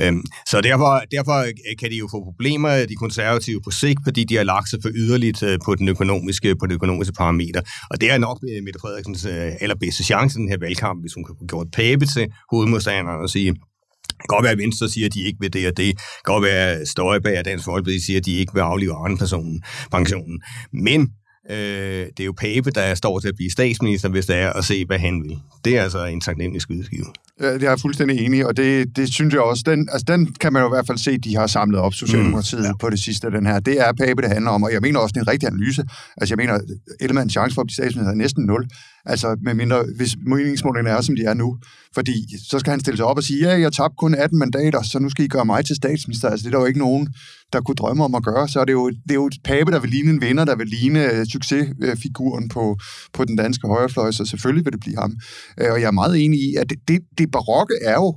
Øhm, 0.00 0.22
så 0.50 0.60
derfor, 0.60 1.02
derfor 1.10 1.36
øh, 1.46 1.76
kan 1.80 1.90
de 1.90 1.96
jo 1.96 2.08
få 2.10 2.24
problemer, 2.24 2.86
de 2.86 2.94
konservative 2.94 3.60
på 3.64 3.70
sigt, 3.70 4.00
fordi 4.04 4.24
de 4.24 4.36
har 4.36 4.44
lagt 4.44 4.70
sig 4.70 4.78
for 4.82 4.90
yderligt 4.94 5.42
øh, 5.42 5.58
på 5.64 5.74
den 5.74 5.88
økonomiske, 5.88 6.56
på 6.56 6.66
den 6.66 6.74
økonomiske 6.74 7.12
parameter. 7.12 7.60
Og 7.90 8.00
det 8.00 8.10
er 8.10 8.18
nok 8.18 8.38
øh, 8.50 8.64
Mette 8.64 8.80
Frederiksens 8.80 9.26
allerbedste 9.60 10.04
chance 10.04 10.38
i 10.38 10.40
den 10.40 10.48
her 10.48 10.58
valgkamp, 10.58 11.02
hvis 11.02 11.14
hun 11.14 11.24
kan 11.24 11.34
få 11.38 11.46
gjort 11.46 11.66
pæbe 11.72 12.06
til 12.06 12.26
hovedmodstanderen 12.50 13.20
og 13.22 13.30
sige, 13.30 13.50
det 13.52 14.28
kan 14.28 14.36
godt 14.36 14.42
være, 14.42 14.52
at 14.52 14.58
Venstre 14.58 14.88
siger, 14.88 15.06
at 15.06 15.14
de 15.14 15.22
ikke 15.22 15.38
vil 15.40 15.52
det 15.52 15.66
og 15.68 15.76
det. 15.76 15.86
Det 15.86 15.96
kan 16.24 16.32
godt 16.34 16.44
være, 16.44 16.72
at 16.72 16.88
Støjberg 16.88 17.38
og 17.38 17.44
Dansk 17.44 17.64
Folkeparti 17.64 18.00
siger, 18.00 18.18
at 18.20 18.26
de 18.26 18.32
ikke 18.36 18.54
vil 18.54 18.60
aflive 18.60 18.94
anden 19.04 19.18
personen, 19.18 19.62
pensionen. 19.90 20.42
Men 20.72 21.10
Øh, 21.50 22.06
det 22.16 22.20
er 22.20 22.24
jo 22.24 22.32
Pape, 22.32 22.70
der 22.70 22.94
står 22.94 23.18
til 23.18 23.28
at 23.28 23.34
blive 23.36 23.50
statsminister, 23.50 24.08
hvis 24.08 24.26
det 24.26 24.36
er 24.36 24.52
at 24.52 24.64
se, 24.64 24.84
hvad 24.84 24.98
han 24.98 25.22
vil. 25.22 25.38
Det 25.64 25.76
er 25.76 25.82
altså 25.82 26.04
en 26.04 26.20
taknemmelig 26.20 26.62
skydeskive. 26.62 27.04
Det 27.42 27.62
er 27.62 27.70
jeg 27.70 27.80
fuldstændig 27.80 28.18
enig 28.18 28.46
og 28.46 28.56
det, 28.56 28.96
det 28.96 29.12
synes 29.14 29.34
jeg 29.34 29.42
også, 29.42 29.62
den, 29.66 29.88
altså 29.92 30.04
den 30.08 30.34
kan 30.40 30.52
man 30.52 30.62
jo 30.62 30.68
i 30.68 30.74
hvert 30.74 30.86
fald 30.86 30.98
se, 30.98 31.18
de 31.18 31.36
har 31.36 31.46
samlet 31.46 31.80
op 31.80 31.94
Socialdemokratiet 31.94 32.60
mm, 32.60 32.66
ja. 32.66 32.72
på 32.80 32.90
det 32.90 32.98
sidste 32.98 33.30
den 33.30 33.46
her. 33.46 33.60
Det 33.60 33.80
er 33.80 33.92
Pape, 33.92 34.22
det 34.22 34.30
handler 34.30 34.50
om, 34.50 34.62
og 34.62 34.72
jeg 34.72 34.80
mener 34.80 34.98
også, 35.00 35.12
det 35.12 35.20
er 35.20 35.24
en 35.24 35.28
rigtig 35.28 35.46
analyse. 35.46 35.82
Altså 36.16 36.32
jeg 36.32 36.36
mener, 36.36 36.58
Ellemanns 37.00 37.32
chance 37.32 37.54
for 37.54 37.62
at 37.62 37.66
blive 37.66 37.74
statsminister 37.74 38.12
er 38.12 38.16
næsten 38.16 38.44
nul. 38.44 38.66
Altså, 39.06 39.36
med 39.42 39.54
mindre, 39.54 39.84
hvis 39.96 40.16
meningsmålingerne 40.26 40.98
er, 40.98 41.00
som 41.00 41.16
de 41.16 41.24
er 41.24 41.34
nu. 41.34 41.56
Fordi 41.94 42.12
så 42.50 42.58
skal 42.58 42.70
han 42.70 42.80
stille 42.80 42.96
sig 42.96 43.06
op 43.06 43.16
og 43.16 43.24
sige, 43.24 43.48
ja, 43.48 43.60
jeg 43.60 43.72
tabte 43.72 43.94
kun 43.98 44.14
18 44.14 44.38
mandater, 44.38 44.82
så 44.82 44.98
nu 44.98 45.08
skal 45.10 45.24
I 45.24 45.28
gøre 45.28 45.44
mig 45.44 45.64
til 45.64 45.76
statsminister. 45.76 46.28
Altså, 46.28 46.44
det 46.44 46.54
er 46.54 46.58
der 46.58 46.62
jo 46.62 46.66
ikke 46.66 46.78
nogen, 46.78 47.08
der 47.52 47.60
kunne 47.60 47.74
drømme 47.74 48.04
om 48.04 48.14
at 48.14 48.24
gøre. 48.24 48.48
Så 48.48 48.60
er 48.60 48.64
det 48.64 48.72
jo, 48.72 48.90
det 48.90 49.10
er 49.10 49.14
jo 49.14 49.30
pape, 49.44 49.70
der 49.70 49.80
vil 49.80 49.90
ligne 49.90 50.10
en 50.10 50.20
vinder, 50.20 50.44
der 50.44 50.56
vil 50.56 50.66
ligne 50.66 51.04
uh, 51.12 51.24
succesfiguren 51.32 52.48
på, 52.48 52.76
på 53.12 53.24
den 53.24 53.36
danske 53.36 53.68
højrefløj, 53.68 54.10
så 54.10 54.24
selvfølgelig 54.24 54.64
vil 54.64 54.72
det 54.72 54.80
blive 54.80 54.96
ham. 54.98 55.12
Uh, 55.62 55.72
og 55.72 55.80
jeg 55.80 55.86
er 55.86 55.90
meget 56.02 56.24
enig 56.24 56.40
i, 56.40 56.54
at 56.54 56.70
det, 56.70 56.78
det, 56.88 57.00
det 57.18 57.30
barokke 57.32 57.74
er 57.84 57.94
jo, 57.94 58.16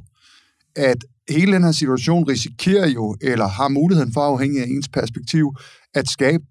at 0.76 0.98
hele 1.30 1.52
den 1.52 1.64
her 1.64 1.72
situation 1.72 2.28
risikerer 2.28 2.88
jo, 2.88 3.16
eller 3.22 3.48
har 3.48 3.68
muligheden 3.68 4.14
for, 4.14 4.22
afhængig 4.22 4.62
af 4.62 4.66
ens 4.68 4.88
perspektiv, 4.88 5.56
at 5.94 6.10
skabe 6.10 6.44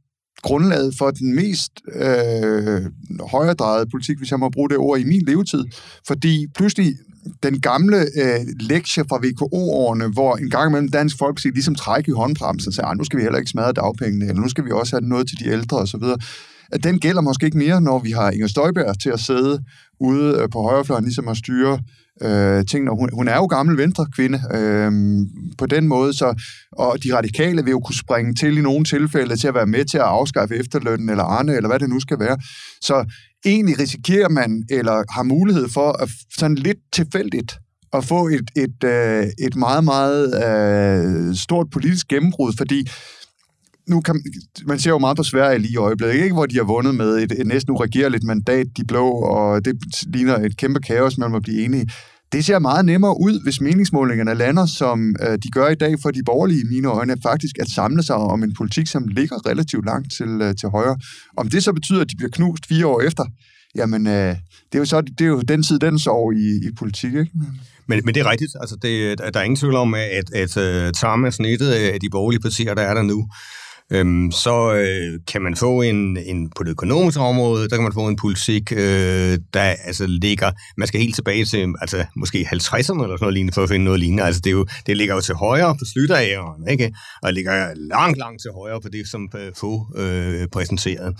grundlaget 0.43 0.95
for 0.99 1.11
den 1.11 1.35
mest 1.35 1.73
øh, 1.95 2.81
højredrejede 3.31 3.91
politik, 3.91 4.19
hvis 4.19 4.31
jeg 4.31 4.41
må 4.41 4.49
bruge 4.49 4.69
det 4.69 4.79
ord, 4.79 5.01
i 5.01 5.05
min 5.05 5.23
levetid. 5.23 5.65
Fordi 6.07 6.47
pludselig 6.55 6.95
den 7.43 7.61
gamle 7.61 7.97
øh, 7.97 8.41
lektie 8.61 9.05
fra 9.09 9.21
VKO-årene, 9.25 10.09
hvor 10.09 10.37
en 10.37 10.51
gang 10.51 10.71
imellem 10.71 10.89
Dansk 10.89 11.19
Folkeparti 11.19 11.49
ligesom 11.49 11.75
træk 11.75 12.09
i 12.09 12.11
håndbremsen 12.11 12.69
og 12.69 12.75
siger, 12.75 12.95
nu 12.95 13.05
skal 13.05 13.17
vi 13.17 13.23
heller 13.23 13.39
ikke 13.39 13.51
smadre 13.51 13.73
dagpengene, 13.73 14.25
eller 14.25 14.43
nu 14.43 14.49
skal 14.49 14.65
vi 14.65 14.71
også 14.71 14.97
have 14.97 15.09
noget 15.09 15.29
til 15.29 15.39
de 15.39 15.49
ældre 15.49 15.79
osv., 15.79 16.03
at 16.73 16.85
den 16.85 16.99
gælder 16.99 17.21
måske 17.21 17.47
ikke 17.47 17.59
mere, 17.59 17.81
når 17.81 17.99
vi 17.99 18.11
har 18.11 18.31
Inger 18.31 18.47
Støjberg 18.47 19.01
til 19.01 19.11
at 19.11 19.21
sidde 19.21 19.59
ude 20.01 20.39
øh, 20.41 20.49
på 20.49 20.63
højrefløjen, 20.63 21.05
ligesom 21.05 21.29
at 21.29 21.37
styre 21.37 21.79
øh, 22.23 22.65
tingene. 22.71 22.91
Hun, 22.91 23.11
hun 23.13 23.29
er 23.29 23.37
jo 23.37 23.47
gammel 23.47 23.79
venstre 23.79 24.07
kvinde 24.17 24.41
øh, 24.55 24.93
på 25.59 25.67
den 25.67 25.89
måde, 25.89 26.13
så, 26.13 26.43
og 26.73 27.05
de 27.05 27.17
radikale 27.17 27.65
vil 27.65 27.71
jo 27.71 27.81
kunne 27.81 27.95
springe 27.95 28.35
til 28.35 28.59
i 28.59 28.61
nogle 28.61 28.85
tilfælde 28.85 29.37
til 29.37 29.49
at 29.49 29.55
være 29.55 29.67
med 29.67 29.85
til 29.85 29.99
at 29.99 30.05
afskaffe 30.05 30.57
efterlønnen 30.57 31.09
eller 31.09 31.25
Arne, 31.25 31.57
eller 31.57 31.69
hvad 31.69 31.79
det 31.79 31.89
nu 31.89 32.01
skal 32.01 32.19
være. 32.19 32.39
Så 32.81 33.05
egentlig 33.47 33.79
risikerer 33.79 34.29
man, 34.29 34.65
eller 34.71 35.13
har 35.13 35.23
mulighed 35.23 35.69
for 35.69 36.03
at 36.03 36.09
sådan 36.39 36.57
lidt 36.57 36.79
tilfældigt 36.93 37.59
at 37.93 38.05
få 38.05 38.29
et, 38.29 38.51
et, 38.57 38.85
øh, 38.85 39.27
et 39.47 39.57
meget, 39.57 39.85
meget 39.85 40.25
øh, 40.45 41.35
stort 41.35 41.67
politisk 41.71 42.09
gennembrud, 42.09 42.53
fordi 42.59 42.89
nu 43.89 44.01
kan, 44.01 44.23
man 44.67 44.79
ser 44.79 44.91
jo 44.91 44.99
meget 44.99 45.17
på 45.17 45.23
Sverige 45.23 45.59
lige 45.59 45.73
i 45.73 45.77
øjeblikket, 45.77 46.23
ikke? 46.23 46.35
hvor 46.35 46.47
de 46.47 46.57
har 46.57 46.65
vundet 46.65 46.95
med 46.95 47.19
et, 47.23 47.33
et 47.41 47.47
næsten 47.47 47.73
uregerligt 47.73 48.25
mandat, 48.25 48.67
de 48.77 48.85
blå, 48.85 49.11
og 49.11 49.65
det 49.65 49.75
ligner 50.07 50.37
et 50.37 50.57
kæmpe 50.57 50.81
kaos, 50.81 51.19
man 51.19 51.31
må 51.31 51.41
blive 51.41 51.65
enige. 51.65 51.87
Det 52.33 52.45
ser 52.45 52.59
meget 52.59 52.85
nemmere 52.85 53.21
ud, 53.21 53.43
hvis 53.43 53.61
meningsmålingerne 53.61 54.35
lander, 54.35 54.67
som 54.67 55.17
øh, 55.23 55.39
de 55.43 55.51
gør 55.51 55.69
i 55.69 55.75
dag 55.75 55.95
for 56.03 56.11
de 56.11 56.23
borgerlige 56.27 56.61
i 56.61 56.65
mine 56.71 56.89
øjne, 56.89 57.17
faktisk 57.23 57.59
at 57.59 57.69
samle 57.69 58.03
sig 58.03 58.17
om 58.17 58.43
en 58.43 58.55
politik, 58.55 58.87
som 58.87 59.09
ligger 59.09 59.47
relativt 59.47 59.87
langt 59.87 60.13
til, 60.13 60.29
øh, 60.43 60.55
til 60.61 60.69
højre. 60.69 60.97
Om 61.37 61.51
det 61.51 61.65
så 61.65 61.73
betyder, 61.73 62.01
at 62.01 62.11
de 62.11 62.17
bliver 62.17 62.31
knust 62.31 62.67
fire 62.67 62.87
år 62.87 63.01
efter, 63.01 63.25
jamen, 63.75 64.07
øh, 64.07 64.37
det, 64.73 64.75
er 64.75 64.79
jo 64.79 64.85
så, 64.85 65.01
det 65.01 65.21
er 65.21 65.29
jo 65.29 65.41
den 65.41 65.63
tid, 65.63 65.79
den 65.79 65.99
sår 65.99 66.33
i, 66.33 66.69
i 66.69 66.71
politik, 66.79 67.15
ikke? 67.15 67.31
Men, 67.87 68.01
men 68.05 68.15
det 68.15 68.21
er 68.21 68.31
rigtigt. 68.31 68.53
Altså, 68.61 68.77
det, 68.83 69.19
der 69.19 69.41
er 69.41 69.43
ingen 69.43 69.57
tvivl 69.57 69.75
om, 69.75 69.95
at, 69.95 70.33
at, 70.35 70.57
øh, 70.57 70.87
at 70.87 71.05
uh, 71.05 71.27
er 71.27 71.31
snittet 71.31 71.71
af 71.71 72.01
de 72.01 72.11
borgerlige 72.11 72.41
partier, 72.41 72.75
der 72.75 72.83
er 72.83 72.95
der 72.95 73.03
nu, 73.03 73.29
øhm, 73.93 74.31
så 74.33 74.75
øh, 74.75 75.21
kan 75.27 75.43
man 75.43 75.57
få 75.57 75.83
en, 75.83 76.17
en, 76.17 76.51
på 76.57 76.63
det 76.63 76.71
økonomiske 76.71 77.21
område, 77.21 77.69
der 77.69 77.77
kan 77.77 77.83
man 77.83 77.93
få 77.93 78.09
en 78.09 78.17
politik, 78.17 78.73
øh, 78.73 79.39
der 79.55 79.61
altså 79.61 80.07
ligger, 80.07 80.53
man 80.77 80.89
skal 80.89 81.01
helt 81.01 81.15
tilbage 81.15 81.45
til 81.45 81.75
altså, 81.81 82.05
måske 82.17 82.49
50'erne 82.53 82.77
eller 82.77 82.85
sådan 82.91 83.19
noget 83.21 83.35
lignende, 83.35 83.55
for 83.55 83.63
at 83.63 83.69
finde 83.69 83.85
noget 83.85 84.01
lignende. 84.01 84.23
Altså 84.23 84.41
det, 84.41 84.51
er 84.51 84.55
jo, 84.55 84.67
det 84.87 84.97
ligger 84.97 85.15
jo 85.15 85.21
til 85.21 85.35
højre 85.35 85.75
på 85.75 85.85
slutteræren, 85.93 86.69
ikke? 86.69 86.95
Og 87.23 87.33
ligger 87.33 87.75
langt, 87.75 88.19
langt 88.19 88.43
til 88.43 88.51
højre 88.51 88.81
på 88.81 88.89
det, 88.89 89.09
som 89.09 89.29
øh, 89.37 89.53
få 89.57 89.87
øh, 89.97 90.49
præsenteret. 90.49 91.17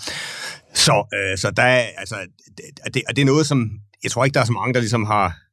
Så, 0.75 1.05
øh, 1.15 1.39
så 1.39 1.51
der 1.57 1.63
altså, 1.99 2.17
det, 2.57 2.95
det, 2.95 3.03
det 3.17 3.19
er 3.19 3.27
noget, 3.27 3.47
som 3.47 3.71
jeg 4.05 4.11
tror 4.11 4.25
ikke, 4.25 4.35
der 4.35 4.41
er 4.41 4.45
så 4.45 4.53
mange, 4.53 4.75
der 4.75 4.81
ligesom 4.81 5.05
har 5.05 5.44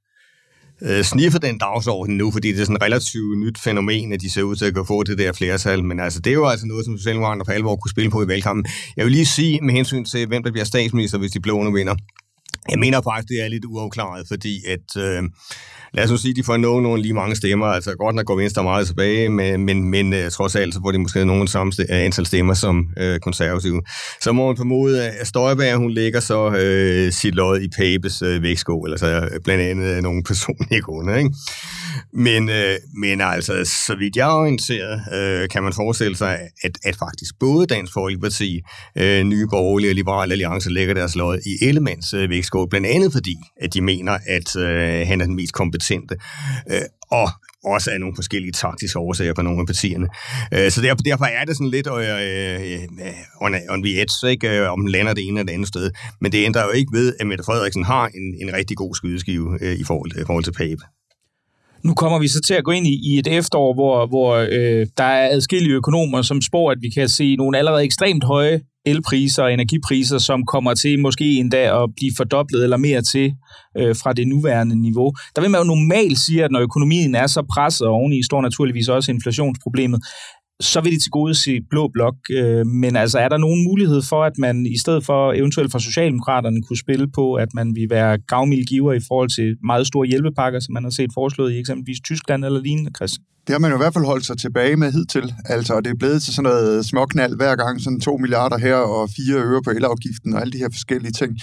øh, 0.81 1.03
sniffet 1.03 1.41
den 1.41 1.57
dagsorden 1.57 2.17
nu, 2.17 2.31
fordi 2.31 2.47
det 2.47 2.61
er 2.61 2.65
sådan 2.65 2.75
et 2.75 2.81
relativt 2.81 3.39
nyt 3.39 3.59
fænomen, 3.59 4.13
at 4.13 4.21
de 4.21 4.31
ser 4.31 4.43
ud 4.43 4.55
til 4.55 4.65
at 4.65 4.73
kunne 4.73 4.85
få 4.85 5.03
det 5.03 5.17
der 5.17 5.31
flertal. 5.33 5.83
Men 5.83 5.99
altså, 5.99 6.19
det 6.19 6.29
er 6.29 6.33
jo 6.33 6.47
altså 6.47 6.67
noget, 6.67 6.85
som 6.85 6.97
Socialdemokraterne 6.97 7.45
for 7.45 7.51
alvor 7.51 7.75
kunne 7.75 7.91
spille 7.91 8.11
på 8.11 8.23
i 8.23 8.27
valgkampen. 8.27 8.65
Jeg 8.97 9.05
vil 9.05 9.11
lige 9.11 9.25
sige 9.25 9.59
med 9.61 9.73
hensyn 9.73 10.05
til, 10.05 10.27
hvem 10.27 10.43
der 10.43 10.51
bliver 10.51 10.65
statsminister, 10.65 11.17
hvis 11.17 11.31
de 11.31 11.39
blå 11.39 11.63
nu 11.63 11.71
vinder. 11.71 11.95
Jeg 12.69 12.79
mener 12.79 13.01
faktisk, 13.01 13.29
det 13.29 13.45
er 13.45 13.47
lidt 13.47 13.65
uafklaret, 13.65 14.27
fordi 14.27 14.65
at, 14.67 15.03
øh, 15.03 15.23
lad 15.93 16.03
os 16.03 16.11
nu 16.11 16.17
sige, 16.17 16.33
de 16.33 16.43
får 16.43 16.57
nogen 16.57 17.01
lige 17.01 17.13
mange 17.13 17.35
stemmer. 17.35 17.65
Altså 17.65 17.95
godt 17.95 18.15
nok 18.15 18.25
går 18.25 18.35
Venstre 18.35 18.63
meget 18.63 18.87
tilbage, 18.87 19.29
men, 19.29 19.65
men, 19.65 19.83
men 19.83 20.13
uh, 20.13 20.29
trods 20.31 20.55
alt, 20.55 20.73
så 20.73 20.79
får 20.83 20.91
de 20.91 20.97
måske 20.97 21.25
nogen 21.25 21.47
samme 21.47 21.73
st- 21.73 21.93
øh, 21.93 22.05
antal 22.05 22.25
stemmer 22.25 22.53
som 22.53 22.87
øh, 22.97 23.19
konservative. 23.19 23.81
Så 24.21 24.31
må 24.31 24.47
man 24.47 24.57
formode, 24.57 25.09
at 25.09 25.27
Støjberg, 25.27 25.77
hun 25.77 25.91
lægger 25.91 26.19
så 26.19 26.49
øh, 26.49 27.11
sit 27.11 27.35
lod 27.35 27.59
i 27.61 27.67
Papes 27.67 28.21
uh, 28.21 28.27
øh, 28.27 28.41
vægtskål, 28.41 28.91
altså 28.91 29.29
blandt 29.43 29.63
andet 29.63 30.03
nogle 30.03 30.23
personlige 30.29 30.81
grunde. 30.81 31.17
Ikke? 31.17 31.31
Men, 32.13 32.49
øh, 32.49 32.75
men 32.93 33.21
altså, 33.21 33.65
så 33.87 33.95
vidt 33.99 34.15
jeg 34.15 34.29
er 34.29 34.33
orienteret, 34.33 35.01
øh, 35.13 35.49
kan 35.49 35.63
man 35.63 35.73
forestille 35.73 36.17
sig, 36.17 36.39
at, 36.63 36.71
at 36.83 36.95
faktisk 36.95 37.39
både 37.39 37.65
Dansk 37.65 37.93
Folkeparti, 37.93 38.61
øh, 38.97 39.23
Nye 39.23 39.47
Borgerlige 39.51 39.91
og 39.91 39.95
Liberale 39.95 40.31
Alliance 40.31 40.69
lægger 40.69 40.93
deres 40.93 41.15
lod 41.15 41.39
i 41.45 41.65
Ellemands 41.65 42.13
øh, 42.13 42.29
vægtskål, 42.29 42.60
blandt 42.69 42.87
andet 42.87 43.13
fordi, 43.13 43.35
at 43.61 43.73
de 43.73 43.81
mener, 43.81 44.17
at 44.27 44.55
øh, 44.55 45.07
han 45.07 45.21
er 45.21 45.25
den 45.25 45.35
mest 45.35 45.53
kompetente. 45.53 46.15
Øh, 46.71 46.81
og 47.11 47.29
også 47.63 47.91
af 47.91 47.99
nogle 47.99 48.15
forskellige 48.15 48.51
taktiske 48.51 48.99
årsager 48.99 49.33
på 49.33 49.41
nogle 49.41 49.59
af 49.59 49.65
partierne. 49.65 50.07
Øh, 50.53 50.71
så 50.71 50.81
derfor, 50.81 50.95
derfor 50.95 51.25
er 51.25 51.45
det 51.45 51.57
sådan 51.57 51.69
lidt 51.69 51.87
øh, 51.87 52.71
øh, 52.73 53.41
on, 53.41 53.55
on 53.69 53.83
the 53.83 54.01
edge, 54.01 54.31
ikke, 54.31 54.49
øh, 54.49 54.71
om 54.71 54.79
den 54.81 54.89
lander 54.89 55.13
det 55.13 55.27
ene 55.27 55.39
eller 55.39 55.47
det 55.47 55.53
andet 55.53 55.67
sted. 55.67 55.91
Men 56.21 56.31
det 56.31 56.45
ændrer 56.45 56.63
jo 56.63 56.71
ikke 56.71 56.91
ved, 56.93 57.13
at 57.19 57.27
Mette 57.27 57.43
Frederiksen 57.43 57.83
har 57.83 58.07
en, 58.07 58.47
en 58.47 58.53
rigtig 58.53 58.77
god 58.77 58.95
skydeskive 58.95 59.57
øh, 59.61 59.75
i, 59.75 59.83
forhold, 59.83 60.25
forhold 60.25 60.43
til 60.43 60.51
Pape. 60.51 60.83
Nu 61.83 61.93
kommer 61.93 62.19
vi 62.19 62.27
så 62.27 62.41
til 62.41 62.53
at 62.53 62.63
gå 62.63 62.71
ind 62.71 62.87
i, 62.87 63.13
i 63.13 63.19
et 63.19 63.27
efterår, 63.27 63.73
hvor, 63.73 64.07
hvor 64.07 64.35
øh, 64.35 64.87
der 64.97 65.03
er 65.03 65.29
adskillige 65.35 65.75
økonomer, 65.75 66.21
som 66.21 66.41
spår, 66.41 66.71
at 66.71 66.77
vi 66.81 66.89
kan 66.89 67.09
se 67.09 67.35
nogle 67.35 67.57
allerede 67.57 67.83
ekstremt 67.83 68.23
høje 68.23 68.61
elpriser 68.85 69.43
og 69.43 69.53
energipriser, 69.53 70.17
som 70.17 70.45
kommer 70.45 70.73
til 70.73 70.99
måske 70.99 71.25
endda 71.35 71.83
at 71.83 71.89
blive 71.95 72.11
fordoblet 72.17 72.63
eller 72.63 72.77
mere 72.77 73.01
til 73.01 73.33
øh, 73.77 73.95
fra 73.95 74.13
det 74.13 74.27
nuværende 74.27 74.81
niveau. 74.81 75.13
Der 75.35 75.41
vil 75.41 75.51
man 75.51 75.61
jo 75.61 75.67
normalt 75.67 76.19
sige, 76.19 76.43
at 76.43 76.51
når 76.51 76.59
økonomien 76.59 77.15
er 77.15 77.27
så 77.27 77.41
presset, 77.53 77.87
og 77.87 77.93
oveni 77.93 78.23
står 78.23 78.41
naturligvis 78.41 78.87
også 78.87 79.11
inflationsproblemet, 79.11 80.01
så 80.61 80.81
vil 80.81 80.91
de 80.91 80.99
til 80.99 81.11
gode 81.11 81.35
se 81.35 81.59
blå 81.69 81.89
blok. 81.93 82.15
Øh, 82.31 82.65
men 82.65 82.95
altså, 82.95 83.19
er 83.19 83.29
der 83.29 83.37
nogen 83.37 83.63
mulighed 83.63 84.01
for, 84.09 84.23
at 84.23 84.33
man 84.37 84.65
i 84.65 84.77
stedet 84.77 85.05
for 85.05 85.33
eventuelt 85.33 85.71
fra 85.71 85.79
Socialdemokraterne 85.79 86.61
kunne 86.61 86.77
spille 86.77 87.07
på, 87.07 87.33
at 87.33 87.47
man 87.53 87.75
vil 87.75 87.89
være 87.89 88.17
gavmild 88.17 88.65
giver 88.65 88.93
i 88.93 88.99
forhold 89.07 89.29
til 89.29 89.57
meget 89.63 89.87
store 89.87 90.07
hjælpepakker, 90.07 90.59
som 90.59 90.73
man 90.73 90.83
har 90.83 90.89
set 90.89 91.09
foreslået 91.13 91.53
i 91.53 91.59
eksempelvis 91.59 91.99
Tyskland 92.05 92.45
eller 92.45 92.61
lignende, 92.61 92.91
Christian? 92.95 93.25
Det 93.47 93.53
har 93.53 93.59
man 93.59 93.71
jo 93.71 93.77
i 93.77 93.83
hvert 93.83 93.93
fald 93.93 94.05
holdt 94.05 94.25
sig 94.25 94.37
tilbage 94.37 94.75
med 94.75 94.91
hidtil. 94.91 95.33
Altså, 95.45 95.81
det 95.81 95.91
er 95.91 95.95
blevet 95.95 96.21
til 96.21 96.33
sådan 96.33 96.51
noget 96.51 96.85
småknald 96.85 97.35
hver 97.35 97.55
gang, 97.55 97.81
sådan 97.81 97.99
2 97.99 98.17
milliarder 98.17 98.57
her 98.57 98.75
og 98.75 99.09
4 99.09 99.35
øre 99.35 99.61
på 99.61 99.69
elafgiften 99.69 100.33
og 100.33 100.41
alle 100.41 100.53
de 100.53 100.57
her 100.57 100.69
forskellige 100.71 101.11
ting. 101.11 101.37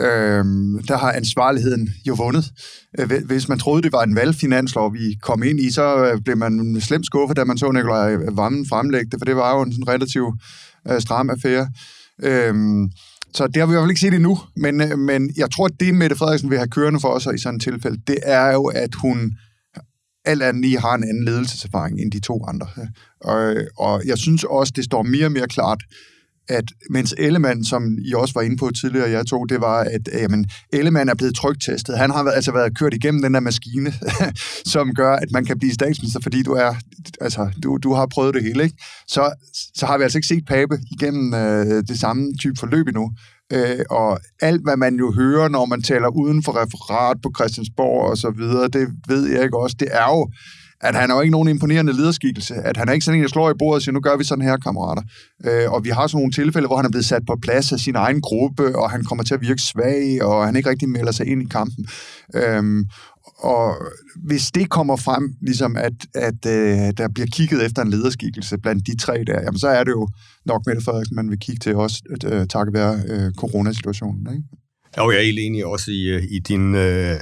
Øhm, 0.00 0.82
der 0.88 0.96
har 0.98 1.12
ansvarligheden 1.12 1.88
jo 2.08 2.14
vundet. 2.14 2.52
Øh, 2.98 3.10
hvis 3.26 3.48
man 3.48 3.58
troede, 3.58 3.82
det 3.82 3.92
var 3.92 4.02
en 4.02 4.14
valgfinanslov, 4.14 4.94
vi 4.94 5.16
kom 5.22 5.42
ind 5.42 5.60
i, 5.60 5.70
så 5.70 6.04
øh, 6.04 6.20
blev 6.20 6.36
man 6.36 6.80
slemt 6.80 7.06
skuffet, 7.06 7.36
da 7.36 7.44
man 7.44 7.58
så 7.58 7.72
Nikolaj 7.72 8.16
Vammen 8.32 8.66
fremlægge 8.68 9.10
det, 9.10 9.20
for 9.20 9.24
det 9.24 9.36
var 9.36 9.56
jo 9.56 9.62
en 9.62 9.72
sådan 9.72 9.88
relativ 9.88 10.32
øh, 10.90 11.00
stram 11.00 11.30
affære. 11.30 11.68
Øhm, 12.22 12.90
så 13.34 13.46
det 13.46 13.56
har 13.56 13.66
vi 13.66 13.70
i 13.70 13.74
hvert 13.74 13.82
fald 13.82 13.90
ikke 13.90 14.00
set 14.00 14.14
endnu, 14.14 14.38
men, 14.56 14.80
øh, 14.80 14.98
men 14.98 15.30
jeg 15.36 15.50
tror, 15.50 15.66
at 15.66 15.80
det 15.80 15.94
Mette 15.94 16.16
Frederiksen 16.16 16.50
vil 16.50 16.58
have 16.58 16.68
kørende 16.68 17.00
for 17.00 17.08
os 17.08 17.28
i 17.34 17.38
sådan 17.38 17.56
et 17.56 17.62
tilfælde, 17.62 18.00
det 18.06 18.18
er 18.22 18.52
jo, 18.52 18.64
at 18.64 18.94
hun 18.94 19.32
alt 20.28 20.42
andet 20.42 20.62
lige 20.62 20.80
har 20.80 20.94
en 20.94 21.04
anden 21.04 21.24
ledelseserfaring 21.24 22.00
end 22.00 22.12
de 22.12 22.20
to 22.20 22.44
andre. 22.48 22.66
Og, 23.20 23.56
og 23.78 24.02
jeg 24.06 24.18
synes 24.18 24.44
også, 24.44 24.72
det 24.76 24.84
står 24.84 25.02
mere 25.02 25.26
og 25.26 25.32
mere 25.32 25.48
klart, 25.48 25.82
at 26.48 26.64
mens 26.90 27.14
Ellemann, 27.18 27.64
som 27.64 27.98
I 27.98 28.14
også 28.14 28.34
var 28.34 28.42
inde 28.42 28.56
på 28.56 28.70
tidligere, 28.70 29.10
jeg 29.10 29.26
tog, 29.26 29.48
det 29.48 29.60
var, 29.60 29.78
at 29.78 30.08
jamen, 30.12 30.50
Ellemann 30.72 31.08
er 31.08 31.14
blevet 31.14 31.34
trygtestet. 31.34 31.98
Han 31.98 32.10
har 32.10 32.24
altså 32.24 32.52
været 32.52 32.78
kørt 32.78 32.94
igennem 32.94 33.22
den 33.22 33.34
der 33.34 33.40
maskine, 33.40 33.92
som 34.74 34.94
gør, 34.94 35.12
at 35.12 35.30
man 35.32 35.44
kan 35.44 35.58
blive 35.58 35.74
statsminister, 35.74 36.20
fordi 36.20 36.42
du 36.42 36.52
er, 36.52 36.74
altså, 37.20 37.50
du, 37.62 37.78
du 37.82 37.94
har 37.94 38.06
prøvet 38.06 38.34
det 38.34 38.42
hele, 38.42 38.62
ikke? 38.64 38.76
Så, 39.08 39.32
så 39.74 39.86
har 39.86 39.98
vi 39.98 40.02
altså 40.02 40.18
ikke 40.18 40.28
set 40.28 40.46
Pape 40.46 40.78
igennem 40.90 41.34
øh, 41.34 41.82
det 41.88 42.00
samme 42.00 42.34
type 42.40 42.56
forløb 42.58 42.86
endnu. 42.88 43.12
Øh, 43.52 43.84
og 43.90 44.20
alt, 44.40 44.62
hvad 44.62 44.76
man 44.76 44.94
jo 44.96 45.12
hører, 45.12 45.48
når 45.48 45.64
man 45.64 45.82
taler 45.82 46.08
uden 46.08 46.42
for 46.42 46.52
referat 46.62 47.16
på 47.22 47.32
Christiansborg 47.36 48.10
og 48.10 48.16
så 48.16 48.30
videre, 48.30 48.68
det 48.68 48.88
ved 49.08 49.28
jeg 49.28 49.42
ikke 49.42 49.58
også, 49.58 49.76
det 49.80 49.88
er 49.90 50.08
jo, 50.08 50.30
at 50.80 50.94
han 50.94 51.10
er 51.10 51.14
jo 51.14 51.20
ikke 51.20 51.32
nogen 51.32 51.48
imponerende 51.48 51.92
lederskikkelse, 51.92 52.54
at 52.54 52.76
han 52.76 52.88
er 52.88 52.92
ikke 52.92 53.04
sådan 53.04 53.18
en, 53.18 53.22
der 53.22 53.28
slår 53.28 53.50
i 53.50 53.54
bordet 53.58 53.74
og 53.74 53.82
siger, 53.82 53.92
nu 53.92 54.00
gør 54.00 54.16
vi 54.16 54.24
sådan 54.24 54.44
her, 54.44 54.56
kammerater. 54.56 55.02
Øh, 55.44 55.72
og 55.72 55.84
vi 55.84 55.88
har 55.88 56.06
sådan 56.06 56.18
nogle 56.18 56.32
tilfælde, 56.32 56.66
hvor 56.66 56.76
han 56.76 56.86
er 56.86 56.90
blevet 56.90 57.04
sat 57.04 57.22
på 57.26 57.36
plads 57.42 57.72
af 57.72 57.78
sin 57.78 57.96
egen 57.96 58.20
gruppe, 58.20 58.78
og 58.78 58.90
han 58.90 59.04
kommer 59.04 59.24
til 59.24 59.34
at 59.34 59.40
virke 59.40 59.62
svag, 59.62 60.22
og 60.22 60.46
han 60.46 60.56
ikke 60.56 60.70
rigtig 60.70 60.88
melder 60.88 61.12
sig 61.12 61.26
ind 61.26 61.42
i 61.42 61.46
kampen. 61.50 61.88
Øh, 62.34 62.84
og 63.38 63.76
hvis 64.16 64.50
det 64.50 64.70
kommer 64.70 64.96
frem, 64.96 65.34
ligesom 65.42 65.76
at, 65.76 65.92
at 66.14 66.46
øh, 66.46 66.92
der 66.96 67.08
bliver 67.14 67.26
kigget 67.32 67.66
efter 67.66 67.82
en 67.82 67.90
lederskikkelse 67.90 68.58
blandt 68.58 68.86
de 68.86 68.96
tre 68.96 69.24
der, 69.26 69.40
jamen 69.42 69.58
så 69.58 69.68
er 69.68 69.84
det 69.84 69.90
jo 69.90 70.08
nok 70.46 70.66
Mette 70.66 70.82
Frederiksen, 70.82 71.16
man 71.16 71.30
vil 71.30 71.38
kigge 71.38 71.58
til 71.58 71.76
også, 71.76 72.02
øh, 72.24 72.46
takket 72.46 72.74
være 72.74 73.00
øh, 73.08 73.32
coronasituationen. 73.32 74.26
Ikke? 74.32 74.42
Jo, 74.98 75.10
jeg 75.10 75.18
er 75.18 75.24
helt 75.24 75.38
enig 75.38 75.66
også 75.66 75.90
i, 75.90 76.02
øh, 76.08 76.22
i 76.30 76.38
din... 76.38 76.74
Øh 76.74 77.20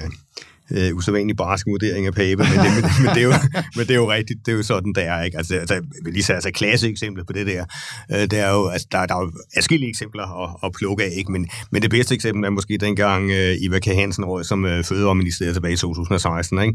øh, 0.70 0.96
usædvanlig 0.96 1.36
barsk 1.36 1.66
vurdering 1.66 2.06
af 2.06 2.12
Pape, 2.14 2.42
men 2.42 2.58
det, 2.64 2.72
men, 2.74 2.84
men, 3.04 3.14
det 3.14 3.22
er 3.22 3.22
jo, 3.22 3.32
men 3.76 3.86
det 3.86 3.90
er 3.90 3.94
jo 3.94 4.10
rigtigt, 4.12 4.46
det 4.46 4.52
er 4.52 4.56
jo 4.56 4.62
sådan, 4.62 4.92
det 4.92 5.04
er. 5.04 5.22
Ikke? 5.22 5.38
Altså, 5.38 5.54
altså, 5.54 5.82
lige 6.06 6.22
så 6.22 6.32
altså, 6.32 6.50
klasse 6.50 6.88
eksempel 6.88 7.24
på 7.24 7.32
det 7.32 7.46
der, 7.46 7.64
øh, 8.12 8.20
det 8.20 8.38
er 8.38 8.50
jo, 8.50 8.66
altså, 8.68 8.86
der, 8.92 9.06
der 9.06 9.14
er 9.14 9.20
jo 9.20 9.32
forskellige 9.54 9.88
eksempler 9.88 10.42
at, 10.42 10.56
at 10.64 10.72
plukke 10.78 11.04
af, 11.04 11.12
ikke? 11.16 11.32
Men, 11.32 11.48
men 11.72 11.82
det 11.82 11.90
bedste 11.90 12.14
eksempel 12.14 12.44
er 12.44 12.50
måske 12.50 12.78
dengang 12.78 13.30
øh, 13.30 13.56
Iva 13.60 13.78
K. 13.78 13.84
Hansen 13.84 14.24
råd 14.24 14.44
som 14.44 14.64
øh, 14.64 14.84
fødevareminister 14.84 15.52
tilbage 15.52 15.74
i 15.74 15.76
2016, 15.76 16.58
ikke? 16.58 16.74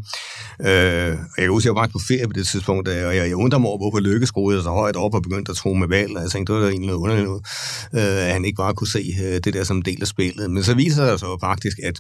Øh, 0.62 0.68
jeg 0.68 1.18
kan 1.38 1.50
huske, 1.50 1.68
jeg 1.68 1.76
var 1.76 1.88
på 1.88 2.00
ferie 2.08 2.28
på 2.28 2.34
det 2.34 2.48
tidspunkt, 2.48 2.88
og 2.88 2.96
jeg, 2.96 3.16
jeg 3.16 3.36
undrer 3.36 3.60
mig 3.60 3.68
over, 3.70 3.78
hvorfor 3.78 4.00
Lykke 4.00 4.26
skruede 4.26 4.64
så 4.64 4.70
højt 4.70 4.96
op 4.96 5.14
og 5.14 5.22
begyndte 5.22 5.50
at 5.50 5.56
tro 5.56 5.74
med 5.74 5.88
valg, 5.88 6.18
og 6.18 6.22
jeg 6.22 6.32
tænkte, 6.32 6.54
det 6.54 6.62
var 6.62 6.68
egentlig 6.68 6.88
noget 6.88 7.00
underligt 7.00 7.28
noget, 7.28 7.44
øh, 7.94 8.28
at 8.28 8.34
han 8.34 8.46
ikke 8.46 8.58
bare 8.58 8.74
kunne 8.74 8.88
se 8.88 9.04
øh, 9.24 9.40
det 9.44 9.54
der 9.54 9.64
som 9.64 9.78
en 9.78 9.86
del 9.86 10.02
af 10.02 10.08
spillet. 10.08 10.52
Men 10.52 10.64
så 10.64 10.74
viser 10.76 11.12
det 11.12 11.20
sig 11.20 11.28
jo 11.28 11.38
faktisk, 11.42 11.78
at 11.84 11.96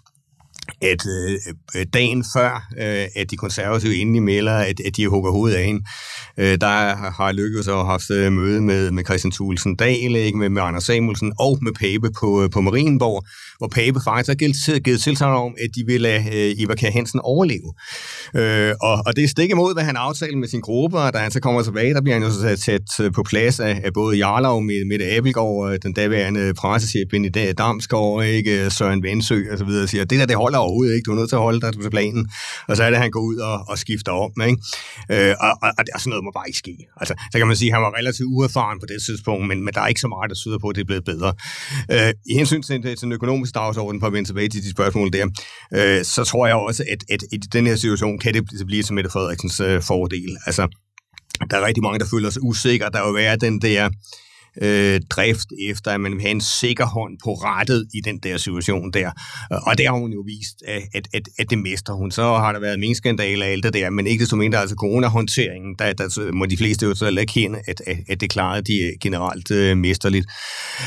at 0.82 1.02
øh, 1.08 1.38
øh, 1.76 1.86
dagen 1.94 2.26
før, 2.36 2.68
øh, 2.80 3.06
at 3.16 3.32
de 3.32 3.38
konservative 3.38 3.96
endelig 3.96 4.24
melder, 4.24 4.54
at, 4.54 4.80
at 4.86 4.98
de 4.98 5.08
hugger 5.08 5.32
hovedet 5.32 5.56
af 5.56 5.66
hende, 5.66 5.82
øh, 6.38 6.58
der 6.62 6.96
har 7.18 7.32
lykkedes 7.32 7.68
at 7.68 7.74
have 7.74 7.86
haft 7.86 8.12
øh, 8.12 8.32
møde 8.32 8.62
med, 8.62 8.92
med 8.92 9.04
Christian 9.06 9.32
Thulesen 9.32 9.76
Dahl, 9.76 10.16
ikke, 10.16 10.38
med, 10.38 10.50
med 10.50 10.62
Anders 10.62 10.84
Samuelsen 10.84 11.34
og 11.40 11.58
med 11.62 11.72
Pape 11.72 12.10
på, 12.20 12.44
øh, 12.44 12.50
på 12.50 12.62
Marienborg, 12.62 13.26
hvor 13.58 13.68
Pape 13.68 14.00
faktisk 14.04 14.28
har 14.28 14.36
givet, 14.36 14.84
givet 14.84 15.02
tilsagn 15.02 15.36
om, 15.36 15.56
at 15.64 15.70
de 15.76 15.84
vil 15.86 16.02
lade 16.02 16.24
øh, 16.34 16.56
Ivar 16.58 16.76
Kjær 16.76 16.92
Hansen 16.92 17.20
overleve. 17.20 17.74
Øh, 18.36 18.74
og, 18.82 19.04
og 19.06 19.16
det 19.16 19.24
er 19.24 19.28
stik 19.28 19.50
imod, 19.50 19.74
hvad 19.74 19.84
han 19.84 19.98
aftalte 19.98 20.38
med 20.38 20.48
sin 20.48 20.62
gruppe, 20.62 20.98
og 20.98 21.14
da 21.14 21.18
han 21.18 21.32
så 21.32 21.40
kommer 21.40 21.62
tilbage, 21.64 21.94
der 21.94 22.02
bliver 22.02 22.16
han 22.16 22.24
jo 22.24 22.32
så 22.32 22.56
sat 22.58 23.14
på 23.14 23.24
plads 23.24 23.60
af, 23.60 23.82
af 23.84 23.94
både 23.94 24.18
Jarlov, 24.18 24.62
med 24.62 24.86
Mette 24.86 25.06
Abelgaard, 25.06 25.78
den 25.84 25.94
daværende 25.94 26.54
pressechef 26.54 27.10
Benny 27.10 27.32
Damsgaard, 27.58 28.26
ikke, 28.26 28.70
Søren 28.70 29.04
Vendsø 29.04 29.44
og 29.52 29.58
så 29.58 29.66
videre, 29.66 29.88
siger, 29.88 30.06
det 30.06 30.20
der, 30.20 30.26
det 30.26 30.36
holder 30.36 30.60
overhovedet 30.62 30.93
ikke, 30.95 31.06
du 31.06 31.12
er 31.12 31.15
nødt 31.15 31.30
til 31.30 31.36
at 31.36 31.41
holde 31.41 31.62
dig 31.62 31.74
til 31.74 31.89
planen. 31.89 32.24
Og 32.67 32.78
så 32.78 32.84
er 32.84 32.89
det, 32.89 32.97
at 32.97 33.02
han 33.02 33.12
går 33.12 33.24
ud 33.32 33.38
og, 33.38 33.69
og 33.69 33.78
skifter 33.78 34.12
om, 34.12 34.32
ikke? 34.50 34.58
Øh, 35.12 35.36
og, 35.45 35.52
og, 35.62 35.69
og, 35.93 36.00
sådan 36.02 36.10
noget 36.10 36.24
må 36.24 36.32
bare 36.39 36.47
ikke 36.47 36.62
ske. 36.65 36.76
Altså, 37.02 37.13
så 37.32 37.38
kan 37.38 37.47
man 37.47 37.56
sige, 37.56 37.69
at 37.69 37.76
han 37.76 37.84
var 37.84 37.93
relativt 38.00 38.28
uerfaren 38.36 38.80
på 38.80 38.86
det 38.91 39.00
tidspunkt, 39.08 39.47
men, 39.47 39.63
men 39.65 39.74
der 39.74 39.82
er 39.82 39.88
ikke 39.88 40.02
så 40.02 40.08
meget, 40.08 40.30
der 40.30 40.36
syder 40.36 40.60
på, 40.60 40.67
at 40.69 40.76
det 40.76 40.82
er 40.82 40.89
blevet 40.91 41.06
bedre. 41.06 41.34
Øh, 41.91 42.13
I 42.32 42.34
hensyn 42.38 42.62
til, 42.62 42.82
til 42.82 43.02
den 43.02 43.12
økonomiske 43.12 43.54
dagsorden, 43.54 44.00
på 44.00 44.06
at 44.06 44.13
vende 44.13 44.30
tilbage 44.30 44.50
til 44.50 44.63
de 44.63 44.71
spørgsmål 44.71 45.13
der, 45.13 45.26
øh, 45.78 46.04
så 46.04 46.24
tror 46.24 46.47
jeg 46.47 46.56
også, 46.56 46.84
at, 46.91 47.02
at, 47.13 47.24
i 47.32 47.38
den 47.38 47.67
her 47.67 47.76
situation 47.76 48.19
kan 48.19 48.34
det 48.34 48.43
blive 48.65 48.84
til 48.84 48.93
Mette 48.93 49.10
Frederiksens 49.10 49.60
øh, 49.60 49.82
fordel. 49.82 50.38
Altså, 50.45 50.67
der 51.50 51.58
er 51.58 51.65
rigtig 51.65 51.84
mange, 51.84 52.00
der 52.00 52.06
føler 52.06 52.30
sig 52.30 52.43
usikre. 52.43 52.89
Der 52.93 53.06
vil 53.06 53.15
være 53.15 53.36
den 53.36 53.62
der 53.62 53.89
øh, 54.62 55.02
drift 55.10 55.48
efter, 55.70 55.92
at 55.92 56.02
man 56.02 56.12
vil 56.12 56.22
have 56.22 56.32
en 56.32 56.42
sikker 56.42 56.86
hånd 56.86 57.18
på 57.24 57.34
rettet 57.34 57.88
i 57.94 58.02
den 58.02 58.18
der 58.18 58.38
situation 58.38 58.92
der. 58.92 59.12
Og 59.50 59.78
det 59.78 59.86
har 59.86 59.94
hun 59.94 60.12
jo 60.12 60.24
vist, 60.26 60.64
at, 60.68 61.08
at, 61.14 61.28
at, 61.40 61.50
det 61.50 61.58
mester 61.58 61.94
hun. 61.94 62.12
Så 62.12 62.24
har 62.24 62.52
der 62.52 62.60
været 62.60 62.80
minkskandale 62.80 63.46
og 63.46 63.50
alt 63.50 63.64
det 63.64 63.74
der, 63.74 63.90
men 63.90 64.08
ikke 64.08 64.22
desto 64.22 64.36
mindre, 64.36 64.60
altså 64.60 64.76
coronahåndteringen, 64.76 65.76
der, 65.80 65.94
der 65.94 66.32
må 66.32 66.46
de 66.46 66.58
fleste 66.58 66.86
jo 66.86 66.96
så 66.96 67.08
ikke 67.08 67.26
kende, 67.26 67.60
at, 67.68 67.82
at, 67.88 67.98
at 68.10 68.22
det 68.22 68.30
klarede 68.30 68.62
de 68.62 68.80
øh, 68.84 68.92
generelt 69.02 69.52
øh, 69.52 69.78
mesterligt. 69.78 70.28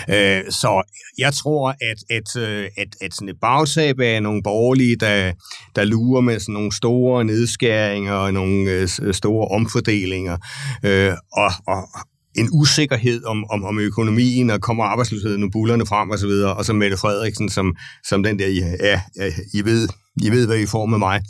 Øh, 0.08 0.42
så 0.50 0.82
jeg 1.18 1.32
tror, 1.32 1.68
at, 1.68 1.98
at, 2.10 2.36
øh, 2.42 2.68
at, 2.76 2.88
at 3.00 3.14
sådan 3.14 3.28
et 3.28 3.40
bagtab 3.40 4.00
af 4.00 4.22
nogle 4.22 4.42
borgerlige, 4.42 4.96
der, 4.96 5.32
der 5.76 5.84
lurer 5.84 6.20
med 6.20 6.40
sådan 6.40 6.52
nogle 6.52 6.72
store 6.72 7.24
nedskæringer 7.24 8.12
og 8.12 8.32
nogle 8.32 8.70
øh, 8.70 8.88
store 9.14 9.48
omfordelinger, 9.48 10.36
øh, 10.84 11.12
og, 11.32 11.50
og, 11.66 11.88
en 12.36 12.48
usikkerhed 12.52 13.24
om, 13.24 13.44
om, 13.50 13.64
om 13.64 13.78
økonomien, 13.78 14.50
og 14.50 14.60
kommer 14.60 14.84
arbejdsløsheden 14.84 15.42
og 15.42 15.50
bullerne 15.52 15.86
frem 15.86 16.10
og 16.10 16.18
så 16.18 16.26
videre, 16.26 16.54
og 16.54 16.64
så 16.64 16.72
Mette 16.72 16.96
Frederiksen, 16.96 17.48
som, 17.48 17.76
som 18.08 18.22
den 18.22 18.38
der, 18.38 18.48
ja, 18.48 19.00
ja, 19.16 19.30
I 19.54 19.64
ved, 19.64 19.88
I 20.22 20.30
ved, 20.30 20.46
hvad 20.46 20.58
I 20.58 20.66
får 20.66 20.86
med 20.86 20.98
mig, 20.98 21.22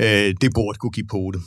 øh, 0.00 0.34
det 0.40 0.50
burde 0.54 0.78
kunne 0.78 0.92
give 0.92 1.06
på 1.10 1.30
det. 1.34 1.42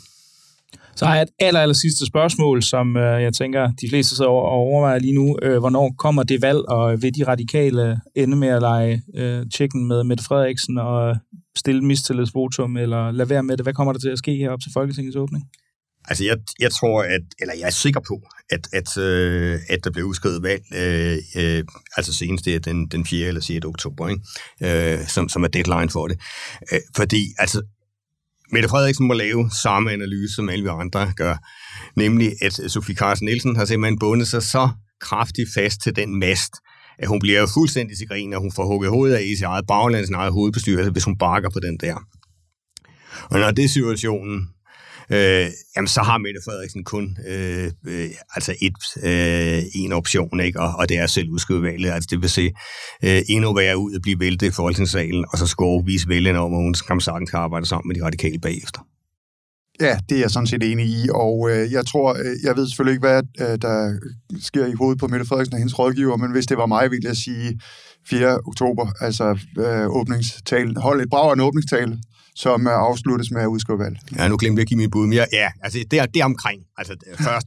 Så 0.96 1.06
har 1.06 1.16
jeg 1.16 1.22
et 1.22 1.30
aller, 1.40 1.60
aller 1.60 1.74
sidste 1.74 2.06
spørgsmål, 2.06 2.64
som 2.64 2.98
øh, 2.98 3.22
jeg 3.22 3.34
tænker, 3.34 3.72
de 3.82 3.90
fleste 3.90 4.16
sidder 4.16 4.32
og 4.32 4.42
overvejer 4.42 5.00
lige 5.00 5.14
nu. 5.14 5.38
Øh, 5.42 5.58
hvornår 5.58 5.96
kommer 5.98 6.24
det 6.24 6.42
valg, 6.42 6.60
og 6.70 7.02
vil 7.02 7.16
de 7.16 7.24
radikale 7.24 8.00
ende 8.16 8.38
med 8.38 8.48
at 8.48 8.62
lege 8.62 9.02
øh, 9.16 9.46
chicken 9.54 9.88
med 9.88 10.04
Mette 10.04 10.24
Frederiksen 10.24 10.78
og 10.78 11.16
stille 11.58 11.82
mistillidsvotum, 11.82 12.78
eller 12.78 13.12
lade 13.12 13.30
være 13.30 13.44
med 13.44 13.58
det? 13.58 13.66
Hvad 13.66 13.74
kommer 13.74 13.94
der 13.94 14.00
til 14.00 14.10
at 14.10 14.18
ske 14.18 14.36
her 14.36 14.50
op 14.50 14.60
til 14.60 14.72
Folketingets 14.74 15.16
åbning? 15.16 15.44
Altså, 16.08 16.24
jeg, 16.24 16.38
jeg 16.60 16.72
tror, 16.72 17.04
at, 17.04 17.22
eller 17.40 17.54
jeg 17.54 17.68
er 17.68 17.72
sikker 17.72 18.00
på, 18.08 18.22
at, 18.50 18.68
at, 18.74 18.98
øh, 18.98 19.60
at 19.70 19.84
der 19.84 19.92
bliver 19.92 20.08
udskrevet 20.08 20.44
valg, 20.44 20.64
øh, 20.76 21.18
øh, 21.36 21.64
altså 21.98 22.14
senest 22.14 22.46
det 22.46 22.56
er 22.56 22.60
den, 22.60 22.88
den 22.88 23.06
4. 23.06 23.28
eller 23.28 23.42
6. 23.42 23.66
oktober, 23.66 24.10
ikke? 24.10 25.00
Øh, 25.00 25.08
som, 25.08 25.30
som 25.30 25.44
er 25.44 25.48
deadline 25.48 25.90
for 25.90 26.08
det. 26.08 26.20
Øh, 26.74 26.80
fordi, 26.96 27.26
altså, 27.38 27.62
Mette 28.52 28.70
Frederiksen 28.70 29.08
må 29.08 29.14
lave 29.14 29.50
samme 29.62 29.92
analyse, 29.92 30.36
som 30.36 30.50
alle 30.50 30.64
vi 30.64 30.70
andre 30.70 31.14
gør, 31.16 31.36
nemlig 31.96 32.34
at 32.42 32.54
Sofie 32.54 32.96
Carsten 32.96 33.26
Nielsen 33.26 33.56
har 33.56 33.66
simpelthen 33.66 34.00
bundet 34.00 34.28
sig 34.28 34.44
så 34.44 34.70
kraftigt 35.02 35.54
fast 35.54 35.82
til 35.82 35.96
den 35.96 36.20
mast, 36.20 36.54
at 37.00 37.08
hun 37.08 37.20
bliver 37.20 37.48
fuldstændig 37.54 37.98
til 37.98 38.08
grin, 38.08 38.34
og 38.34 38.42
hun 38.42 38.52
får 38.52 38.66
hugget 38.66 38.90
hovedet 38.90 39.16
af 39.16 39.24
i 39.24 39.36
sit 39.36 39.44
eget 39.44 39.68
bagland, 39.68 40.06
sin 40.06 40.16
eget 40.16 40.34
hovedbestyrelse, 40.34 40.92
hvis 40.92 41.04
hun 41.04 41.18
bakker 41.18 41.50
på 41.50 41.60
den 41.60 41.78
der. 41.78 41.96
Og 43.30 43.40
når 43.40 43.52
det 43.52 43.66
er 43.66 43.70
situationen, 43.70 44.50
øh, 45.14 45.48
jamen 45.76 45.88
så 45.88 46.02
har 46.02 46.18
Mette 46.18 46.42
Frederiksen 46.46 46.84
kun 46.84 47.18
øh, 47.28 47.72
øh, 47.88 48.10
altså 48.36 48.56
et, 48.62 48.74
øh, 49.04 49.64
en 49.76 49.92
option, 49.92 50.40
ikke? 50.40 50.60
Og, 50.60 50.74
og 50.80 50.90
det 50.90 50.98
er 50.98 51.08
selv 51.08 51.30
udskrive 51.30 51.64
valget. 51.64 51.92
Altså 51.92 52.08
det 52.12 52.22
vil 52.22 52.30
sige 52.30 52.52
øh, 53.04 53.22
endnu 53.30 53.54
værre 53.54 53.78
ud 53.78 53.96
at 53.96 54.02
blive 54.02 54.20
væltet 54.20 54.48
i 54.48 54.52
Folketingssalen, 54.52 55.26
og 55.32 55.38
så 55.38 55.48
skulle 55.48 55.70
overbevise 55.70 56.10
vælgerne 56.10 56.40
om, 56.40 56.54
at 56.54 56.60
hun 56.60 56.74
kan 56.88 57.00
sagtens 57.00 57.30
kan 57.30 57.40
arbejde 57.40 57.66
sammen 57.66 57.88
med 57.88 57.96
de 57.96 58.06
radikale 58.06 58.40
bagefter. 58.40 58.82
Ja, 59.82 59.98
det 60.10 60.16
er 60.16 60.22
jeg 60.22 60.32
sådan 60.32 60.48
set 60.48 60.72
enig 60.72 60.86
i, 60.86 61.10
og 61.14 61.50
øh, 61.52 61.72
jeg 61.72 61.86
tror, 61.86 62.14
øh, 62.14 62.36
jeg 62.44 62.56
ved 62.58 62.68
selvfølgelig 62.68 62.94
ikke, 62.94 63.08
hvad 63.08 63.24
øh, 63.42 63.58
der 63.62 64.00
sker 64.40 64.66
i 64.66 64.74
hovedet 64.74 65.00
på 65.00 65.08
Mette 65.08 65.26
Frederiksen 65.26 65.54
og 65.54 65.60
hendes 65.60 65.80
rådgiver, 65.80 66.18
men 66.18 66.32
hvis 66.32 66.46
det 66.46 66.58
var 66.58 66.66
mig, 66.66 66.92
ville 66.92 67.08
jeg 67.08 67.18
sige 67.18 67.60
4. 68.10 68.40
oktober, 68.48 68.88
altså 69.00 69.38
øh, 69.58 69.88
åbningstalen. 70.00 70.78
Hold 70.78 71.02
et 71.02 71.10
brag 71.10 71.34
en 71.34 71.40
åbningstale, 71.40 71.98
som 72.36 72.68
afsluttes 72.68 73.32
med 73.32 73.42
at 73.42 73.48
udskrive 73.48 73.80
valg. 73.80 73.98
Ja, 74.18 74.28
nu 74.28 74.38
glemte 74.38 74.60
jeg 74.60 74.62
at 74.62 74.68
give 74.68 74.78
mit 74.78 74.92
bud, 74.92 75.08
men 75.08 75.14
ja, 75.14 75.52
altså 75.64 75.80
det 75.92 76.00
er, 76.00 76.06
det 76.06 76.20
er 76.20 76.26
omkring, 76.26 76.62
altså 76.78 76.94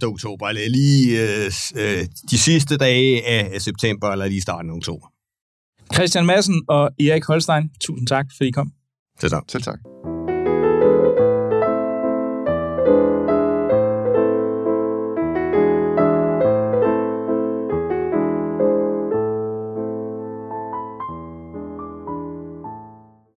1. 0.03 0.05
oktober, 0.05 0.49
eller 0.49 0.68
lige 0.68 1.22
øh, 1.22 1.53
øh, 1.76 2.07
de 2.30 2.39
sidste 2.39 2.76
dage 2.76 3.26
af 3.26 3.62
september, 3.62 4.09
eller 4.09 4.26
lige 4.26 4.41
starten 4.41 4.70
af 4.70 4.74
oktober. 4.74 5.07
Christian 5.95 6.26
Madsen 6.26 6.62
og 6.68 6.91
Erik 7.01 7.24
Holstein, 7.24 7.70
tusind 7.80 8.07
tak, 8.07 8.26
fordi 8.37 8.49
I 8.49 8.53
kom. 8.53 8.72
Selv 9.20 9.30
tak. 9.30 9.43
Selv 9.49 9.62
tak. 9.62 9.93